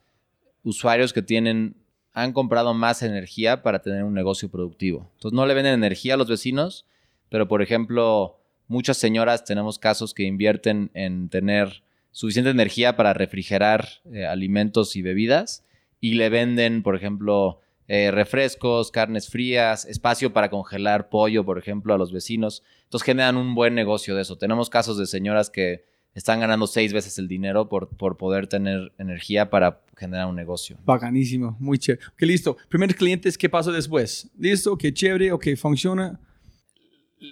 usuarios 0.64 1.14
que 1.14 1.22
tienen, 1.22 1.76
han 2.14 2.34
comprado 2.34 2.74
más 2.74 3.02
energía 3.04 3.64
para 3.64 3.82
tener 3.82 4.04
un 4.04 4.14
negocio 4.14 4.50
productivo. 4.50 5.10
Entonces 5.16 5.36
no 5.36 5.46
le 5.46 5.54
venden 5.54 5.74
energía 5.74 6.16
a 6.16 6.18
los 6.18 6.28
vecinos, 6.28 6.86
pero 7.30 7.48
por 7.48 7.62
ejemplo, 7.62 8.40
muchas 8.68 8.98
señoras 8.98 9.46
tenemos 9.46 9.80
casos 9.80 10.14
que 10.14 10.24
invierten 10.24 10.92
en 10.94 11.30
tener 11.30 11.84
suficiente 12.12 12.52
energía 12.52 12.96
para 12.96 13.14
refrigerar 13.14 13.88
eh, 14.12 14.26
alimentos 14.26 14.96
y 14.96 15.02
bebidas 15.02 15.66
y 16.00 16.14
le 16.14 16.30
venden, 16.30 16.84
por 16.84 16.96
ejemplo, 16.96 17.60
eh, 17.88 18.12
refrescos, 18.12 18.92
carnes 18.92 19.30
frías, 19.30 19.86
espacio 19.86 20.34
para 20.34 20.50
congelar 20.50 21.10
pollo, 21.10 21.44
por 21.44 21.58
ejemplo, 21.58 21.94
a 21.94 21.98
los 21.98 22.12
vecinos. 22.12 22.64
Entonces 22.84 23.06
generan 23.06 23.38
un 23.38 23.56
buen 23.56 23.76
negocio 23.76 24.16
de 24.16 24.22
eso. 24.22 24.38
Tenemos 24.38 24.70
casos 24.70 24.98
de 24.98 25.06
señoras 25.06 25.50
que 25.50 25.86
están 26.14 26.40
ganando 26.40 26.68
seis 26.68 26.94
veces 26.94 27.18
el 27.18 27.28
dinero 27.28 27.68
por, 27.70 27.90
por 27.90 28.18
poder 28.18 28.48
tener 28.48 28.94
energía 28.98 29.50
para 29.50 29.82
generar 29.98 30.28
un 30.28 30.36
negocio. 30.36 30.78
Bacanísimo, 30.86 31.58
muy 31.60 31.78
chévere. 31.78 32.06
Ok, 32.08 32.22
listo. 32.22 32.58
Primeros 32.70 32.96
clientes, 32.96 33.38
¿qué 33.38 33.50
pasó 33.50 33.72
después? 33.72 34.30
Listo, 34.38 34.78
qué 34.78 34.94
chévere, 34.94 35.32
ok, 35.32 35.48
funciona. 35.58 36.20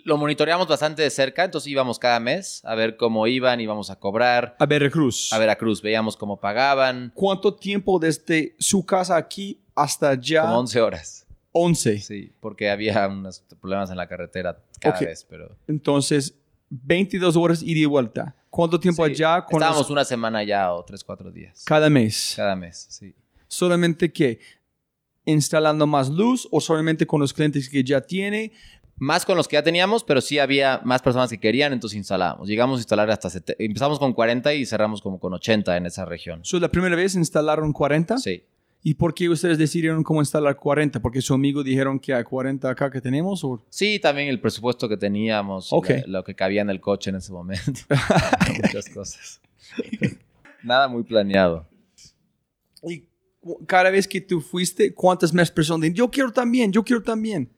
Lo 0.04 0.17
monitoreamos 0.17 0.67
bastante 0.67 1.01
de 1.01 1.10
cerca, 1.10 1.43
entonces 1.43 1.69
íbamos 1.69 1.99
cada 1.99 2.19
mes 2.19 2.62
a 2.65 2.75
ver 2.75 2.97
cómo 2.97 3.27
iban, 3.27 3.60
íbamos 3.60 3.89
a 3.89 3.97
cobrar 3.99 4.56
A 4.60 4.65
Veracruz. 4.65 5.32
a 5.34 5.38
Veracruz, 5.38 5.82
veíamos 5.82 6.15
cómo 6.17 6.39
pagaban, 6.39 7.12
¿Cuánto 7.13 7.54
tiempo 7.56 7.99
desde 7.99 8.56
su 8.60 8.86
casa 8.86 9.15
aquí 9.17 9.60
hasta 9.75 10.10
allá? 10.10 10.41
como 10.43 10.60
11 10.60 10.82
horas. 10.82 11.27
11. 11.54 11.99
Sí, 11.99 12.32
porque 12.39 12.69
había 12.69 13.08
unos 13.08 13.41
problemas 13.60 13.89
en 13.89 13.97
la 13.97 14.08
carretera 14.08 14.58
cada 14.80 14.95
Ok. 14.95 15.01
vez, 15.06 15.25
pero... 15.30 15.56
Entonces, 15.67 16.34
22 16.69 17.36
horas 17.36 17.62
ida 17.62 17.80
y 17.82 17.86
vuelta. 17.86 18.36
¿Cuánto 18.49 18.80
tiempo 18.80 19.06
Sí, 19.06 19.12
allá? 19.12 19.43
con 19.45 19.56
Estábamos 19.62 19.82
los- 19.84 19.89
una 19.91 20.06
semana 20.06 20.43
ya 20.43 20.73
o 20.73 20.84
tres, 20.86 21.04
cuatro 21.04 21.30
días. 21.32 21.63
Cada 21.65 21.89
mes. 21.89 22.34
Cada 22.38 22.56
mes, 22.56 22.88
sí. 22.89 23.13
Solamente 23.47 24.12
que 24.13 24.39
instalando 25.25 25.86
más 25.86 26.10
luz 26.10 26.47
o 26.51 26.60
solamente 26.62 27.06
con 27.06 27.19
los 27.21 27.34
clientes 27.34 27.69
que 27.69 27.84
ya 27.84 28.01
tiene. 28.01 28.51
Más 29.03 29.25
con 29.25 29.35
los 29.35 29.47
que 29.47 29.55
ya 29.55 29.63
teníamos, 29.63 30.03
pero 30.03 30.21
sí 30.21 30.37
había 30.37 30.79
más 30.83 31.01
personas 31.01 31.31
que 31.31 31.39
querían, 31.39 31.73
entonces 31.73 31.97
instalábamos. 31.97 32.47
Llegamos 32.47 32.77
a 32.77 32.81
instalar 32.81 33.09
hasta... 33.09 33.29
Empezamos 33.57 33.97
con 33.97 34.13
40 34.13 34.53
y 34.53 34.63
cerramos 34.67 35.01
como 35.01 35.19
con 35.19 35.33
80 35.33 35.75
en 35.75 35.87
esa 35.87 36.05
región. 36.05 36.41
So, 36.45 36.59
la 36.59 36.69
primera 36.69 36.95
vez 36.95 37.15
instalaron 37.15 37.73
40. 37.73 38.19
Sí. 38.19 38.43
¿Y 38.83 38.93
por 38.93 39.15
qué 39.15 39.27
ustedes 39.27 39.57
decidieron 39.57 40.03
cómo 40.03 40.21
instalar 40.21 40.55
40? 40.55 40.99
¿Porque 41.01 41.19
su 41.21 41.33
amigo 41.33 41.63
dijeron 41.63 41.99
que 41.99 42.13
hay 42.13 42.23
40 42.23 42.69
acá 42.69 42.91
que 42.91 43.01
tenemos? 43.01 43.43
¿O? 43.43 43.65
Sí, 43.69 43.97
también 43.99 44.27
el 44.27 44.39
presupuesto 44.39 44.87
que 44.87 44.97
teníamos, 44.97 45.71
y 45.71 45.75
Ok. 45.75 45.89
la- 45.89 46.03
lo 46.19 46.23
que 46.23 46.35
cabía 46.35 46.61
en 46.61 46.69
el 46.69 46.79
coche 46.79 47.09
en 47.09 47.15
ese 47.15 47.31
momento. 47.31 47.71
Muchas 48.63 48.87
cosas. 48.89 49.41
Nada 50.63 50.87
muy 50.87 51.01
planeado. 51.03 51.67
Y 52.87 53.05
cada 53.65 53.89
vez 53.89 54.07
que 54.07 54.21
tú 54.21 54.41
fuiste, 54.41 54.93
¿cuántas 54.93 55.33
más 55.33 55.49
personas? 55.49 55.81
dicen, 55.81 55.95
Yo 55.95 56.11
quiero 56.11 56.31
también, 56.31 56.71
yo 56.71 56.83
quiero 56.83 57.01
también. 57.01 57.49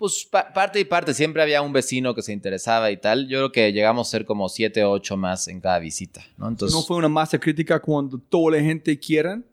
Pues 0.00 0.26
pa- 0.28 0.52
parte 0.52 0.80
y 0.80 0.84
parte, 0.84 1.14
siempre 1.14 1.42
había 1.42 1.62
un 1.62 1.72
vecino 1.72 2.14
que 2.14 2.22
se 2.22 2.32
interesaba 2.32 2.90
y 2.90 2.96
tal. 2.96 3.28
Yo 3.28 3.38
creo 3.38 3.52
que 3.52 3.72
llegamos 3.72 4.08
a 4.08 4.10
ser 4.10 4.24
como 4.24 4.48
siete 4.48 4.82
o 4.82 4.90
ocho 4.90 5.16
más 5.16 5.46
en 5.46 5.60
cada 5.60 5.78
visita, 5.78 6.24
¿no? 6.38 6.48
Entonces, 6.48 6.74
no 6.74 6.82
fue 6.82 6.96
una 6.96 7.08
masa 7.08 7.38
crítica 7.38 7.78
cuando 7.80 8.18
toda 8.18 8.56
la 8.56 8.62
gente 8.64 8.98
quieran. 8.98 9.44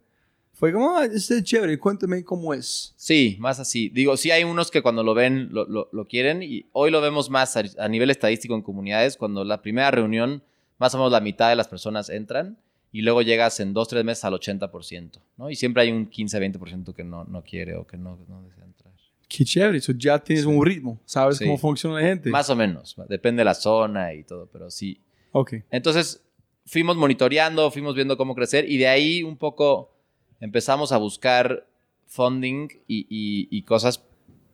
Fue 0.54 0.72
como, 0.72 0.96
ah, 0.96 1.04
este 1.04 1.36
es 1.36 1.44
chévere, 1.44 1.78
cuéntame 1.78 2.24
cómo 2.24 2.52
es. 2.52 2.92
sí, 2.96 3.36
más 3.38 3.60
así. 3.60 3.90
Digo, 3.90 4.16
sí 4.16 4.30
hay 4.32 4.42
unos 4.42 4.72
que 4.72 4.82
cuando 4.82 5.04
lo 5.04 5.14
ven 5.14 5.50
lo, 5.52 5.64
lo- 5.68 5.88
lo 5.92 6.08
quieren 6.08 6.42
y 6.42 6.64
hoy 6.72 6.90
lo 6.90 7.00
vemos 7.00 7.30
más 7.30 7.56
a, 7.56 7.62
a 7.78 7.88
nivel 7.88 8.10
estadístico 8.10 8.54
en 8.56 8.62
comunidades, 8.62 9.16
cuando 9.16 9.44
la 9.44 9.62
primera 9.62 9.90
reunión, 9.92 10.42
más 10.78 10.94
o 10.94 10.98
menos 10.98 11.12
la 11.12 11.20
mitad 11.20 11.48
de 11.50 11.56
las 11.56 11.68
personas 11.68 12.08
entran 12.08 12.56
y 12.90 13.02
luego 13.02 13.20
llegas 13.22 13.60
en 13.60 13.72
dos, 13.74 13.86
tres 13.86 14.02
meses 14.04 14.24
al 14.24 14.32
80%, 14.32 15.20
¿no? 15.36 15.48
Y 15.50 15.54
siempre 15.56 15.82
hay 15.82 15.92
un 15.92 16.06
15, 16.06 16.40
20% 16.40 16.92
que 16.94 17.04
no, 17.04 17.22
no 17.24 17.42
quiere 17.44 17.76
o 17.76 17.86
que 17.86 17.96
no, 17.98 18.18
no 18.28 18.42
desea 18.42 18.64
entrar. 18.64 18.87
Qué 19.28 19.44
chévere, 19.44 19.78
eso 19.78 19.92
ya 19.92 20.18
tienes 20.18 20.44
un 20.46 20.64
ritmo, 20.64 20.98
sabes 21.04 21.36
Sí. 21.36 21.44
cómo 21.44 21.58
funciona 21.58 21.96
la 22.00 22.06
gente. 22.06 22.30
Más 22.30 22.48
o 22.50 22.56
menos, 22.56 22.96
depende 23.08 23.40
de 23.40 23.44
la 23.44 23.54
zona 23.54 24.14
y 24.14 24.24
todo, 24.24 24.46
pero 24.50 24.70
sí. 24.70 25.00
Ok. 25.32 25.54
Entonces 25.70 26.24
fuimos 26.64 26.96
monitoreando, 26.96 27.70
fuimos 27.70 27.94
viendo 27.94 28.16
cómo 28.16 28.34
crecer 28.34 28.68
y 28.70 28.78
de 28.78 28.88
ahí 28.88 29.22
un 29.22 29.36
poco 29.36 29.94
empezamos 30.40 30.92
a 30.92 30.96
buscar 30.96 31.66
funding 32.06 32.68
y, 32.86 33.06
y- 33.10 33.48
y 33.50 33.62
cosas, 33.62 34.02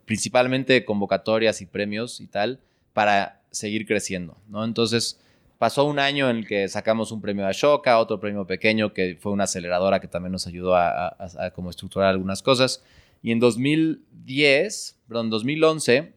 principalmente 0.06 0.84
convocatorias 0.84 1.60
y 1.60 1.66
premios 1.66 2.20
y 2.20 2.26
tal, 2.26 2.60
para 2.92 3.42
seguir 3.50 3.86
creciendo, 3.86 4.36
¿no? 4.48 4.64
Entonces 4.64 5.20
pasó 5.58 5.84
un 5.84 5.98
año 5.98 6.28
en 6.28 6.38
el 6.38 6.46
que 6.46 6.68
sacamos 6.68 7.12
un 7.12 7.20
premio 7.20 7.44
de 7.44 7.50
Ashoka, 7.50 7.98
otro 7.98 8.18
premio 8.20 8.46
pequeño 8.46 8.92
que 8.92 9.16
fue 9.20 9.32
una 9.32 9.44
aceleradora 9.44 10.00
que 10.00 10.08
también 10.08 10.32
nos 10.32 10.46
ayudó 10.46 10.74
a, 10.74 11.06
a- 11.08 11.46
a 11.46 11.50
como 11.52 11.70
estructurar 11.70 12.08
algunas 12.10 12.42
cosas. 12.42 12.82
Y 13.24 13.32
en 13.32 13.40
2010, 13.40 15.00
perdón, 15.08 15.30
2011, 15.30 16.12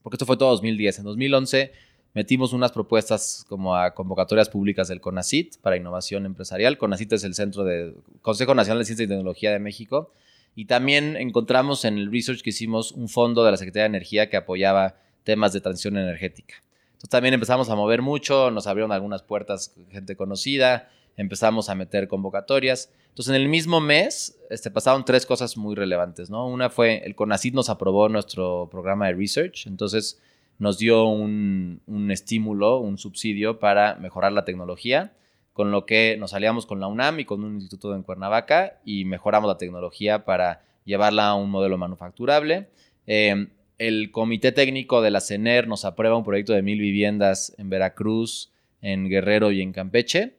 porque 0.00 0.14
esto 0.14 0.24
fue 0.24 0.36
todo 0.36 0.50
2010, 0.50 1.00
en 1.00 1.04
2011 1.06 1.72
metimos 2.12 2.52
unas 2.52 2.70
propuestas 2.70 3.44
como 3.48 3.74
a 3.74 3.94
convocatorias 3.94 4.48
públicas 4.48 4.86
del 4.86 5.00
CONACIT 5.00 5.56
para 5.60 5.76
innovación 5.76 6.24
empresarial. 6.24 6.78
CONACIT 6.78 7.14
es 7.14 7.24
el 7.24 7.34
centro 7.34 7.64
de 7.64 7.96
Consejo 8.22 8.54
Nacional 8.54 8.78
de 8.78 8.84
Ciencia 8.84 9.02
y 9.02 9.08
Tecnología 9.08 9.50
de 9.50 9.58
México. 9.58 10.12
Y 10.54 10.66
también 10.66 11.16
encontramos 11.16 11.84
en 11.84 11.98
el 11.98 12.12
research 12.12 12.42
que 12.42 12.50
hicimos 12.50 12.92
un 12.92 13.08
fondo 13.08 13.44
de 13.44 13.50
la 13.50 13.56
Secretaría 13.56 13.82
de 13.82 13.96
Energía 13.96 14.30
que 14.30 14.36
apoyaba 14.36 14.94
temas 15.24 15.52
de 15.52 15.62
transición 15.62 15.96
energética. 15.96 16.62
Entonces 16.92 17.10
también 17.10 17.34
empezamos 17.34 17.68
a 17.70 17.74
mover 17.74 18.02
mucho, 18.02 18.52
nos 18.52 18.68
abrieron 18.68 18.92
algunas 18.92 19.24
puertas 19.24 19.74
gente 19.90 20.14
conocida, 20.14 20.92
empezamos 21.16 21.68
a 21.68 21.74
meter 21.74 22.08
convocatorias. 22.08 22.90
Entonces 23.08 23.34
en 23.34 23.40
el 23.40 23.48
mismo 23.48 23.80
mes 23.80 24.38
este, 24.50 24.70
pasaron 24.70 25.04
tres 25.04 25.26
cosas 25.26 25.56
muy 25.56 25.74
relevantes, 25.74 26.30
¿no? 26.30 26.46
Una 26.48 26.70
fue 26.70 27.02
el 27.04 27.14
CONACIT 27.14 27.54
nos 27.54 27.70
aprobó 27.70 28.08
nuestro 28.08 28.68
programa 28.70 29.06
de 29.06 29.14
research, 29.14 29.66
entonces 29.66 30.20
nos 30.58 30.78
dio 30.78 31.04
un, 31.04 31.80
un 31.86 32.10
estímulo, 32.10 32.78
un 32.78 32.98
subsidio 32.98 33.58
para 33.58 33.96
mejorar 33.96 34.32
la 34.32 34.44
tecnología, 34.44 35.12
con 35.52 35.70
lo 35.70 35.86
que 35.86 36.16
nos 36.18 36.34
aliamos 36.34 36.66
con 36.66 36.80
la 36.80 36.88
UNAM 36.88 37.20
y 37.20 37.24
con 37.24 37.44
un 37.44 37.54
instituto 37.54 37.94
en 37.94 38.02
Cuernavaca 38.02 38.80
y 38.84 39.04
mejoramos 39.04 39.48
la 39.48 39.58
tecnología 39.58 40.24
para 40.24 40.62
llevarla 40.84 41.28
a 41.28 41.34
un 41.34 41.50
modelo 41.50 41.78
manufacturable. 41.78 42.68
Eh, 43.06 43.48
el 43.78 44.10
comité 44.12 44.52
técnico 44.52 45.02
de 45.02 45.10
la 45.10 45.20
CENER 45.20 45.66
nos 45.66 45.84
aprueba 45.84 46.16
un 46.16 46.24
proyecto 46.24 46.52
de 46.52 46.62
mil 46.62 46.78
viviendas 46.78 47.54
en 47.58 47.70
Veracruz, 47.70 48.50
en 48.82 49.08
Guerrero 49.08 49.50
y 49.50 49.60
en 49.60 49.72
Campeche. 49.72 50.34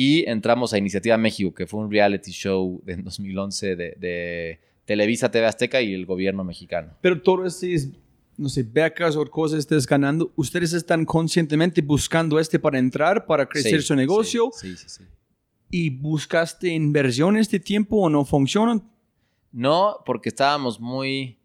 Y 0.00 0.24
entramos 0.28 0.72
a 0.72 0.78
Iniciativa 0.78 1.16
México, 1.18 1.52
que 1.52 1.66
fue 1.66 1.80
un 1.80 1.90
reality 1.90 2.30
show 2.30 2.80
en 2.86 3.02
2011 3.02 3.74
de, 3.74 3.96
de 3.98 4.60
Televisa, 4.84 5.28
TV 5.28 5.44
Azteca 5.44 5.82
y 5.82 5.92
el 5.92 6.06
gobierno 6.06 6.44
mexicano. 6.44 6.92
Pero 7.00 7.20
todo 7.20 7.44
es, 7.44 7.88
no 8.36 8.48
sé, 8.48 8.62
becas 8.62 9.16
o 9.16 9.28
cosas 9.28 9.58
estés 9.58 9.88
ganando, 9.88 10.32
¿ustedes 10.36 10.72
están 10.72 11.04
conscientemente 11.04 11.82
buscando 11.82 12.38
este 12.38 12.60
para 12.60 12.78
entrar, 12.78 13.26
para 13.26 13.48
crecer 13.48 13.82
su 13.82 13.96
negocio? 13.96 14.52
Sí, 14.54 14.76
sí, 14.76 14.88
sí. 14.88 15.02
¿Y 15.68 15.90
buscaste 15.90 16.68
inversión 16.68 17.36
este 17.36 17.58
tiempo 17.58 17.96
o 17.96 18.08
no 18.08 18.24
funcionan? 18.24 18.88
No, 19.50 19.96
porque 20.06 20.28
estábamos 20.28 20.78
muy 20.78 21.40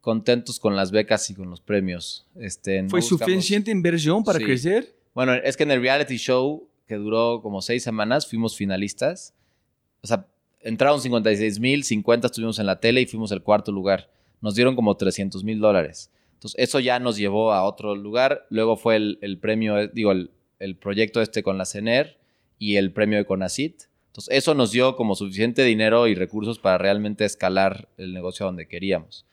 contentos 0.00 0.58
con 0.58 0.76
las 0.76 0.92
becas 0.92 1.28
y 1.28 1.34
con 1.34 1.50
los 1.50 1.60
premios. 1.60 2.26
Este, 2.36 2.88
¿Fue 2.88 3.02
suficiente 3.02 3.70
inversión 3.70 4.24
para 4.24 4.38
crecer? 4.38 4.96
Bueno, 5.14 5.34
es 5.34 5.58
que 5.58 5.64
en 5.64 5.72
el 5.72 5.82
reality 5.82 6.16
show, 6.16 6.70
que 6.86 6.96
duró 6.96 7.40
como 7.42 7.62
seis 7.62 7.82
semanas, 7.82 8.26
fuimos 8.26 8.56
finalistas. 8.56 9.34
O 10.02 10.06
sea, 10.06 10.26
entraron 10.60 11.00
56 11.00 11.60
mil, 11.60 11.84
50 11.84 12.26
estuvimos 12.26 12.58
en 12.58 12.66
la 12.66 12.80
tele 12.80 13.00
y 13.00 13.06
fuimos 13.06 13.32
el 13.32 13.42
cuarto 13.42 13.72
lugar. 13.72 14.10
Nos 14.40 14.54
dieron 14.54 14.74
como 14.74 14.96
300 14.96 15.44
mil 15.44 15.60
dólares. 15.60 16.10
Entonces, 16.34 16.58
eso 16.58 16.80
ya 16.80 16.98
nos 16.98 17.16
llevó 17.16 17.52
a 17.52 17.64
otro 17.64 17.94
lugar. 17.94 18.46
Luego 18.50 18.76
fue 18.76 18.96
el, 18.96 19.38
premio, 19.40 19.86
digo, 19.88 20.12
el, 20.12 20.32
el, 20.58 20.76
proyecto 20.76 21.20
este 21.20 21.42
con 21.42 21.56
la 21.56 21.66
CENER 21.66 22.18
y 22.58 22.76
el 22.76 22.92
premio 22.92 23.18
de 23.18 23.24
CONACIT. 23.24 23.82
Entonces, 24.08 24.36
eso 24.36 24.54
nos 24.54 24.72
dio 24.72 24.96
como 24.96 25.14
suficiente 25.14 25.62
dinero 25.62 26.08
y 26.08 26.14
recursos 26.14 26.58
para 26.58 26.78
realmente 26.78 27.24
escalar 27.24 27.88
el 27.96 28.12
negocio 28.12 28.44
donde 28.44 28.66
queríamos. 28.66 29.24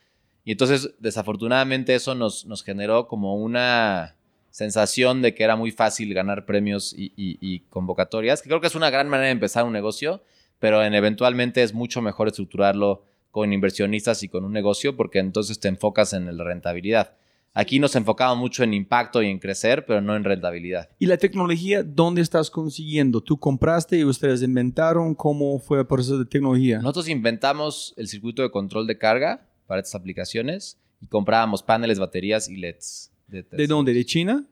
Y 0.46 0.52
entonces, 0.52 0.94
desafortunadamente, 1.00 1.96
eso 1.96 2.16
nos, 2.16 2.46
nos 2.46 2.64
generó 2.64 3.08
como 3.08 3.36
una 3.36 4.16
sensación 4.60 5.22
de 5.22 5.34
que 5.34 5.46
era 5.46 5.56
muy 5.56 5.72
fácil 5.72 6.14
ganar 6.14 6.46
premios 6.46 6.94
y, 6.98 7.60
convocatorias, 7.70 8.42
que 8.42 8.50
creo 8.50 8.60
que 8.60 8.68
es 8.68 8.76
una 8.76 8.90
gran 8.90 9.08
manera 9.08 9.28
de 9.28 9.32
empezar 9.32 9.64
un 9.64 9.72
negocio, 9.72 10.22
pero 10.60 10.84
en, 10.84 10.94
eventualmente 10.94 11.64
es 11.64 11.74
mucho 11.74 12.02
mejor 12.02 12.28
estructurarlo 12.28 13.06
con 13.32 13.54
inversionistas 13.54 14.22
y 14.24 14.28
con 14.28 14.44
un 14.44 14.52
negocio 14.52 14.98
porque 14.98 15.20
entonces 15.20 15.62
te 15.62 15.70
enfocas 15.70 16.12
en 16.12 16.38
la 16.38 16.44
rentabilidad. 16.44 17.16
Aquí 17.54 17.80
nos 17.80 17.96
enfocamos 17.96 18.38
mucho 18.38 18.64
en 18.64 18.74
impacto 18.74 19.24
y 19.24 19.28
en 19.28 19.40
crecer, 19.40 19.86
pero 19.86 20.02
no 20.02 20.14
en 20.16 20.26
rentabilidad. 20.26 20.90
¿Y 21.00 21.06
la 21.06 21.18
tecnología 21.18 21.82
dónde 21.82 22.22
estás 22.22 22.52
consiguiendo? 22.52 23.22
¿Tú 23.22 23.40
compraste 23.40 23.98
y 23.98 24.04
ustedes 24.04 24.44
inventaron? 24.44 25.16
¿Cómo 25.16 25.58
fue 25.60 25.80
el 25.80 25.88
proceso 25.88 26.20
de 26.20 26.26
tecnología? 26.26 26.80
Nosotros 26.80 27.08
inventamos 27.08 27.94
el 27.96 28.10
circuito 28.10 28.42
de 28.42 28.52
control 28.52 28.88
de 28.88 28.98
carga 28.98 29.48
para 29.68 29.80
estas 29.80 29.96
aplicaciones 29.96 30.78
y 31.02 31.08
comprábamos 31.08 31.64
paneles, 31.64 31.98
baterías 31.98 32.50
y 32.50 32.58
LEDs. 32.58 33.12
De, 33.30 33.68
dónde? 33.68 33.94
¿De 33.94 34.06
China? 34.06 34.46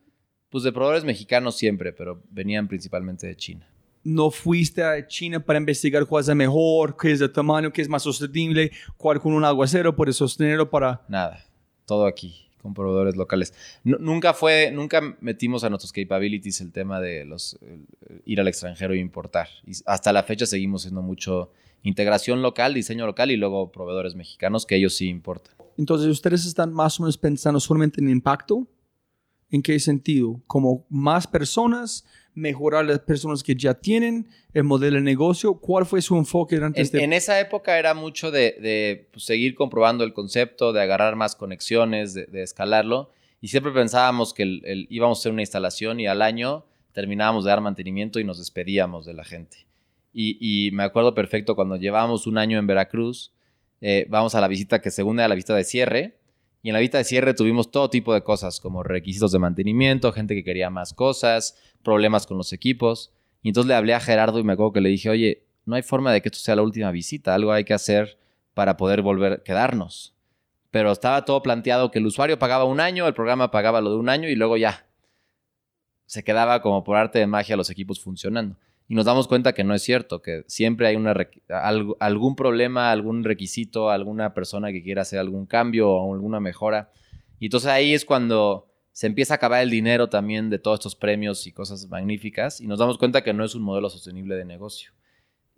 Pues 0.49 0.63
de 0.63 0.71
proveedores 0.71 1.03
mexicanos 1.03 1.57
siempre, 1.57 1.91
pero 1.91 2.23
venían 2.29 2.67
principalmente 2.67 3.27
de 3.27 3.35
China. 3.35 3.67
¿No 4.03 4.31
fuiste 4.31 4.83
a 4.83 5.05
China 5.05 5.39
para 5.39 5.59
investigar 5.59 6.05
cuál 6.05 6.23
es 6.23 6.33
mejor, 6.35 6.95
qué 6.95 7.11
es 7.11 7.19
de 7.19 7.27
tamaño, 7.27 7.73
qué 7.73 7.81
es 7.81 7.89
más 7.89 8.03
sostenible, 8.03 8.71
cuál 8.95 9.19
con 9.19 9.33
un 9.33 9.43
aguacero 9.43 9.95
puede 9.95 10.13
sostenerlo 10.13 10.69
para...? 10.69 11.01
Nada, 11.09 11.45
todo 11.85 12.05
aquí, 12.05 12.47
con 12.61 12.73
proveedores 12.73 13.17
locales. 13.17 13.53
nunca 13.83 14.33
fue, 14.33 14.71
nunca 14.71 15.17
metimos 15.19 15.65
a 15.65 15.69
nuestros 15.69 15.91
capabilities 15.91 16.61
el 16.61 16.71
tema 16.71 17.01
de 17.01 17.25
los, 17.25 17.59
ir 18.25 18.39
al 18.39 18.47
extranjero 18.47 18.93
e 18.93 18.97
importar. 18.99 19.49
Y 19.65 19.71
hasta 19.85 20.13
la 20.13 20.23
fecha 20.23 20.45
seguimos 20.45 20.83
siendo 20.83 21.01
mucho 21.01 21.51
integración 21.83 22.41
local, 22.41 22.73
diseño 22.73 23.05
local 23.05 23.31
y 23.31 23.37
luego 23.37 23.71
proveedores 23.71 24.15
mexicanos 24.15 24.65
que 24.65 24.75
ellos 24.75 24.95
sí 24.95 25.07
importan. 25.07 25.53
Entonces, 25.77 26.07
¿ustedes 26.07 26.45
están 26.45 26.73
más 26.73 26.99
o 26.99 27.03
menos 27.03 27.17
pensando 27.17 27.59
solamente 27.59 28.01
en 28.01 28.09
impacto? 28.09 28.67
¿En 29.49 29.61
qué 29.61 29.79
sentido? 29.79 30.41
¿Como 30.45 30.85
más 30.89 31.27
personas? 31.27 32.05
¿Mejorar 32.33 32.85
las 32.85 32.99
personas 32.99 33.43
que 33.43 33.55
ya 33.55 33.73
tienen? 33.73 34.27
¿El 34.53 34.65
modelo 34.65 34.97
de 34.97 35.03
negocio? 35.03 35.53
¿Cuál 35.55 35.85
fue 35.85 36.01
su 36.01 36.17
enfoque 36.17 36.55
durante 36.55 36.79
en, 36.79 36.85
este 36.85 37.03
En 37.03 37.13
esa 37.13 37.39
época 37.39 37.79
era 37.79 37.93
mucho 37.93 38.29
de, 38.29 39.07
pues, 39.11 39.23
seguir 39.23 39.55
comprobando 39.55 40.03
el 40.03 40.13
concepto, 40.13 40.73
de 40.73 40.81
agarrar 40.81 41.15
más 41.15 41.35
conexiones, 41.35 42.13
de, 42.13 42.27
escalarlo. 42.41 43.11
Y 43.39 43.47
siempre 43.47 43.71
pensábamos 43.71 44.33
que 44.33 44.59
íbamos 44.89 45.19
a 45.19 45.21
hacer 45.21 45.31
una 45.31 45.43
instalación 45.43 45.99
y 45.99 46.07
al 46.07 46.21
año 46.21 46.65
terminábamos 46.91 47.45
de 47.45 47.49
dar 47.49 47.61
mantenimiento 47.61 48.19
y 48.19 48.23
nos 48.23 48.39
despedíamos 48.39 49.05
de 49.05 49.13
la 49.13 49.23
gente. 49.23 49.67
Y, 50.11 50.71
me 50.73 50.83
acuerdo 50.83 51.13
perfecto 51.13 51.55
cuando 51.55 51.75
llevábamos 51.75 52.25
un 52.25 52.39
año 52.39 52.57
en 52.57 52.65
Veracruz, 52.65 53.31
eh, 53.81 54.07
vamos 54.09 54.35
a 54.35 54.41
la 54.41 54.47
visita 54.47 54.81
que 54.81 54.91
se 54.91 55.03
une 55.03 55.23
a 55.23 55.27
la 55.27 55.35
visita 55.35 55.55
de 55.55 55.63
cierre. 55.63 56.17
Y 56.63 56.69
en 56.69 56.73
la 56.73 56.79
visita 56.79 56.97
de 56.97 57.03
cierre 57.03 57.33
tuvimos 57.33 57.71
todo 57.71 57.89
tipo 57.89 58.13
de 58.13 58.23
cosas, 58.23 58.59
como 58.59 58.83
requisitos 58.83 59.31
de 59.31 59.39
mantenimiento, 59.39 60.11
gente 60.11 60.35
que 60.35 60.43
quería 60.43 60.69
más 60.69 60.93
cosas, 60.93 61.57
problemas 61.83 62.25
con 62.25 62.37
los 62.37 62.51
equipos. 62.51 63.13
Y 63.41 63.49
entonces 63.49 63.67
le 63.67 63.75
hablé 63.75 63.93
a 63.93 63.99
Gerardo 63.99 64.39
y 64.39 64.43
me 64.43 64.53
acuerdo 64.53 64.73
que 64.73 64.81
le 64.81 64.89
dije, 64.89 65.09
oye, 65.09 65.43
no 65.65 65.75
hay 65.75 65.83
forma 65.83 66.11
de 66.11 66.21
que 66.21 66.29
esto 66.29 66.39
sea 66.39 66.55
la 66.55 66.63
última 66.63 66.91
visita, 66.91 67.35
algo 67.35 67.51
hay 67.51 67.63
que 67.63 67.73
hacer 67.73 68.17
para 68.53 68.75
poder 68.75 69.01
volver 69.01 69.33
a 69.33 69.43
quedarnos. 69.43 70.15
Pero 70.71 70.91
estaba 70.91 71.23
todo 71.25 71.41
planteado 71.43 71.91
que 71.91 71.99
el 71.99 72.05
usuario 72.07 72.39
pagaba 72.39 72.65
un 72.65 72.79
año, 72.79 73.07
el 73.07 73.13
programa 73.13 73.51
pagaba 73.51 73.79
lo 73.79 73.91
de 73.91 73.97
un 73.97 74.09
año 74.09 74.27
y 74.27 74.35
luego 74.35 74.57
ya. 74.57 74.87
Se 76.05 76.23
quedaba 76.23 76.61
como 76.61 76.83
por 76.83 76.97
arte 76.97 77.19
de 77.19 77.27
magia 77.27 77.55
los 77.55 77.69
equipos 77.69 77.99
funcionando 77.99 78.57
y 78.89 78.95
nos 78.95 79.06
damos 79.06 79.28
cuenta 79.28 79.54
que 79.54 79.63
no 79.63 79.73
es 79.73 79.82
cierto, 79.82 80.21
que 80.21 80.43
siempre 80.47 80.88
hay 80.88 80.95
una, 80.95 81.13
algún 82.00 82.36
problema, 82.36 82.91
algún 82.91 83.23
requisito, 83.23 83.89
alguna 83.89 84.34
persona 84.34 84.71
que 84.71 84.82
quiera 84.82 85.02
hacer 85.02 85.19
algún 85.19 85.45
cambio 85.45 85.89
o 85.89 86.13
alguna 86.13 86.39
mejora. 86.39 86.89
Y 87.39 87.45
entonces 87.45 87.69
ahí 87.69 87.93
es 87.93 88.06
cuando 88.06 88.71
se 88.93 89.08
empieza 89.08 89.34
a 89.34 89.38
acabar 89.38 89.62
el 89.62 89.69
dinero 89.69 90.08
también 90.08 90.50
de 90.50 90.58
todos 90.58 90.80
estos 90.80 90.95
premios 90.95 91.45
y 91.47 91.52
cosas 91.52 91.88
magníficas 91.89 92.62
y 92.62 92.67
nos 92.67 92.80
damos 92.80 92.97
cuenta 92.97 93.23
que 93.23 93.34
no 93.34 93.43
es 93.43 93.56
un 93.56 93.62
modelo 93.62 93.89
sostenible 93.89 94.36
de 94.36 94.45
negocio. 94.45 94.91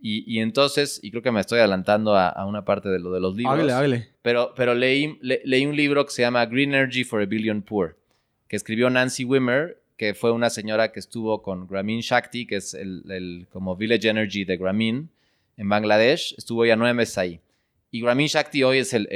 Y, 0.01 0.39
entonces, 0.39 1.01
y 1.03 1.11
creo 1.11 1.21
que 1.21 1.31
me 1.31 1.41
estoy 1.41 1.59
adelantando 1.59 2.15
a, 2.15 2.45
una 2.45 2.63
parte 2.63 2.87
de 2.87 2.99
lo 2.99 3.11
de 3.11 3.19
los 3.19 3.35
libros. 3.35 3.53
Hágale, 3.53 3.73
hágale. 3.73 4.09
Pero, 4.21 4.53
pero 4.55 4.73
leí, 4.73 5.19
leí 5.21 5.65
un 5.65 5.75
libro 5.75 6.05
que 6.05 6.13
se 6.13 6.21
llama 6.21 6.45
Green 6.45 6.73
Energy 6.73 7.03
for 7.03 7.21
a 7.21 7.25
Billion 7.25 7.61
Poor, 7.61 7.99
que 8.47 8.55
escribió 8.55 8.89
Nancy 8.89 9.25
Wimmer 9.25 9.78
que 9.99 10.13
fue 10.13 10.31
una 10.31 10.49
señora 10.49 10.93
que 10.93 10.99
estuvo 11.01 11.41
con 11.41 11.67
Grameen 11.67 11.99
Shakti, 11.99 12.47
que 12.47 12.55
es 12.55 12.73
el, 12.73 13.47
como 13.51 13.75
Village 13.75 14.07
Energy 14.07 14.45
de 14.45 14.55
Grameen 14.55 15.09
en 15.57 15.67
Bangladesh. 15.67 16.35
Estuvo 16.37 16.65
ya 16.65 16.77
nueve 16.77 16.93
meses 16.93 17.17
ahí. 17.17 17.41
Y 17.91 17.99
Grameen 17.99 18.29
Shakti 18.29 18.63
hoy 18.63 18.77
es 18.77 18.93
el, 18.93 19.09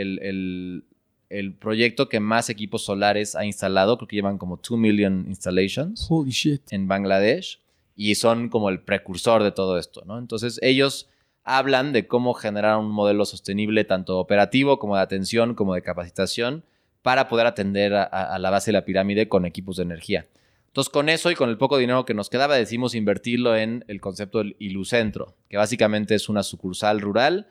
el, 1.30 1.54
proyecto 1.54 2.10
que 2.10 2.20
más 2.20 2.50
equipos 2.50 2.84
solares 2.84 3.34
ha 3.34 3.46
instalado. 3.46 3.96
Creo 3.96 4.10
que 4.10 4.18
llevan 4.18 4.38
como 4.38 4.58
2 4.58 4.78
million 4.78 5.24
installations 5.30 6.06
Holy 6.10 6.32
shit. 6.32 6.62
en 6.74 6.90
Bangladesh. 6.90 7.62
Y 7.96 8.16
son 8.16 8.50
como 8.50 8.68
el 8.68 8.82
precursor 8.82 9.42
de 9.42 9.54
todo 9.54 9.80
esto, 9.80 10.04
¿no? 10.06 10.20
Entonces 10.20 10.60
ellos 10.62 11.08
hablan 11.46 11.94
de 11.94 12.08
cómo 12.08 12.34
generar 12.34 12.78
un 12.78 12.92
modelo 12.92 13.24
sostenible 13.24 13.86
tanto 13.86 14.20
operativo 14.20 14.80
como 14.80 14.98
de 14.98 15.04
atención 15.04 15.56
como 15.56 15.76
de 15.76 15.82
capacitación 15.82 16.66
para 17.02 17.30
poder 17.30 17.48
atender 17.48 17.94
a 17.94 18.38
la 18.38 18.50
base 18.50 18.72
de 18.72 18.80
la 18.80 18.86
pirámide 18.86 19.30
con 19.30 19.46
equipos 19.46 19.78
de 19.78 19.84
energía. 19.84 20.28
Entonces, 20.74 20.92
con 20.92 21.08
eso 21.08 21.30
y 21.30 21.36
con 21.36 21.52
el 21.52 21.60
poco 21.60 21.78
dinero 21.78 22.04
que 22.04 22.16
nos 22.16 22.32
quedaba, 22.32 22.56
decidimos 22.56 22.96
invertirlo 22.96 23.56
en 23.56 23.86
el 23.88 24.02
concepto 24.02 24.40
del 24.40 24.56
Ilucentro, 24.58 25.36
que 25.48 25.58
básicamente 25.58 26.16
es 26.16 26.30
una 26.30 26.42
sucursal 26.42 27.00
rural 27.00 27.46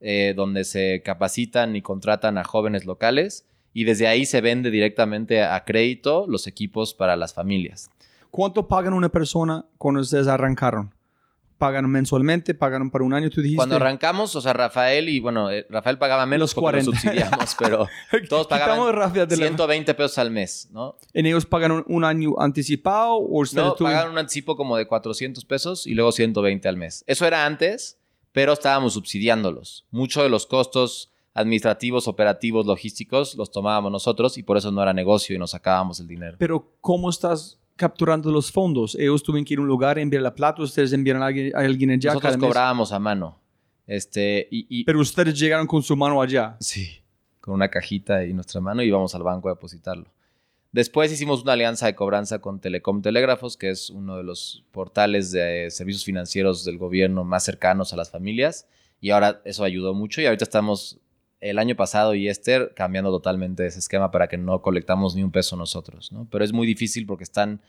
eh, 0.00 0.34
donde 0.34 0.64
se 0.64 1.00
capacitan 1.04 1.76
y 1.76 1.82
contratan 1.82 2.36
a 2.36 2.42
jóvenes 2.42 2.84
locales 2.84 3.46
y 3.72 3.84
desde 3.84 4.08
ahí 4.08 4.26
se 4.26 4.40
vende 4.40 4.72
directamente 4.72 5.44
a 5.44 5.64
crédito 5.64 6.26
los 6.28 6.48
equipos 6.48 6.94
para 6.94 7.14
las 7.14 7.32
familias. 7.32 7.92
¿Cuánto 8.32 8.66
pagan 8.66 8.94
una 8.94 9.08
persona 9.08 9.66
cuando 9.78 10.00
ustedes 10.00 10.26
arrancaron? 10.26 10.92
Pagan 11.58 11.88
mensualmente, 11.88 12.54
pagan 12.54 12.90
para 12.90 13.04
un 13.04 13.14
año, 13.14 13.30
tú 13.30 13.40
dijiste. 13.40 13.56
Cuando 13.56 13.76
arrancamos, 13.76 14.34
o 14.36 14.40
sea, 14.40 14.52
Rafael 14.52 15.08
y 15.08 15.20
bueno, 15.20 15.50
eh, 15.50 15.66
Rafael 15.70 15.98
pagaba 15.98 16.26
menos 16.26 16.50
Los 16.50 16.62
40. 16.62 16.90
subsidiamos, 16.90 17.56
pero 17.58 17.88
todos 18.28 18.46
pagaban 18.46 19.28
120 19.28 19.94
pesos 19.94 20.18
al 20.18 20.30
mes, 20.30 20.68
¿no? 20.72 20.96
¿En 21.12 21.26
ellos 21.26 21.46
pagan 21.46 21.84
un, 21.86 22.04
año 22.04 22.34
anticipado 22.38 23.16
o 23.16 23.44
No, 23.52 23.76
pagan 23.76 24.10
un 24.10 24.18
anticipo 24.18 24.56
como 24.56 24.76
de 24.76 24.86
400 24.86 25.44
pesos 25.44 25.86
y 25.86 25.94
luego 25.94 26.12
120 26.12 26.68
al 26.68 26.76
mes. 26.76 27.04
Eso 27.06 27.26
era 27.26 27.46
antes, 27.46 27.98
pero 28.32 28.52
estábamos 28.52 28.94
subsidiándolos. 28.94 29.86
Muchos 29.90 30.22
de 30.22 30.28
los 30.28 30.46
costos 30.46 31.12
administrativos, 31.34 32.06
operativos, 32.08 32.64
logísticos 32.64 33.34
los 33.34 33.50
tomábamos 33.50 33.90
nosotros 33.90 34.38
y 34.38 34.42
por 34.42 34.56
eso 34.56 34.70
no 34.70 34.82
era 34.82 34.92
negocio 34.92 35.34
y 35.34 35.38
nos 35.38 35.50
sacábamos 35.50 36.00
el 36.00 36.06
dinero. 36.06 36.36
Pero 36.38 36.72
¿cómo 36.80 37.10
estás 37.10 37.58
capturando 37.76 38.30
los 38.30 38.50
fondos. 38.52 38.94
Ellos 38.94 39.22
tuvieron 39.22 39.44
que 39.44 39.54
ir 39.54 39.58
a 39.58 39.62
un 39.62 39.68
lugar, 39.68 39.98
enviar 39.98 40.22
la 40.22 40.34
plata, 40.34 40.62
ustedes 40.62 40.92
enviaron 40.92 41.22
a 41.22 41.26
alguien, 41.26 41.54
a 41.54 41.60
alguien 41.60 41.90
allá. 41.90 42.14
Nosotros 42.14 42.36
cobrábamos 42.36 42.92
a 42.92 42.98
mano. 42.98 43.40
Este, 43.86 44.48
y, 44.50 44.84
Pero 44.84 45.00
ustedes 45.00 45.38
llegaron 45.38 45.66
con 45.66 45.82
su 45.82 45.96
mano 45.96 46.20
allá. 46.22 46.56
Sí, 46.60 47.02
con 47.40 47.54
una 47.54 47.68
cajita 47.68 48.24
y 48.24 48.32
nuestra 48.32 48.60
mano 48.60 48.82
y 48.82 48.86
íbamos 48.86 49.14
al 49.14 49.22
banco 49.22 49.48
a 49.48 49.52
depositarlo. 49.52 50.06
Después 50.72 51.12
hicimos 51.12 51.42
una 51.42 51.52
alianza 51.52 51.86
de 51.86 51.94
cobranza 51.94 52.40
con 52.40 52.60
Telecom 52.60 53.00
Telégrafos, 53.00 53.56
que 53.56 53.70
es 53.70 53.90
uno 53.90 54.16
de 54.16 54.24
los 54.24 54.64
portales 54.72 55.30
de 55.30 55.70
servicios 55.70 56.04
financieros 56.04 56.64
del 56.64 56.78
gobierno 56.78 57.22
más 57.22 57.44
cercanos 57.44 57.92
a 57.92 57.96
las 57.96 58.10
familias. 58.10 58.66
Y 59.00 59.10
ahora 59.10 59.40
eso 59.44 59.62
ayudó 59.62 59.94
mucho 59.94 60.20
y 60.20 60.26
ahorita 60.26 60.44
estamos 60.44 60.98
el 61.44 61.58
año 61.58 61.76
pasado 61.76 62.14
y 62.14 62.28
Esther 62.28 62.72
cambiando 62.74 63.10
totalmente 63.10 63.66
ese 63.66 63.78
esquema 63.78 64.10
para 64.10 64.28
que 64.28 64.38
no 64.38 64.62
colectamos 64.62 65.14
ni 65.14 65.22
un 65.22 65.30
peso 65.30 65.56
nosotros, 65.56 66.10
¿no? 66.10 66.26
Pero 66.30 66.42
es 66.42 66.54
muy 66.54 66.66
difícil 66.66 67.04
porque 67.04 67.24
están 67.24 67.60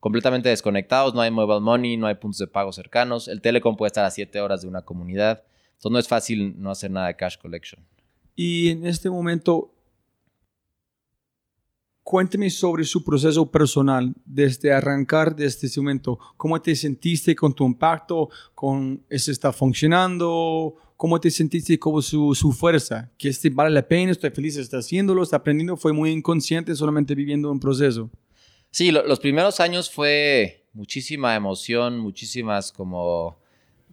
completamente 0.00 0.48
desconectados, 0.48 1.14
no 1.14 1.20
hay 1.20 1.30
mobile 1.30 1.60
money, 1.60 1.96
no 1.96 2.08
hay 2.08 2.16
puntos 2.16 2.38
de 2.38 2.48
pago 2.48 2.72
cercanos, 2.72 3.28
el 3.28 3.40
telecom 3.40 3.76
puede 3.76 3.88
estar 3.88 4.04
a 4.04 4.10
7 4.10 4.40
horas 4.40 4.62
de 4.62 4.68
una 4.68 4.82
comunidad, 4.82 5.44
entonces 5.74 5.92
no 5.92 5.98
es 6.00 6.08
fácil 6.08 6.60
no 6.60 6.72
hacer 6.72 6.90
nada 6.90 7.06
de 7.06 7.14
cash 7.14 7.38
collection. 7.38 7.86
Y 8.34 8.70
en 8.70 8.86
este 8.86 9.08
momento, 9.08 9.72
cuénteme 12.02 12.50
sobre 12.50 12.82
su 12.82 13.04
proceso 13.04 13.48
personal 13.52 14.12
desde 14.24 14.72
arrancar 14.72 15.36
desde 15.36 15.68
ese 15.68 15.80
momento. 15.80 16.18
¿Cómo 16.36 16.60
te 16.60 16.74
sentiste 16.74 17.36
con 17.36 17.54
tu 17.54 17.64
impacto? 17.64 18.30
¿Con 18.56 19.04
eso 19.08 19.30
está 19.30 19.52
funcionando? 19.52 20.74
¿Cómo 21.02 21.18
te 21.18 21.32
sentiste 21.32 21.80
con 21.80 22.00
su, 22.00 22.32
su 22.32 22.52
fuerza? 22.52 23.10
¿Que 23.18 23.28
este 23.28 23.50
vale 23.50 23.70
la 23.70 23.82
pena? 23.82 24.12
¿Estoy 24.12 24.30
feliz? 24.30 24.56
¿Está 24.56 24.78
haciéndolo? 24.78 25.24
¿Está 25.24 25.38
aprendiendo? 25.38 25.76
¿Fue 25.76 25.92
muy 25.92 26.12
inconsciente 26.12 26.76
solamente 26.76 27.16
viviendo 27.16 27.50
un 27.50 27.58
proceso? 27.58 28.08
Sí, 28.70 28.92
los 28.92 29.18
primeros 29.18 29.58
años 29.58 29.90
fue 29.90 30.64
muchísima 30.72 31.34
emoción, 31.34 31.98
muchísimas 31.98 32.70
como, 32.70 33.36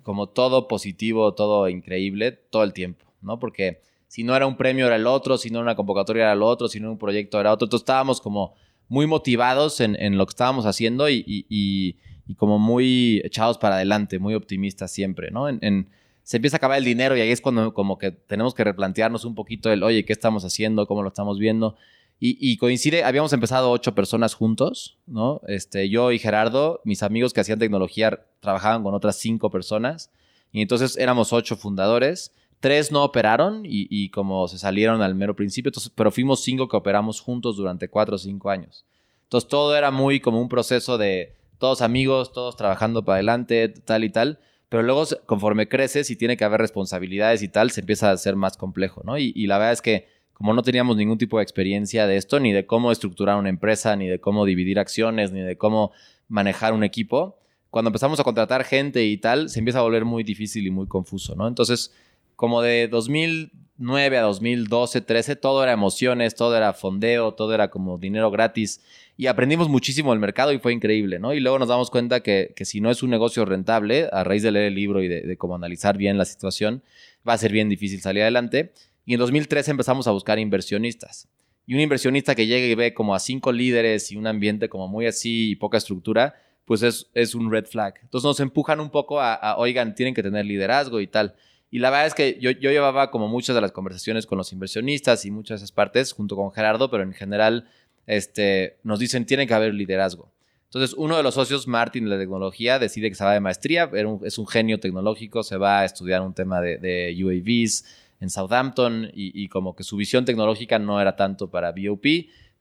como 0.03 0.29
todo 0.29 0.67
positivo, 0.67 1.33
todo 1.33 1.67
increíble, 1.67 2.31
todo 2.31 2.63
el 2.63 2.73
tiempo, 2.73 3.11
¿no? 3.23 3.39
Porque 3.39 3.81
si 4.07 4.23
no 4.23 4.35
era 4.35 4.45
un 4.45 4.55
premio 4.55 4.85
era 4.85 4.97
el 4.97 5.07
otro, 5.07 5.39
si 5.39 5.49
no 5.49 5.57
era 5.57 5.63
una 5.63 5.75
convocatoria 5.75 6.25
era 6.25 6.33
el 6.33 6.43
otro, 6.43 6.67
si 6.67 6.79
no 6.79 6.85
era 6.85 6.91
un 6.91 6.99
proyecto 6.99 7.39
era 7.39 7.51
otro. 7.51 7.65
Entonces 7.65 7.85
estábamos 7.85 8.21
como 8.21 8.53
muy 8.87 9.07
motivados 9.07 9.81
en, 9.81 9.95
en 9.99 10.15
lo 10.15 10.27
que 10.27 10.33
estábamos 10.33 10.67
haciendo 10.67 11.09
y, 11.09 11.23
y, 11.25 11.97
y, 12.27 12.35
como 12.35 12.59
muy 12.59 13.19
echados 13.25 13.57
para 13.57 13.77
adelante, 13.77 14.19
muy 14.19 14.35
optimistas 14.35 14.91
siempre, 14.91 15.31
¿no? 15.31 15.49
En, 15.49 15.89
se 16.29 16.37
empieza 16.37 16.57
a 16.57 16.59
acabar 16.59 16.77
el 16.77 16.85
dinero 16.85 17.17
y 17.17 17.21
ahí 17.21 17.31
es 17.31 17.41
cuando 17.41 17.73
como 17.73 17.97
que 17.97 18.11
tenemos 18.11 18.53
que 18.53 18.63
replantearnos 18.63 19.25
un 19.25 19.33
poquito 19.33 19.71
el, 19.71 19.81
oye, 19.81 20.05
¿qué 20.05 20.13
estamos 20.13 20.45
haciendo? 20.45 20.85
¿Cómo 20.85 21.01
lo 21.01 21.07
estamos 21.07 21.39
viendo? 21.39 21.75
Y, 22.19 22.55
coincide, 22.57 23.03
habíamos 23.03 23.33
empezado 23.33 23.71
ocho 23.71 23.95
personas 23.95 24.35
juntos, 24.35 24.99
¿no? 25.07 25.41
Este, 25.47 25.89
yo 25.89 26.11
y 26.11 26.19
Gerardo, 26.19 26.81
mis 26.83 27.01
amigos 27.01 27.33
que 27.33 27.39
hacían 27.39 27.57
tecnología 27.57 28.27
trabajaban 28.41 28.83
con 28.83 28.93
otras 28.93 29.15
cinco 29.15 29.49
personas. 29.49 30.11
Y 30.51 30.61
entonces 30.61 30.97
éramos 30.97 31.33
ocho 31.33 31.55
fundadores. 31.55 32.35
Tres 32.59 32.91
no 32.91 33.03
operaron 33.03 33.63
y, 33.65 34.09
como 34.09 34.47
se 34.47 34.59
salieron 34.59 35.01
al 35.01 35.15
mero 35.15 35.35
principio, 35.35 35.69
entonces, 35.69 35.91
pero 35.95 36.11
fuimos 36.11 36.43
cinco 36.43 36.69
que 36.69 36.77
operamos 36.77 37.21
juntos 37.21 37.57
durante 37.57 37.89
cuatro 37.89 38.17
o 38.17 38.19
cinco 38.19 38.51
años. 38.51 38.85
Entonces 39.23 39.49
todo 39.49 39.75
era 39.75 39.89
muy 39.89 40.19
como 40.19 40.39
un 40.39 40.49
proceso 40.49 40.99
de 40.99 41.33
todos 41.57 41.81
amigos, 41.81 42.33
todos 42.33 42.55
trabajando 42.55 43.03
para 43.03 43.15
adelante, 43.15 43.69
tal 43.69 44.03
y 44.03 44.11
tal. 44.11 44.39
Pero 44.69 44.83
luego, 44.83 45.03
conforme 45.25 45.67
creces 45.67 46.09
y 46.11 46.15
tiene 46.15 46.37
que 46.37 46.43
haber 46.45 46.61
responsabilidades 46.61 47.41
y 47.41 47.47
tal, 47.49 47.71
se 47.71 47.81
empieza 47.81 48.11
a 48.11 48.17
ser 48.17 48.35
más 48.35 48.55
complejo, 48.55 49.01
¿no? 49.03 49.17
y 49.17 49.47
la 49.47 49.57
verdad 49.57 49.73
es 49.73 49.81
que 49.81 50.19
como 50.39 50.53
no 50.53 50.63
teníamos 50.63 50.95
ningún 50.95 51.17
tipo 51.17 51.37
de 51.37 51.43
experiencia 51.43 52.07
de 52.07 52.15
esto, 52.15 52.39
ni 52.39 52.53
de 52.53 52.65
cómo 52.65 52.93
estructurar 52.93 53.35
una 53.35 53.49
empresa, 53.49 53.97
ni 53.97 54.07
de 54.07 54.21
cómo 54.21 54.45
dividir 54.45 54.79
acciones, 54.79 55.33
ni 55.33 55.41
de 55.41 55.57
cómo 55.57 55.91
manejar 56.29 56.71
un 56.71 56.85
equipo, 56.85 57.37
cuando 57.69 57.89
empezamos 57.89 58.21
a 58.21 58.23
contratar 58.23 58.63
gente 58.63 59.03
y 59.03 59.17
tal, 59.17 59.49
se 59.49 59.59
empieza 59.59 59.79
a 59.79 59.81
volver 59.81 60.05
muy 60.05 60.23
difícil 60.23 60.65
y 60.65 60.71
muy 60.71 60.87
confuso, 60.87 61.35
¿no? 61.35 61.45
Entonces, 61.45 61.93
como 62.39 62.61
de 62.61 62.87
2009 62.87 64.17
a 64.17 64.21
2012, 64.21 65.01
13, 65.01 65.35
todo 65.35 65.61
era 65.61 65.73
emociones, 65.73 66.35
todo 66.35 66.55
era 66.55 66.71
fondeo, 66.71 67.33
todo 67.33 67.53
era 67.53 67.69
como 67.69 67.97
dinero 67.97 68.31
gratis 68.31 68.79
y 69.17 69.27
aprendimos 69.27 69.67
muchísimo 69.67 70.11
del 70.11 70.21
mercado 70.21 70.53
y 70.53 70.59
fue 70.59 70.71
increíble, 70.71 71.19
¿no? 71.19 71.33
Y 71.33 71.41
luego 71.41 71.59
nos 71.59 71.67
damos 71.67 71.91
cuenta 71.91 72.21
que, 72.21 72.53
si 72.61 72.79
no 72.79 72.91
es 72.91 73.03
un 73.03 73.09
negocio 73.09 73.43
rentable, 73.43 74.07
a 74.13 74.23
raíz 74.23 74.41
de 74.41 74.53
leer 74.53 74.67
el 74.67 74.75
libro 74.75 75.03
y 75.03 75.09
de, 75.09 75.19
de 75.19 75.37
cómo 75.37 75.53
analizar 75.53 75.97
bien 75.97 76.17
la 76.17 76.23
situación, 76.23 76.81
va 77.27 77.33
a 77.33 77.37
ser 77.37 77.51
bien 77.51 77.67
difícil 77.67 77.99
salir 77.99 78.21
adelante. 78.21 78.71
Y 79.05 79.15
en 79.15 79.19
2013 79.19 79.71
empezamos 79.71 80.07
a 80.07 80.11
buscar 80.11 80.39
inversionistas. 80.39 81.27
Y 81.67 81.73
un 81.73 81.81
inversionista 81.81 82.35
que 82.35 82.47
llegue 82.47 82.69
y 82.69 82.75
ve 82.75 82.93
como 82.93 83.15
a 83.15 83.19
cinco 83.19 83.51
líderes 83.51 84.13
y 84.13 84.15
un 84.15 84.27
ambiente 84.27 84.69
como 84.69 84.87
muy 84.87 85.07
así 85.07 85.49
y 85.49 85.55
poca 85.57 85.77
estructura, 85.77 86.35
pues 86.63 86.83
es, 86.83 87.09
es 87.13 87.35
un 87.35 87.51
red 87.51 87.65
flag. 87.65 87.95
Entonces 88.01 88.25
nos 88.25 88.39
empujan 88.39 88.79
un 88.79 88.91
poco 88.91 89.19
a, 89.19 89.57
oigan, 89.57 89.93
tienen 89.93 90.13
que 90.13 90.23
tener 90.23 90.45
liderazgo 90.45 91.01
y 91.01 91.07
tal. 91.07 91.35
Y 91.71 91.79
la 91.79 91.89
verdad 91.89 92.07
es 92.07 92.15
que 92.15 92.37
yo, 92.39 92.51
yo 92.51 92.71
llevaba 92.71 93.11
como 93.11 93.27
muchas 93.27 93.55
de 93.55 93.61
las 93.61 93.71
conversaciones 93.71 94.25
con 94.25 94.37
los 94.37 94.51
inversionistas 94.53 95.25
y 95.25 95.31
muchas 95.31 95.59
de 95.59 95.65
esas 95.65 95.71
partes 95.71 96.13
junto 96.13 96.35
con 96.35 96.51
Gerardo, 96.51 96.89
pero 96.89 97.03
en 97.03 97.13
general 97.13 97.69
este, 98.07 98.77
nos 98.83 98.99
dicen, 98.99 99.25
tiene 99.25 99.45
que 99.45 99.53
haber 99.53 99.73
liderazgo. 99.73 100.31
Entonces, 100.65 100.95
uno 100.97 101.17
de 101.17 101.23
los 101.23 101.33
socios, 101.33 101.67
Martin, 101.67 102.05
de 102.05 102.11
la 102.11 102.17
tecnología, 102.19 102.77
decide 102.77 103.09
que 103.09 103.15
se 103.15 103.23
va 103.23 103.33
de 103.33 103.39
maestría, 103.39 103.89
es 104.23 104.37
un 104.37 104.47
genio 104.47 104.79
tecnológico, 104.79 105.41
se 105.41 105.57
va 105.57 105.79
a 105.79 105.85
estudiar 105.85 106.21
un 106.21 106.33
tema 106.33 106.61
de, 106.61 106.77
de 106.77 107.17
UAVs, 107.23 107.85
en 108.19 108.29
Southampton 108.29 109.09
y, 109.13 109.47
como 109.47 109.75
que 109.75 109.83
su 109.83 109.95
visión 109.95 110.25
tecnológica 110.25 110.77
no 110.77 110.99
era 110.99 111.15
tanto 111.15 111.49
para 111.49 111.71
BOP, 111.71 112.05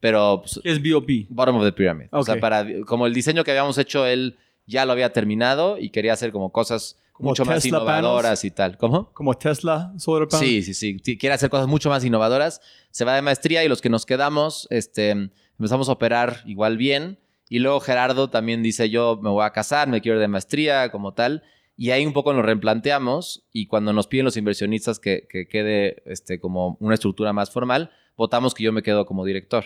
pero... 0.01 0.43
Pues, 0.43 0.61
¿Qué 0.63 0.71
es 0.71 0.83
BOP? 0.83 1.09
Bottom 1.29 1.57
of 1.57 1.65
the 1.65 1.73
Pyramid. 1.73 2.07
O 2.11 2.23
sea, 2.23 2.39
para, 2.39 2.65
como 2.87 3.07
el 3.07 3.15
diseño 3.15 3.45
que 3.45 3.51
habíamos 3.51 3.77
hecho, 3.79 4.07
él 4.07 4.37
ya 4.67 4.85
lo 4.85 4.93
había 4.93 5.13
terminado 5.13 5.79
y 5.79 5.91
quería 5.91 6.13
hacer 6.13 6.31
como 6.31 6.53
cosas 6.53 6.97
mucho 7.19 7.45
más 7.45 7.65
innovadoras 7.65 8.45
y 8.45 8.51
tal. 8.51 8.77
¿Cómo? 8.77 9.13
Como 9.13 9.35
Tesla 9.35 9.93
Solar 9.99 10.29
Sí, 10.31 10.63
sí, 10.63 10.75
sí. 10.75 10.99
Quiere 11.19 11.35
hacer 11.35 11.51
cosas 11.51 11.67
mucho 11.67 11.89
más 11.89 12.05
innovadoras. 12.05 12.61
Se 12.91 13.05
va 13.05 13.15
de 13.15 13.23
maestría 13.23 13.65
y 13.65 13.69
los 13.69 13.81
que 13.81 13.91
nos 13.91 14.07
quedamos, 14.07 14.67
este, 14.71 15.11
empezamos 15.11 15.89
a 15.89 15.93
operar 15.93 16.43
igual 16.47 16.77
bien. 16.77 17.19
Y 17.49 17.61
luego 17.61 17.81
Gerardo 17.81 18.29
también 18.29 18.63
dice, 18.63 18.91
yo 18.91 19.19
me 19.23 19.31
voy 19.31 19.45
a 19.45 19.51
casar, 19.51 19.89
me 19.89 20.01
quiero 20.01 20.17
ir 20.17 20.21
de 20.21 20.29
maestría, 20.29 20.91
como 20.91 21.15
tal. 21.15 21.43
Y 21.77 21.93
ahí 21.93 22.05
un 22.05 22.13
poco 22.13 22.33
nos 22.33 22.45
replanteamos 22.45 23.47
y 23.53 23.67
cuando 23.67 23.93
nos 23.93 24.09
piden 24.09 24.25
los 24.25 24.37
inversionistas 24.37 24.99
que, 24.99 25.29
quede 25.29 26.03
este, 26.07 26.41
como 26.41 26.77
una 26.81 26.95
estructura 26.95 27.33
más 27.33 27.51
formal, 27.51 27.93
votamos 28.17 28.53
que 28.53 28.65
yo 28.65 28.73
me 28.73 28.83
quedo 28.83 29.07
como 29.07 29.25
director. 29.25 29.65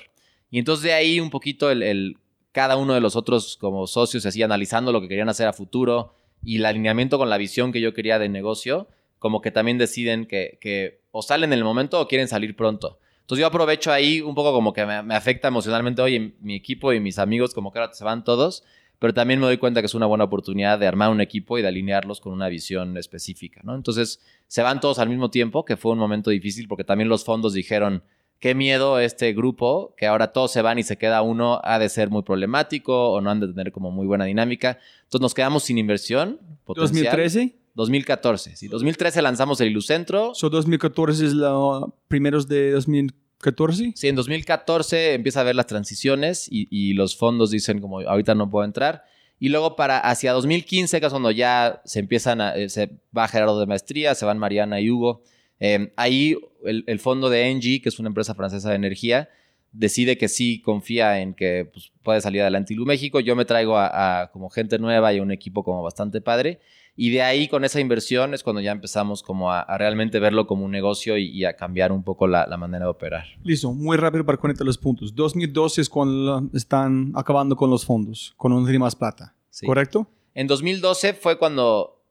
Y 0.50 0.58
entonces 0.58 0.84
de 0.84 0.92
ahí 0.92 1.18
un 1.18 1.30
poquito 1.30 1.70
el, 1.70 2.18
cada 2.52 2.76
uno 2.76 2.92
de 2.92 3.00
los 3.00 3.16
otros 3.16 3.56
como 3.56 3.86
socios 3.86 4.26
así 4.26 4.42
analizando 4.42 4.92
lo 4.92 5.00
que 5.00 5.08
querían 5.08 5.30
hacer 5.30 5.48
a 5.48 5.54
futuro 5.54 6.14
y 6.44 6.56
el 6.56 6.66
alineamiento 6.66 7.18
con 7.18 7.30
la 7.30 7.38
visión 7.38 7.72
que 7.72 7.80
yo 7.80 7.94
quería 7.94 8.18
de 8.18 8.28
negocio, 8.28 8.88
como 9.18 9.40
que 9.40 9.50
también 9.50 9.78
deciden 9.78 10.26
que, 10.26 11.00
o 11.10 11.22
salen 11.22 11.52
en 11.52 11.58
el 11.58 11.64
momento 11.64 12.00
o 12.00 12.08
quieren 12.08 12.28
salir 12.28 12.56
pronto. 12.56 12.98
Entonces 13.20 13.40
yo 13.40 13.46
aprovecho 13.46 13.92
ahí 13.92 14.20
un 14.20 14.34
poco 14.34 14.52
como 14.52 14.72
que 14.72 14.84
me, 14.84 15.02
me 15.02 15.14
afecta 15.14 15.48
emocionalmente, 15.48 16.02
oye, 16.02 16.34
mi 16.40 16.56
equipo 16.56 16.92
y 16.92 17.00
mis 17.00 17.18
amigos 17.18 17.54
como 17.54 17.72
que 17.72 17.78
ahora 17.78 17.94
se 17.94 18.04
van 18.04 18.24
todos 18.24 18.64
pero 19.02 19.12
también 19.14 19.40
me 19.40 19.46
doy 19.46 19.58
cuenta 19.58 19.82
que 19.82 19.86
es 19.86 19.94
una 19.96 20.06
buena 20.06 20.22
oportunidad 20.22 20.78
de 20.78 20.86
armar 20.86 21.10
un 21.10 21.20
equipo 21.20 21.58
y 21.58 21.62
de 21.62 21.66
alinearlos 21.66 22.20
con 22.20 22.32
una 22.32 22.48
visión 22.48 22.96
específica, 22.96 23.60
¿no? 23.64 23.74
Entonces, 23.74 24.20
se 24.46 24.62
van 24.62 24.78
todos 24.78 25.00
al 25.00 25.08
mismo 25.08 25.28
tiempo, 25.28 25.64
que 25.64 25.76
fue 25.76 25.90
un 25.90 25.98
momento 25.98 26.30
difícil 26.30 26.68
porque 26.68 26.84
también 26.84 27.08
los 27.08 27.24
fondos 27.24 27.52
dijeron, 27.52 28.04
qué 28.42 28.56
miedo 28.56 28.98
este 28.98 29.32
grupo, 29.34 29.94
que 29.96 30.08
ahora 30.08 30.32
todos 30.32 30.50
se 30.50 30.62
van 30.62 30.76
y 30.76 30.82
se 30.82 30.98
queda 30.98 31.22
uno, 31.22 31.60
ha 31.62 31.78
de 31.78 31.88
ser 31.88 32.10
muy 32.10 32.22
problemático 32.22 33.12
o 33.12 33.20
no 33.20 33.30
han 33.30 33.38
de 33.38 33.46
tener 33.46 33.70
como 33.70 33.92
muy 33.92 34.04
buena 34.04 34.24
dinámica. 34.24 34.80
Entonces 35.04 35.20
nos 35.20 35.32
quedamos 35.32 35.62
sin 35.62 35.78
inversión. 35.78 36.40
Potencial. 36.64 37.16
¿2013? 37.16 37.54
2014, 37.74 38.56
sí. 38.56 38.66
2013 38.66 39.22
lanzamos 39.22 39.60
el 39.60 39.68
Ilucentro. 39.68 40.34
So 40.34 40.50
2014 40.50 41.24
es 41.24 41.32
los 41.34 41.84
primeros 42.08 42.48
de 42.48 42.72
2014. 42.72 43.22
14? 43.42 43.94
Sí, 43.96 44.06
en 44.06 44.14
2014 44.14 45.14
empieza 45.14 45.40
a 45.40 45.42
ver 45.42 45.56
las 45.56 45.66
transiciones 45.66 46.46
y, 46.48 46.94
los 46.94 47.16
fondos 47.16 47.50
dicen 47.50 47.80
como 47.80 47.98
ahorita 47.98 48.36
no 48.36 48.48
puedo 48.48 48.64
entrar. 48.64 49.04
Y 49.40 49.48
luego 49.48 49.74
para 49.74 49.98
hacia 49.98 50.32
2015, 50.32 51.00
que 51.00 51.06
es 51.06 51.10
cuando 51.10 51.32
ya 51.32 51.82
se 51.84 51.98
empiezan 51.98 52.40
a, 52.40 52.54
eh, 52.54 52.68
se 52.68 53.00
va 53.16 53.26
Gerardo 53.26 53.58
de 53.58 53.66
maestría, 53.66 54.14
se 54.14 54.24
van 54.24 54.38
Mariana 54.38 54.80
y 54.80 54.90
Hugo. 54.90 55.24
Eh, 55.64 55.92
ahí 55.94 56.36
el, 56.64 56.98
fondo 56.98 57.30
de 57.30 57.48
Engie, 57.48 57.80
que 57.80 57.88
es 57.88 58.00
una 58.00 58.08
empresa 58.08 58.34
francesa 58.34 58.70
de 58.70 58.74
energía, 58.74 59.28
decide 59.70 60.18
que 60.18 60.26
sí 60.26 60.60
confía 60.60 61.20
en 61.20 61.34
que 61.34 61.70
pues, 61.72 61.92
puede 62.02 62.20
salir 62.20 62.42
adelante 62.42 62.74
Ilu 62.74 62.84
México. 62.84 63.20
Yo 63.20 63.36
me 63.36 63.44
traigo 63.44 63.78
a, 63.78 64.28
como 64.32 64.50
gente 64.50 64.80
nueva 64.80 65.14
y 65.14 65.20
un 65.20 65.30
equipo 65.30 65.62
como 65.62 65.80
bastante 65.80 66.20
padre. 66.20 66.58
Y 66.96 67.10
de 67.10 67.22
ahí 67.22 67.46
con 67.46 67.64
esa 67.64 67.78
inversión 67.78 68.34
es 68.34 68.42
cuando 68.42 68.60
ya 68.60 68.72
empezamos 68.72 69.22
como 69.22 69.52
a, 69.52 69.64
realmente 69.78 70.18
verlo 70.18 70.48
como 70.48 70.64
un 70.64 70.72
negocio 70.72 71.16
y, 71.16 71.44
a 71.44 71.54
cambiar 71.54 71.92
un 71.92 72.02
poco 72.02 72.26
la, 72.26 72.44
manera 72.56 72.86
de 72.86 72.90
operar. 72.90 73.24
Listo, 73.44 73.72
muy 73.72 73.96
rápido 73.96 74.26
para 74.26 74.38
conectar 74.38 74.66
los 74.66 74.76
puntos. 74.76 75.14
2012 75.14 75.80
es 75.80 75.88
cuando 75.88 76.50
están 76.52 77.12
acabando 77.14 77.54
con 77.54 77.70
los 77.70 77.86
fondos, 77.86 78.34
con 78.36 78.52
un 78.52 78.64
más 78.78 78.96
plata, 78.96 79.36
¿correcto? 79.64 80.08
En 80.34 80.48
2012 80.48 81.14
fue 81.14 81.38
cuando 81.38 82.01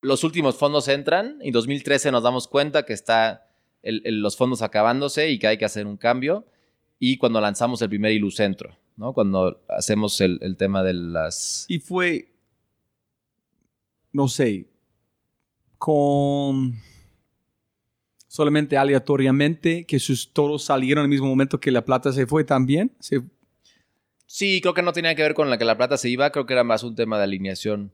los 0.00 0.24
últimos 0.24 0.56
fondos 0.56 0.88
entran 0.88 1.38
y 1.42 1.48
en 1.48 1.52
2013 1.52 2.12
nos 2.12 2.22
damos 2.22 2.48
cuenta 2.48 2.84
que 2.84 2.92
está 2.92 3.48
los 3.82 4.36
fondos 4.36 4.62
acabándose 4.62 5.30
y 5.30 5.38
que 5.38 5.46
hay 5.46 5.58
que 5.58 5.64
hacer 5.64 5.86
un 5.86 5.96
cambio 5.96 6.46
y 6.98 7.16
cuando 7.16 7.40
lanzamos 7.40 7.80
el 7.82 7.88
primer 7.88 8.12
Ilucentro, 8.12 8.76
¿no? 8.96 9.12
Cuando 9.12 9.62
hacemos 9.68 10.20
el, 10.20 10.38
el 10.42 10.56
tema 10.56 10.82
de 10.82 10.94
las... 10.94 11.64
Y 11.68 11.78
fue 11.78 12.32
no 14.12 14.28
sé, 14.28 14.66
con 15.78 16.74
solamente 18.26 18.76
aleatoriamente, 18.76 19.84
que 19.84 19.98
sus 19.98 20.32
todos 20.32 20.64
salieron 20.64 21.02
al 21.02 21.08
mismo 21.08 21.26
momento 21.26 21.60
que 21.60 21.70
la 21.70 21.84
plata 21.84 22.12
se 22.12 22.26
fue 22.26 22.44
también. 22.44 22.92
Sí, 24.26 24.60
creo 24.60 24.74
que 24.74 24.82
no 24.82 24.92
tenía 24.92 25.14
que 25.14 25.22
ver 25.22 25.34
con 25.34 25.50
la 25.50 25.58
que 25.58 25.64
la 25.64 25.76
plata 25.76 25.96
se 25.96 26.08
iba, 26.08 26.30
creo 26.30 26.46
que 26.46 26.52
era 26.52 26.64
más 26.64 26.82
un 26.82 26.94
tema 26.94 27.16
de 27.18 27.24
alineación 27.24 27.92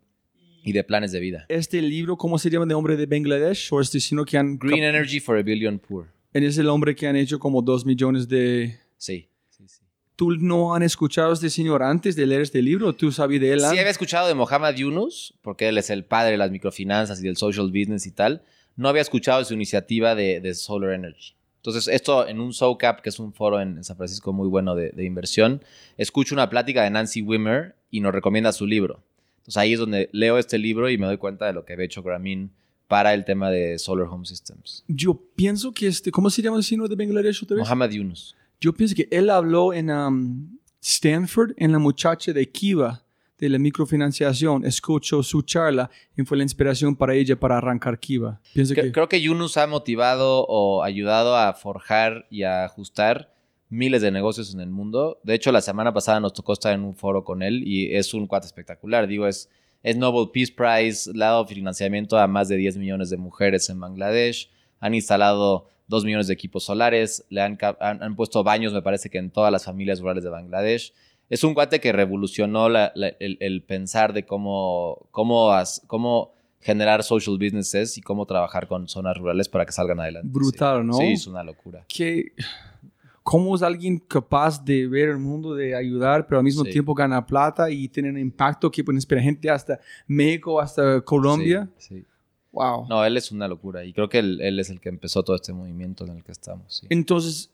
y 0.64 0.72
de 0.72 0.82
planes 0.82 1.12
de 1.12 1.20
vida. 1.20 1.44
Este 1.48 1.80
libro, 1.82 2.16
¿cómo 2.16 2.38
se 2.38 2.50
llama 2.50 2.66
de 2.66 2.74
hombre 2.74 2.96
de 2.96 3.06
Bangladesh? 3.06 3.68
¿O 3.70 3.80
este 3.80 4.00
sino 4.00 4.24
que 4.24 4.38
han... 4.38 4.58
Green 4.58 4.82
Energy 4.82 5.20
for 5.20 5.36
a 5.36 5.42
Billion 5.42 5.78
Poor. 5.78 6.06
Es 6.32 6.58
el 6.58 6.68
hombre 6.68 6.96
que 6.96 7.06
han 7.06 7.16
hecho 7.16 7.38
como 7.38 7.62
dos 7.62 7.84
millones 7.84 8.26
de... 8.28 8.80
Sí. 8.96 9.28
sí, 9.50 9.68
sí. 9.68 9.82
¿Tú 10.16 10.32
no 10.32 10.74
han 10.74 10.82
escuchado 10.82 11.30
a 11.30 11.34
este 11.34 11.50
señor 11.50 11.82
antes 11.82 12.16
de 12.16 12.26
leer 12.26 12.40
este 12.40 12.62
libro? 12.62 12.94
¿Tú 12.94 13.12
sabías 13.12 13.42
de 13.42 13.52
él? 13.52 13.60
Sí, 13.60 13.78
había 13.78 13.90
escuchado 13.90 14.26
de 14.26 14.34
Mohamed 14.34 14.74
Yunus, 14.74 15.34
porque 15.42 15.68
él 15.68 15.76
es 15.76 15.90
el 15.90 16.04
padre 16.04 16.32
de 16.32 16.38
las 16.38 16.50
microfinanzas 16.50 17.20
y 17.20 17.24
del 17.24 17.36
social 17.36 17.68
business 17.68 18.06
y 18.06 18.12
tal. 18.12 18.42
No 18.74 18.88
había 18.88 19.02
escuchado 19.02 19.40
de 19.40 19.44
su 19.44 19.54
iniciativa 19.54 20.14
de, 20.14 20.40
de 20.40 20.54
Solar 20.54 20.94
Energy. 20.94 21.34
Entonces, 21.56 21.88
esto 21.88 22.26
en 22.26 22.40
un 22.40 22.52
SoCap, 22.52 23.00
que 23.00 23.10
es 23.10 23.18
un 23.18 23.32
foro 23.32 23.60
en, 23.60 23.84
San 23.84 23.96
Francisco 23.96 24.32
muy 24.32 24.48
bueno 24.48 24.74
de, 24.74 24.90
de, 24.90 25.04
inversión, 25.04 25.62
escucho 25.96 26.34
una 26.34 26.50
plática 26.50 26.82
de 26.82 26.90
Nancy 26.90 27.22
Wimmer 27.22 27.76
y 27.90 28.00
nos 28.00 28.12
recomienda 28.12 28.52
su 28.52 28.66
libro. 28.66 29.02
Entonces, 29.44 29.58
ahí 29.58 29.74
es 29.74 29.78
donde 29.78 30.08
leo 30.12 30.38
este 30.38 30.56
libro 30.56 30.88
y 30.88 30.96
me 30.96 31.04
doy 31.04 31.18
cuenta 31.18 31.44
de 31.46 31.52
lo 31.52 31.66
que 31.66 31.74
había 31.74 31.84
hecho 31.84 32.02
Grameen 32.02 32.50
para 32.88 33.12
el 33.12 33.26
tema 33.26 33.50
de 33.50 33.78
Solar 33.78 34.08
Home 34.08 34.24
Systems. 34.24 34.84
Yo 34.88 35.20
pienso 35.36 35.72
que 35.72 35.86
este, 35.86 36.10
¿cómo 36.10 36.30
se 36.30 36.40
llama 36.40 36.56
el 36.56 36.64
señor 36.64 36.88
de 36.88 36.96
Bangladesh 36.96 37.42
otra 37.42 37.56
vez? 37.56 37.66
Mohamed 37.66 37.90
Yunus. 37.90 38.34
Yo 38.58 38.72
pienso 38.72 38.94
que 38.94 39.06
él 39.10 39.28
habló 39.28 39.74
en 39.74 39.90
um, 39.90 40.58
Stanford, 40.80 41.52
en 41.58 41.72
la 41.72 41.78
muchacha 41.78 42.32
de 42.32 42.50
Kiva, 42.50 43.04
de 43.38 43.50
la 43.50 43.58
microfinanciación, 43.58 44.64
escuchó 44.64 45.22
su 45.22 45.42
charla 45.42 45.90
y 46.16 46.22
fue 46.22 46.38
la 46.38 46.44
inspiración 46.44 46.96
para 46.96 47.14
ella 47.14 47.38
para 47.38 47.58
arrancar 47.58 47.98
Kiva. 47.98 48.40
Pienso 48.54 48.74
que... 48.74 48.92
Creo 48.92 49.10
que 49.10 49.20
Yunus 49.20 49.58
ha 49.58 49.66
motivado 49.66 50.46
o 50.46 50.82
ayudado 50.82 51.36
a 51.36 51.52
forjar 51.52 52.26
y 52.30 52.44
a 52.44 52.64
ajustar 52.64 53.33
miles 53.74 54.02
de 54.02 54.10
negocios 54.10 54.54
en 54.54 54.60
el 54.60 54.70
mundo. 54.70 55.20
De 55.24 55.34
hecho, 55.34 55.52
la 55.52 55.60
semana 55.60 55.92
pasada 55.92 56.20
nos 56.20 56.32
tocó 56.32 56.52
estar 56.52 56.72
en 56.72 56.84
un 56.84 56.94
foro 56.94 57.24
con 57.24 57.42
él 57.42 57.66
y 57.66 57.94
es 57.94 58.14
un 58.14 58.26
cuate 58.26 58.46
espectacular. 58.46 59.06
Digo, 59.06 59.26
es, 59.26 59.50
es 59.82 59.96
Nobel 59.96 60.30
Peace 60.32 60.52
Prize, 60.52 61.10
le 61.12 61.24
ha 61.24 61.28
dado 61.28 61.46
financiamiento 61.46 62.16
a 62.16 62.26
más 62.26 62.48
de 62.48 62.56
10 62.56 62.78
millones 62.78 63.10
de 63.10 63.16
mujeres 63.16 63.68
en 63.68 63.80
Bangladesh, 63.80 64.48
han 64.80 64.94
instalado 64.94 65.68
2 65.88 66.04
millones 66.04 66.28
de 66.28 66.34
equipos 66.34 66.64
solares, 66.64 67.24
le 67.28 67.42
han, 67.42 67.58
han, 67.80 68.16
puesto 68.16 68.42
baños, 68.44 68.72
me 68.72 68.82
parece 68.82 69.10
que 69.10 69.18
en 69.18 69.30
todas 69.30 69.52
las 69.52 69.64
familias 69.64 70.00
rurales 70.00 70.24
de 70.24 70.30
Bangladesh. 70.30 70.92
Es 71.28 71.42
un 71.42 71.54
cuate 71.54 71.80
que 71.80 71.90
revolucionó 71.92 72.68
el, 72.68 73.64
pensar 73.66 74.12
de 74.12 74.24
cómo, 74.24 75.08
cómo, 75.10 75.50
cómo 75.86 76.34
generar 76.60 77.02
social 77.02 77.38
businesses 77.38 77.98
y 77.98 78.02
cómo 78.02 78.26
trabajar 78.26 78.68
con 78.68 78.88
zonas 78.88 79.16
rurales 79.16 79.48
para 79.48 79.66
que 79.66 79.72
salgan 79.72 80.00
adelante. 80.00 80.28
Brutal, 80.30 80.86
¿no? 80.86 80.94
Sí, 80.94 81.12
es 81.12 81.26
una 81.26 81.42
locura. 81.42 81.84
Que 81.88 82.32
cómo 83.24 83.56
es 83.56 83.62
alguien 83.62 83.98
capaz 83.98 84.62
de 84.62 84.86
ver 84.86 85.08
el 85.08 85.18
mundo, 85.18 85.54
de 85.54 85.74
ayudar, 85.74 86.26
pero 86.26 86.38
al 86.38 86.44
mismo 86.44 86.62
tiempo 86.62 86.94
gana 86.94 87.26
plata 87.26 87.70
y 87.70 87.88
tiene 87.88 88.10
un 88.10 88.18
impacto 88.18 88.70
que 88.70 88.84
puede 88.84 88.98
inspirar 88.98 89.24
gente 89.24 89.50
hasta 89.50 89.80
México, 90.06 90.60
hasta 90.60 91.00
Colombia. 91.00 91.68
Sí, 91.78 92.04
Wow. 92.52 92.86
No, 92.88 93.04
él 93.04 93.16
es 93.16 93.32
una 93.32 93.48
locura 93.48 93.84
y 93.84 93.92
creo 93.92 94.08
que 94.08 94.20
él, 94.20 94.60
es 94.60 94.70
el 94.70 94.80
que 94.80 94.88
empezó 94.88 95.24
todo 95.24 95.34
este 95.34 95.52
movimiento 95.52 96.04
en 96.04 96.18
el 96.18 96.22
que 96.22 96.30
estamos. 96.30 96.84
Entonces, 96.88 97.50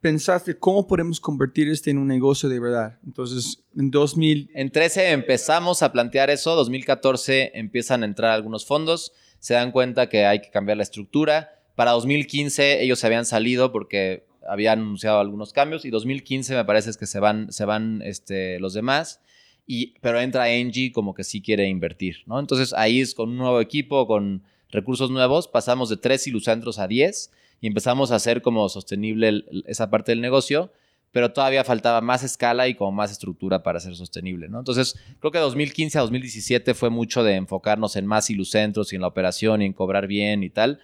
pensaste, 0.00 0.56
¿cómo 0.56 0.86
podemos 0.86 1.20
convertir 1.20 1.68
este 1.68 1.90
en 1.90 1.98
un 1.98 2.08
negocio 2.08 2.48
de 2.48 2.58
verdad? 2.58 2.98
Entonces, 3.04 3.62
en 3.76 3.90
2000... 3.90 4.50
En 4.54 4.70
13 4.70 5.10
empezamos 5.10 5.82
a 5.82 5.92
plantear 5.92 6.30
eso, 6.30 6.54
2014 6.54 7.52
empiezan 7.54 8.04
a 8.04 8.06
entrar 8.06 8.30
algunos 8.30 8.64
fondos, 8.64 9.12
se 9.38 9.52
dan 9.52 9.70
cuenta 9.70 10.08
que 10.08 10.24
hay 10.24 10.40
que 10.40 10.48
cambiar 10.48 10.78
la 10.78 10.84
estructura. 10.84 11.50
Para 11.74 11.90
2015 11.90 12.82
ellos 12.82 13.00
se 13.00 13.06
habían 13.06 13.26
salido 13.26 13.70
porque 13.70 14.24
había 14.48 14.72
anunciado 14.72 15.20
algunos 15.20 15.52
cambios 15.52 15.84
y 15.84 15.90
2015 15.90 16.54
me 16.54 16.64
parece 16.64 16.90
es 16.90 16.96
que 16.96 17.06
se 17.06 17.20
van, 17.20 17.52
se 17.52 17.64
van 17.64 18.02
este, 18.04 18.58
los 18.60 18.74
demás. 18.74 19.20
Y, 19.66 19.94
pero 20.00 20.20
entra 20.20 20.50
Engie 20.50 20.92
como 20.92 21.14
que 21.14 21.24
sí 21.24 21.40
quiere 21.40 21.68
invertir, 21.68 22.22
¿no? 22.26 22.40
Entonces 22.40 22.72
ahí 22.72 23.00
es 23.00 23.14
con 23.14 23.30
un 23.30 23.36
nuevo 23.36 23.60
equipo, 23.60 24.06
con 24.06 24.42
recursos 24.70 25.10
nuevos, 25.10 25.46
pasamos 25.46 25.88
de 25.88 25.98
tres 25.98 26.26
ilucentros 26.26 26.78
a 26.78 26.88
10 26.88 27.30
y 27.60 27.68
empezamos 27.68 28.10
a 28.10 28.16
hacer 28.16 28.42
como 28.42 28.68
sostenible 28.68 29.44
esa 29.66 29.88
parte 29.88 30.12
del 30.12 30.20
negocio, 30.20 30.72
pero 31.12 31.32
todavía 31.32 31.62
faltaba 31.62 32.00
más 32.00 32.24
escala 32.24 32.66
y 32.68 32.74
como 32.74 32.90
más 32.90 33.12
estructura 33.12 33.62
para 33.62 33.78
ser 33.78 33.94
sostenible, 33.94 34.48
¿no? 34.48 34.58
Entonces 34.58 34.98
creo 35.20 35.30
que 35.30 35.38
2015 35.38 35.98
a 35.98 36.00
2017 36.00 36.74
fue 36.74 36.90
mucho 36.90 37.22
de 37.22 37.34
enfocarnos 37.36 37.96
en 37.96 38.06
más 38.06 38.30
ilucentros 38.30 38.92
y 38.92 38.96
en 38.96 39.02
la 39.02 39.08
operación 39.08 39.62
y 39.62 39.66
en 39.66 39.74
cobrar 39.74 40.06
bien 40.06 40.42
y 40.42 40.50
tal. 40.50 40.80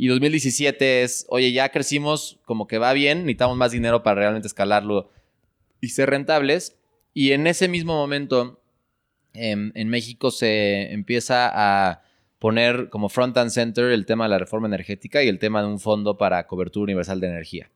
Y 0.00 0.06
2017 0.06 1.02
es, 1.02 1.26
oye, 1.28 1.50
ya 1.50 1.70
crecimos, 1.70 2.38
como 2.44 2.68
que 2.68 2.78
va 2.78 2.92
bien, 2.92 3.22
necesitamos 3.22 3.56
más 3.56 3.72
dinero 3.72 4.04
para 4.04 4.20
realmente 4.20 4.46
escalarlo 4.46 5.10
y 5.80 5.88
ser 5.88 6.08
rentables. 6.08 6.76
Y 7.14 7.32
en 7.32 7.48
ese 7.48 7.66
mismo 7.66 7.94
momento, 7.94 8.62
em, 9.34 9.72
en 9.74 9.88
México 9.88 10.30
se 10.30 10.92
empieza 10.92 11.50
a 11.52 12.02
poner 12.38 12.90
como 12.90 13.08
front 13.08 13.36
and 13.38 13.50
center 13.50 13.86
el 13.86 14.06
tema 14.06 14.26
de 14.26 14.30
la 14.30 14.38
reforma 14.38 14.68
energética 14.68 15.24
y 15.24 15.28
el 15.28 15.40
tema 15.40 15.62
de 15.62 15.66
un 15.66 15.80
fondo 15.80 16.16
para 16.16 16.46
cobertura 16.46 16.84
universal 16.84 17.18
de 17.18 17.26
energía. 17.26 17.68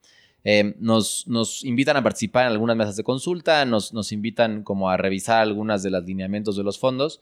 Em, 0.45 0.75
nos, 0.79 1.27
nos, 1.27 1.65
invitan 1.65 1.97
a 1.97 2.05
participar 2.05 2.47
en 2.47 2.53
algunas 2.53 2.77
mesas 2.77 2.95
de 2.95 3.03
consulta, 3.03 3.65
nos, 3.65 3.93
nos 3.93 4.13
invitan 4.13 4.63
como 4.63 4.91
a 4.91 4.97
revisar 4.97 5.43
algunas 5.43 5.83
de 5.83 5.91
los 5.91 6.05
lineamientos 6.05 6.57
de 6.57 6.63
los 6.63 6.79
fondos 6.79 7.21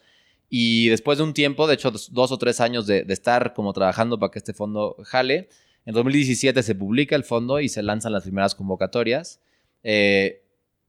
y 0.53 0.89
después 0.89 1.17
de 1.19 1.25
un 1.25 1.33
tiempo, 1.33 1.69
de 1.69 1.75
hecho 1.75 1.93
dos, 1.93 2.33
o 2.33 2.37
tres 2.37 2.61
años 2.61 2.85
de, 2.85 3.07
estar 3.09 3.55
como 3.55 3.73
trabajando 3.73 4.19
para 4.19 4.33
que 4.33 4.41
este 4.41 4.53
fondo 4.53 4.97
jale, 5.05 5.49
en 5.87 5.95
2017 5.95 6.65
se 6.65 6.75
publica 6.75 7.15
el 7.15 7.23
fondo 7.23 7.61
y 7.61 7.69
se 7.69 7.85
lanzan 7.85 8.13
las 8.13 8.25
primeras 8.25 8.57
convocatorias. 8.57 9.41
Eh, 9.85 10.43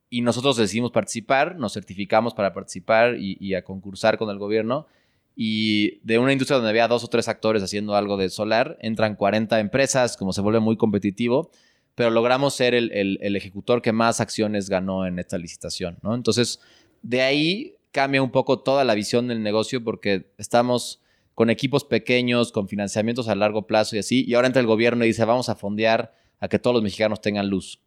y 0.10 0.22
nosotros 0.22 0.58
decidimos 0.58 0.92
participar, 0.92 1.58
nos 1.58 1.74
certificamos 1.74 2.34
para 2.34 2.54
participar 2.54 3.16
y, 3.18 3.54
a 3.54 3.64
concursar 3.64 4.18
con 4.18 4.32
el 4.32 4.40
gobierno. 4.40 4.88
Y 5.36 6.00
de 6.06 6.18
una 6.18 6.34
industria 6.34 6.56
donde 6.56 6.72
había 6.72 6.88
dos 6.88 7.04
o 7.04 7.08
tres 7.08 7.28
actores 7.28 7.62
haciendo 7.62 7.96
algo 7.96 8.18
de 8.18 8.30
solar, 8.30 8.78
entran 8.82 9.16
40 9.16 9.60
empresas, 9.60 10.18
como 10.18 10.34
se 10.34 10.42
vuelve 10.42 10.60
muy 10.60 10.76
competitivo, 10.76 11.52
pero 11.96 12.10
logramos 12.10 12.56
ser 12.56 12.74
el, 12.74 12.92
el 12.92 13.36
ejecutor 13.36 13.82
que 13.82 13.94
más 13.94 14.20
acciones 14.20 14.70
ganó 14.70 15.06
en 15.06 15.20
esta 15.20 15.38
licitación. 15.38 15.98
¿no? 16.02 16.16
Entonces, 16.16 16.60
de 17.04 17.22
ahí 17.22 17.76
cambia 17.92 18.22
un 18.22 18.32
poco 18.32 18.60
toda 18.60 18.84
la 18.84 18.96
visión 18.96 19.28
del 19.28 19.44
negocio 19.44 19.84
porque 19.84 20.32
estamos 20.38 21.02
con 21.36 21.50
equipos 21.50 21.84
pequeños, 21.84 22.52
con 22.52 22.68
financiamientos 22.68 23.28
a 23.28 23.36
largo 23.36 23.68
plazo 23.68 23.96
y 23.96 24.00
así, 24.00 24.26
y 24.28 24.34
ahora 24.34 24.48
entra 24.48 24.60
el 24.60 24.68
gobierno 24.68 25.04
y 25.04 25.08
dice, 25.08 25.26
vamos 25.26 25.50
a 25.50 25.56
fondear 25.56 26.14
a 26.40 26.48
que 26.48 26.60
todos 26.60 26.74
los 26.74 26.84
mexicanos 26.84 27.22
tengan 27.22 27.50
luz, 27.50 27.80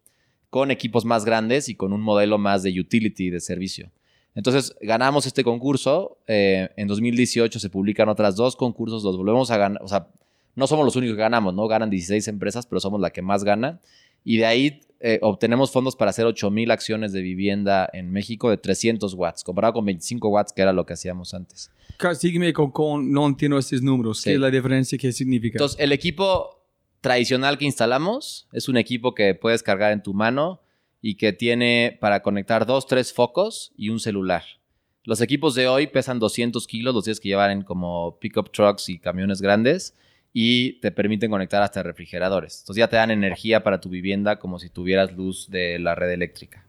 con 0.49 0.71
equipos 0.71 1.05
más 1.05 1.25
grandes 1.25 1.69
y 1.69 1.75
con 1.75 1.93
un 1.93 2.01
modelo 2.01 2.37
más 2.37 2.63
de 2.63 2.79
utility, 2.79 3.29
de 3.29 3.39
servicio. 3.39 3.91
Entonces, 4.33 4.75
ganamos 4.81 5.25
este 5.25 5.43
concurso, 5.43 6.17
eh, 6.27 6.69
en 6.75 6.87
2018 6.87 7.59
se 7.59 7.69
publican 7.69 8.09
otras 8.09 8.35
dos 8.35 8.55
concursos, 8.55 9.03
los 9.03 9.15
volvemos 9.15 9.51
a 9.51 9.57
ganar, 9.57 9.81
o 9.81 9.87
sea, 9.87 10.07
no 10.55 10.67
somos 10.67 10.85
los 10.85 10.95
únicos 10.95 11.15
que 11.15 11.21
ganamos, 11.21 11.53
¿no? 11.53 11.67
Ganan 11.67 11.89
16 11.89 12.27
empresas, 12.29 12.65
pero 12.65 12.79
somos 12.79 12.99
la 13.01 13.11
que 13.11 13.21
más 13.21 13.43
gana. 13.43 13.79
Y 14.23 14.37
de 14.37 14.45
ahí 14.45 14.81
eh, 14.99 15.19
obtenemos 15.21 15.71
fondos 15.71 15.95
para 15.95 16.09
hacer 16.09 16.25
8000 16.25 16.71
acciones 16.71 17.11
de 17.11 17.21
vivienda 17.21 17.89
en 17.93 18.11
México 18.11 18.49
de 18.49 18.57
300 18.57 19.13
watts, 19.13 19.43
comparado 19.43 19.73
con 19.73 19.85
25 19.85 20.29
watts, 20.29 20.53
que 20.53 20.61
era 20.61 20.73
lo 20.73 20.85
que 20.85 20.93
hacíamos 20.93 21.33
antes. 21.33 21.71
Sígueme 22.13 22.53
con, 22.53 23.11
no 23.11 23.27
entiendo 23.27 23.57
estos 23.57 23.81
números. 23.81 24.21
¿Qué 24.23 24.33
es 24.33 24.39
la 24.39 24.49
diferencia? 24.49 24.97
¿Qué 24.97 25.11
significa? 25.11 25.57
Entonces, 25.57 25.79
el 25.79 25.91
equipo 25.91 26.63
tradicional 27.01 27.57
que 27.57 27.65
instalamos 27.65 28.47
es 28.51 28.67
un 28.67 28.77
equipo 28.77 29.13
que 29.13 29.35
puedes 29.35 29.63
cargar 29.63 29.91
en 29.91 30.01
tu 30.01 30.13
mano 30.13 30.61
y 31.01 31.15
que 31.15 31.33
tiene 31.33 31.97
para 32.01 32.21
conectar 32.23 32.65
dos, 32.65 32.87
tres 32.87 33.13
focos 33.13 33.73
y 33.77 33.89
un 33.89 33.99
celular. 33.99 34.43
Los 35.03 35.21
equipos 35.21 35.53
de 35.53 35.67
hoy 35.67 35.85
pesan 35.85 36.17
200 36.17 36.65
kilos, 36.65 36.95
los 36.95 37.03
tienes 37.03 37.19
que 37.19 37.29
llevar 37.29 37.51
en 37.51 37.61
como 37.61 38.17
pickup 38.19 38.51
trucks 38.51 38.89
y 38.89 38.97
camiones 38.97 39.39
grandes 39.39 39.93
y 40.37 40.73
te 40.81 40.91
permiten 40.91 41.31
conectar 41.31 41.63
hasta 41.63 41.81
refrigeradores. 41.81 42.59
Entonces 42.59 42.81
ya 42.81 42.89
te 42.89 42.97
dan 42.97 43.09
energía 43.09 43.63
para 43.63 43.79
tu 43.79 43.87
vivienda 43.87 44.37
como 44.37 44.59
si 44.59 44.69
tuvieras 44.69 45.13
luz 45.13 45.49
de 45.49 45.79
la 45.79 45.95
red 45.95 46.11
eléctrica. 46.11 46.67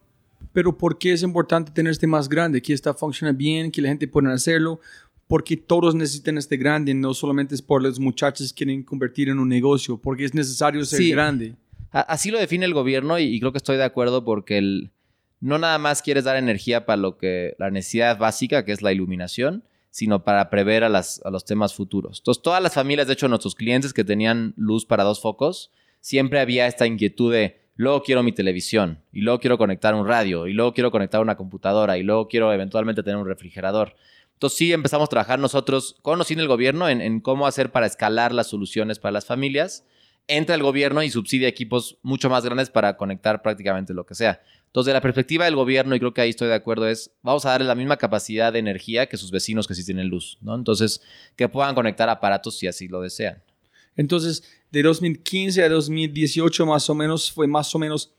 Pero 0.53 0.79
¿por 0.79 0.97
qué 0.99 1.13
es 1.13 1.25
importante 1.25 1.73
tener 1.73 1.91
este 1.91 2.07
más 2.07 2.29
grande? 2.29 2.63
Que 2.63 2.73
está 2.73 2.95
funciona 2.95 3.33
bien, 3.33 3.73
que 3.73 3.83
la 3.83 3.89
gente 3.89 4.07
pueda 4.07 4.33
hacerlo. 4.33 4.79
Porque 5.27 5.57
todos 5.57 5.97
necesitan 5.97 6.39
este 6.39 6.57
grande, 6.57 6.95
no 6.95 7.13
solamente 7.13 7.57
es 7.57 7.61
por 7.61 7.83
los 7.83 7.99
muchachos 7.99 8.53
que 8.53 8.59
quieren 8.59 8.85
convertir 8.85 9.31
en 9.31 9.41
un 9.41 9.49
negocio, 9.49 9.99
porque 9.99 10.25
es 10.25 10.33
necesario 10.33 10.85
ser 10.85 11.05
grande. 11.09 11.57
Así 11.91 12.31
lo 12.31 12.39
define 12.39 12.67
el 12.67 12.73
gobierno 12.73 13.19
y, 13.19 13.41
creo 13.41 13.51
que 13.51 13.59
estoy 13.59 13.79
de 13.79 13.83
acuerdo 13.83 14.25
porque 14.25 14.59
el, 14.59 14.93
no 15.41 15.59
nada 15.59 15.79
más 15.79 16.03
quieres 16.03 16.23
dar 16.23 16.37
energía 16.37 16.87
para 16.87 16.99
lo 16.99 17.19
que 17.19 17.57
la 17.59 17.73
necesidad 17.73 18.17
básica, 18.17 18.65
que 18.65 18.71
es 18.71 18.81
la 18.81 18.93
iluminación, 18.93 19.65
sino 19.97 20.25
para 20.25 20.51
prever 20.51 20.85
a, 20.85 20.91
los 20.91 21.45
temas 21.47 21.73
futuros. 21.73 22.19
Entonces, 22.19 22.43
todas 22.43 22.63
las 22.63 22.75
familias, 22.75 23.07
de 23.07 23.15
hecho, 23.15 23.29
nuestros 23.29 23.55
clientes 23.55 23.95
que 23.95 24.05
tenían 24.05 24.53
luz 24.59 24.85
para 24.85 25.05
dos 25.05 25.23
focos, 25.23 25.73
siempre 26.01 26.39
había 26.39 26.67
esta 26.67 26.87
inquietud 26.87 27.33
de, 27.33 27.63
luego 27.77 28.03
quiero 28.03 28.23
mi 28.23 28.33
televisión, 28.33 29.01
y 29.11 29.23
luego 29.23 29.41
quiero 29.41 29.57
conectar 29.57 29.95
un 29.95 30.07
radio, 30.07 30.49
y 30.49 30.53
luego 30.53 30.75
quiero 30.75 30.91
conectar 30.91 31.23
una 31.23 31.39
computadora, 31.39 31.97
y 31.97 32.03
luego 32.03 32.29
quiero 32.29 32.53
eventualmente 32.53 33.03
tener 33.03 33.17
un 33.17 33.27
refrigerador. 33.27 33.97
Entonces 34.35 34.59
sí 34.59 34.71
empezamos 34.71 35.07
a 35.07 35.09
trabajar 35.09 35.39
nosotros 35.39 35.97
con 36.03 36.21
el 36.29 36.47
gobierno 36.47 36.91
en, 36.91 37.21
cómo 37.21 37.47
hacer 37.47 37.73
para 37.73 37.87
escalar 37.87 38.35
las 38.35 38.49
soluciones 38.49 38.99
para 38.99 39.13
las 39.13 39.25
familias. 39.25 39.87
Entra 40.29 40.55
el 40.55 40.63
gobierno 40.63 41.03
y 41.03 41.11
subsidia 41.11 41.49
equipos 41.49 41.99
mucho 42.03 42.29
más 42.29 42.45
grandes 42.45 42.71
para 42.71 42.97
conectar 42.97 43.43
prácticamente 43.43 43.95
lo 43.95 44.05
que 44.05 44.15
sea. 44.15 44.41
Entonces, 44.67 44.91
de 44.91 44.95
la 44.95 45.01
perspectiva 45.01 45.45
del 45.45 45.55
gobierno, 45.57 45.95
y 45.95 45.99
creo 45.99 46.13
que 46.13 46.21
ahí 46.21 46.31
estoy 46.31 46.49
de 46.49 46.55
acuerdo, 46.55 46.87
es 46.87 47.11
vamos 47.23 47.47
a 47.47 47.51
darle 47.51 47.67
la 47.67 47.75
misma 47.75 47.97
capacidad 47.97 48.53
de 48.53 48.59
energía 48.59 49.07
que 49.07 49.17
sus 49.17 49.31
vecinos 49.31 49.67
que 49.67 49.75
sí 49.75 49.85
tienen 49.85 50.09
luz, 50.09 50.37
¿no? 50.43 50.55
Entonces, 50.55 51.01
que 51.37 51.49
puedan 51.49 51.75
conectar 51.75 52.09
aparatos 52.09 52.59
si 52.59 52.67
así 52.67 52.89
lo 52.89 53.01
desean. 53.01 53.43
Entonces, 53.97 54.45
de 54.71 54.83
2015 54.83 55.63
a 55.63 55.69
2018 55.69 56.67
más 56.67 56.91
o 56.91 56.95
menos 56.95 57.33
fue 57.33 57.47
más 57.47 57.75
o 57.75 57.79
menos 57.79 58.13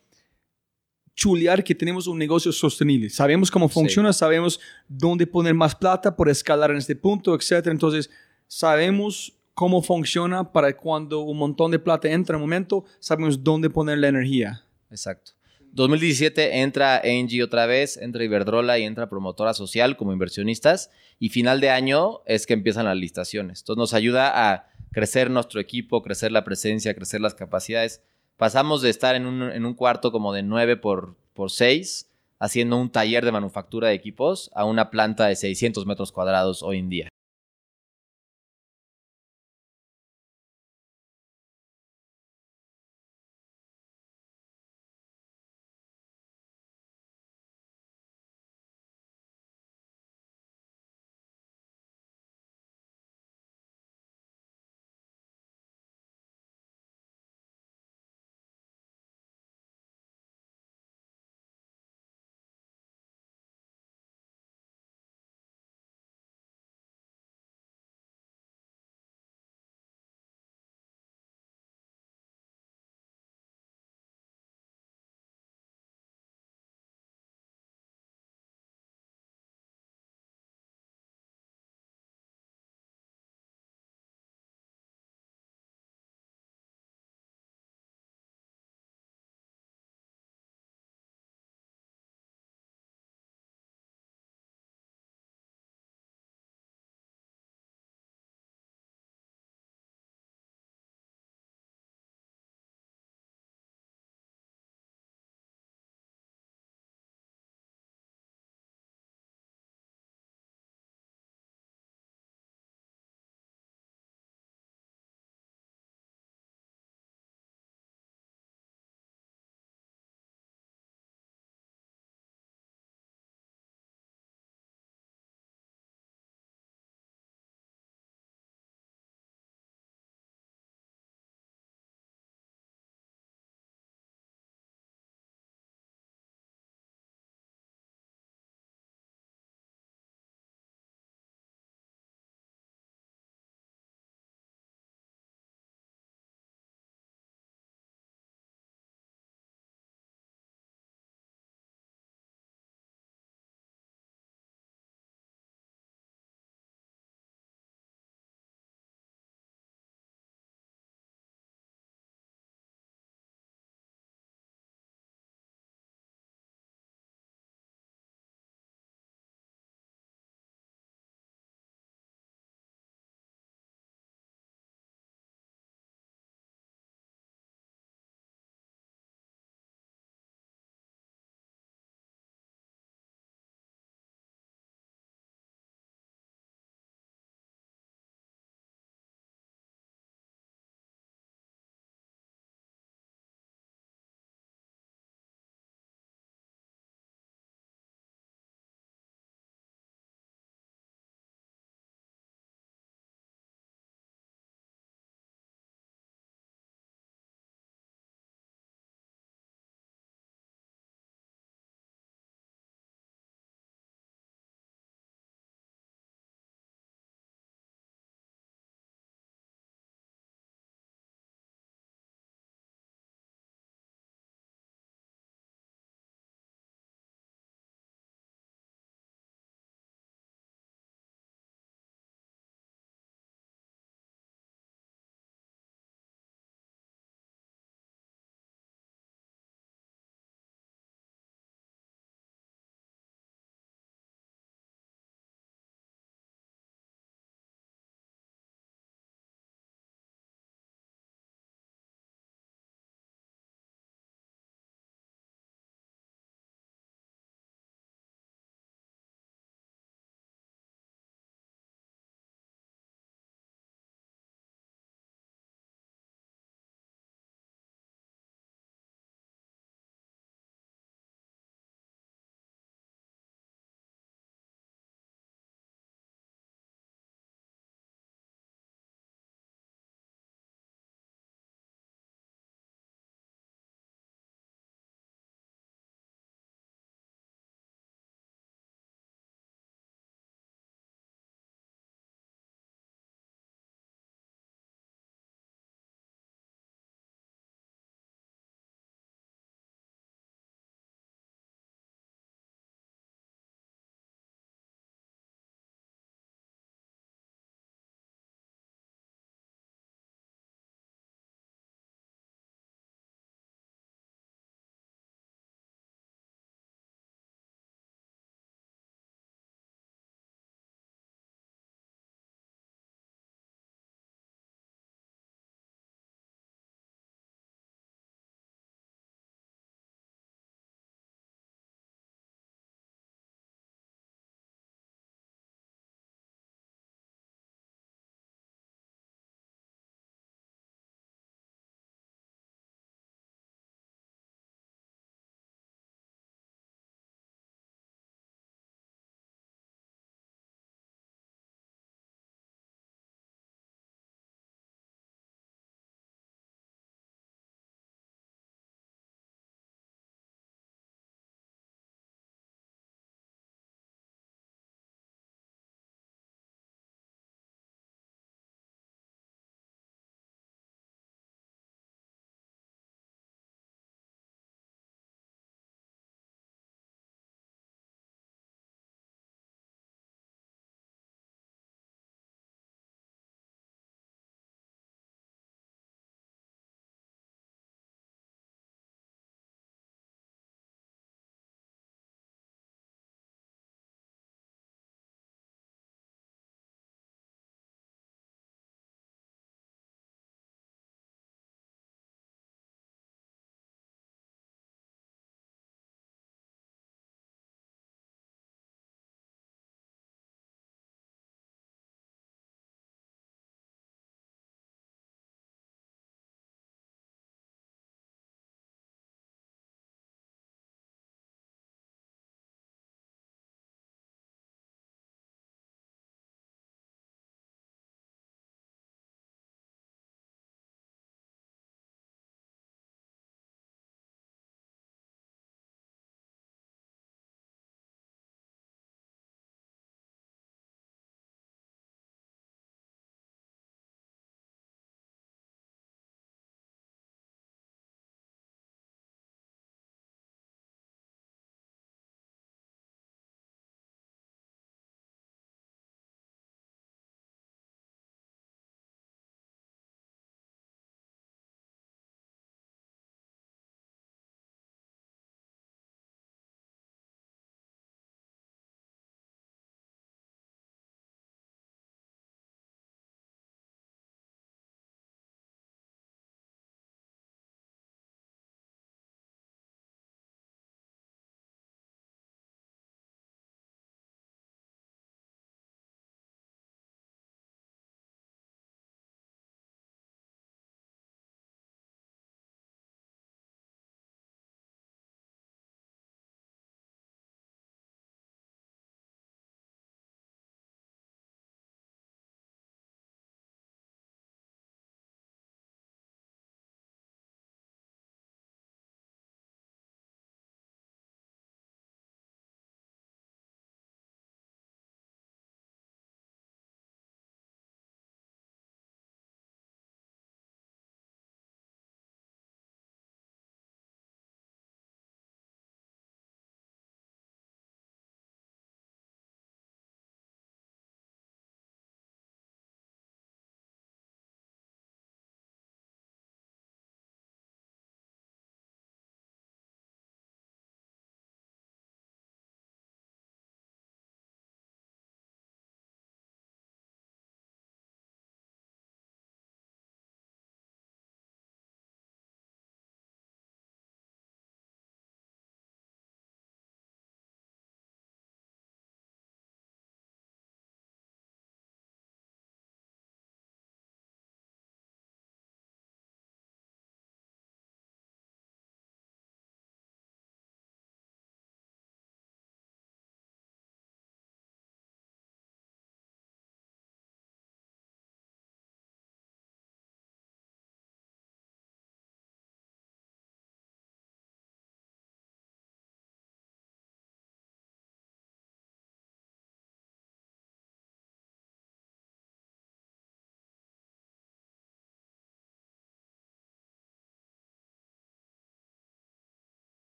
chulear 1.15 1.63
que 1.63 1.75
tenemos 1.75 2.07
un 2.07 2.17
negocio 2.17 2.51
sostenible. 2.51 3.09
Sabemos 3.09 3.51
cómo 3.51 3.67
funciona, 3.67 4.13
sabemos 4.13 4.59
dónde 4.87 5.27
poner 5.27 5.53
más 5.53 5.75
plata 5.75 6.15
por 6.15 6.29
escalar 6.29 6.71
en 6.71 6.77
este 6.77 6.95
punto, 6.95 7.35
etc. 7.35 7.67
Entonces, 7.67 8.09
sabemos 8.47 9.36
cómo 9.57 9.81
funciona 9.81 10.51
para 10.51 10.77
cuando 10.77 11.21
un 11.21 11.39
montón 11.39 11.71
de 11.71 11.79
plata 11.79 12.07
entra 12.07 12.35
en 12.35 12.43
un 12.43 12.47
momento, 12.47 12.85
sabemos 12.99 13.43
dónde 13.43 13.71
poner 13.71 13.97
la 13.97 14.09
energía. 14.09 14.63
Exacto. 14.91 15.31
2017 15.71 16.61
entra 16.61 17.01
Engie 17.03 17.41
otra 17.41 17.65
vez, 17.65 17.97
entra 17.97 18.23
Iberdrola 18.23 18.77
y 18.77 18.83
entra 18.83 19.09
Promotora 19.09 19.55
Social 19.55 19.97
como 19.97 20.13
inversionistas. 20.13 20.91
Y 21.17 21.29
final 21.29 21.59
de 21.59 21.71
año 21.71 22.19
es 22.27 22.45
que 22.45 22.53
empiezan 22.53 22.85
las 22.85 22.97
listaciones. 22.97 23.61
Entonces 23.61 23.79
nos 23.79 23.93
ayuda 23.95 24.51
a 24.51 24.67
crecer 24.91 25.31
nuestro 25.31 25.59
equipo, 25.59 26.03
crecer 26.03 26.31
la 26.31 26.43
presencia, 26.43 26.93
crecer 26.93 27.19
las 27.19 27.33
capacidades. 27.33 28.03
Pasamos 28.37 28.83
de 28.83 28.91
estar 28.91 29.15
en 29.15 29.25
un, 29.25 29.73
cuarto 29.73 30.11
como 30.11 30.33
de 30.33 30.43
9 30.43 30.77
por, 30.77 31.15
por 31.33 31.49
6, 31.49 32.11
haciendo 32.37 32.77
un 32.77 32.91
taller 32.91 33.25
de 33.25 33.31
manufactura 33.31 33.87
de 33.87 33.95
equipos, 33.95 34.51
a 34.53 34.65
una 34.65 34.91
planta 34.91 35.25
de 35.25 35.35
600 35.35 35.87
metros 35.87 36.11
cuadrados 36.11 36.61
hoy 36.61 36.77
en 36.77 36.89
día. 36.89 37.09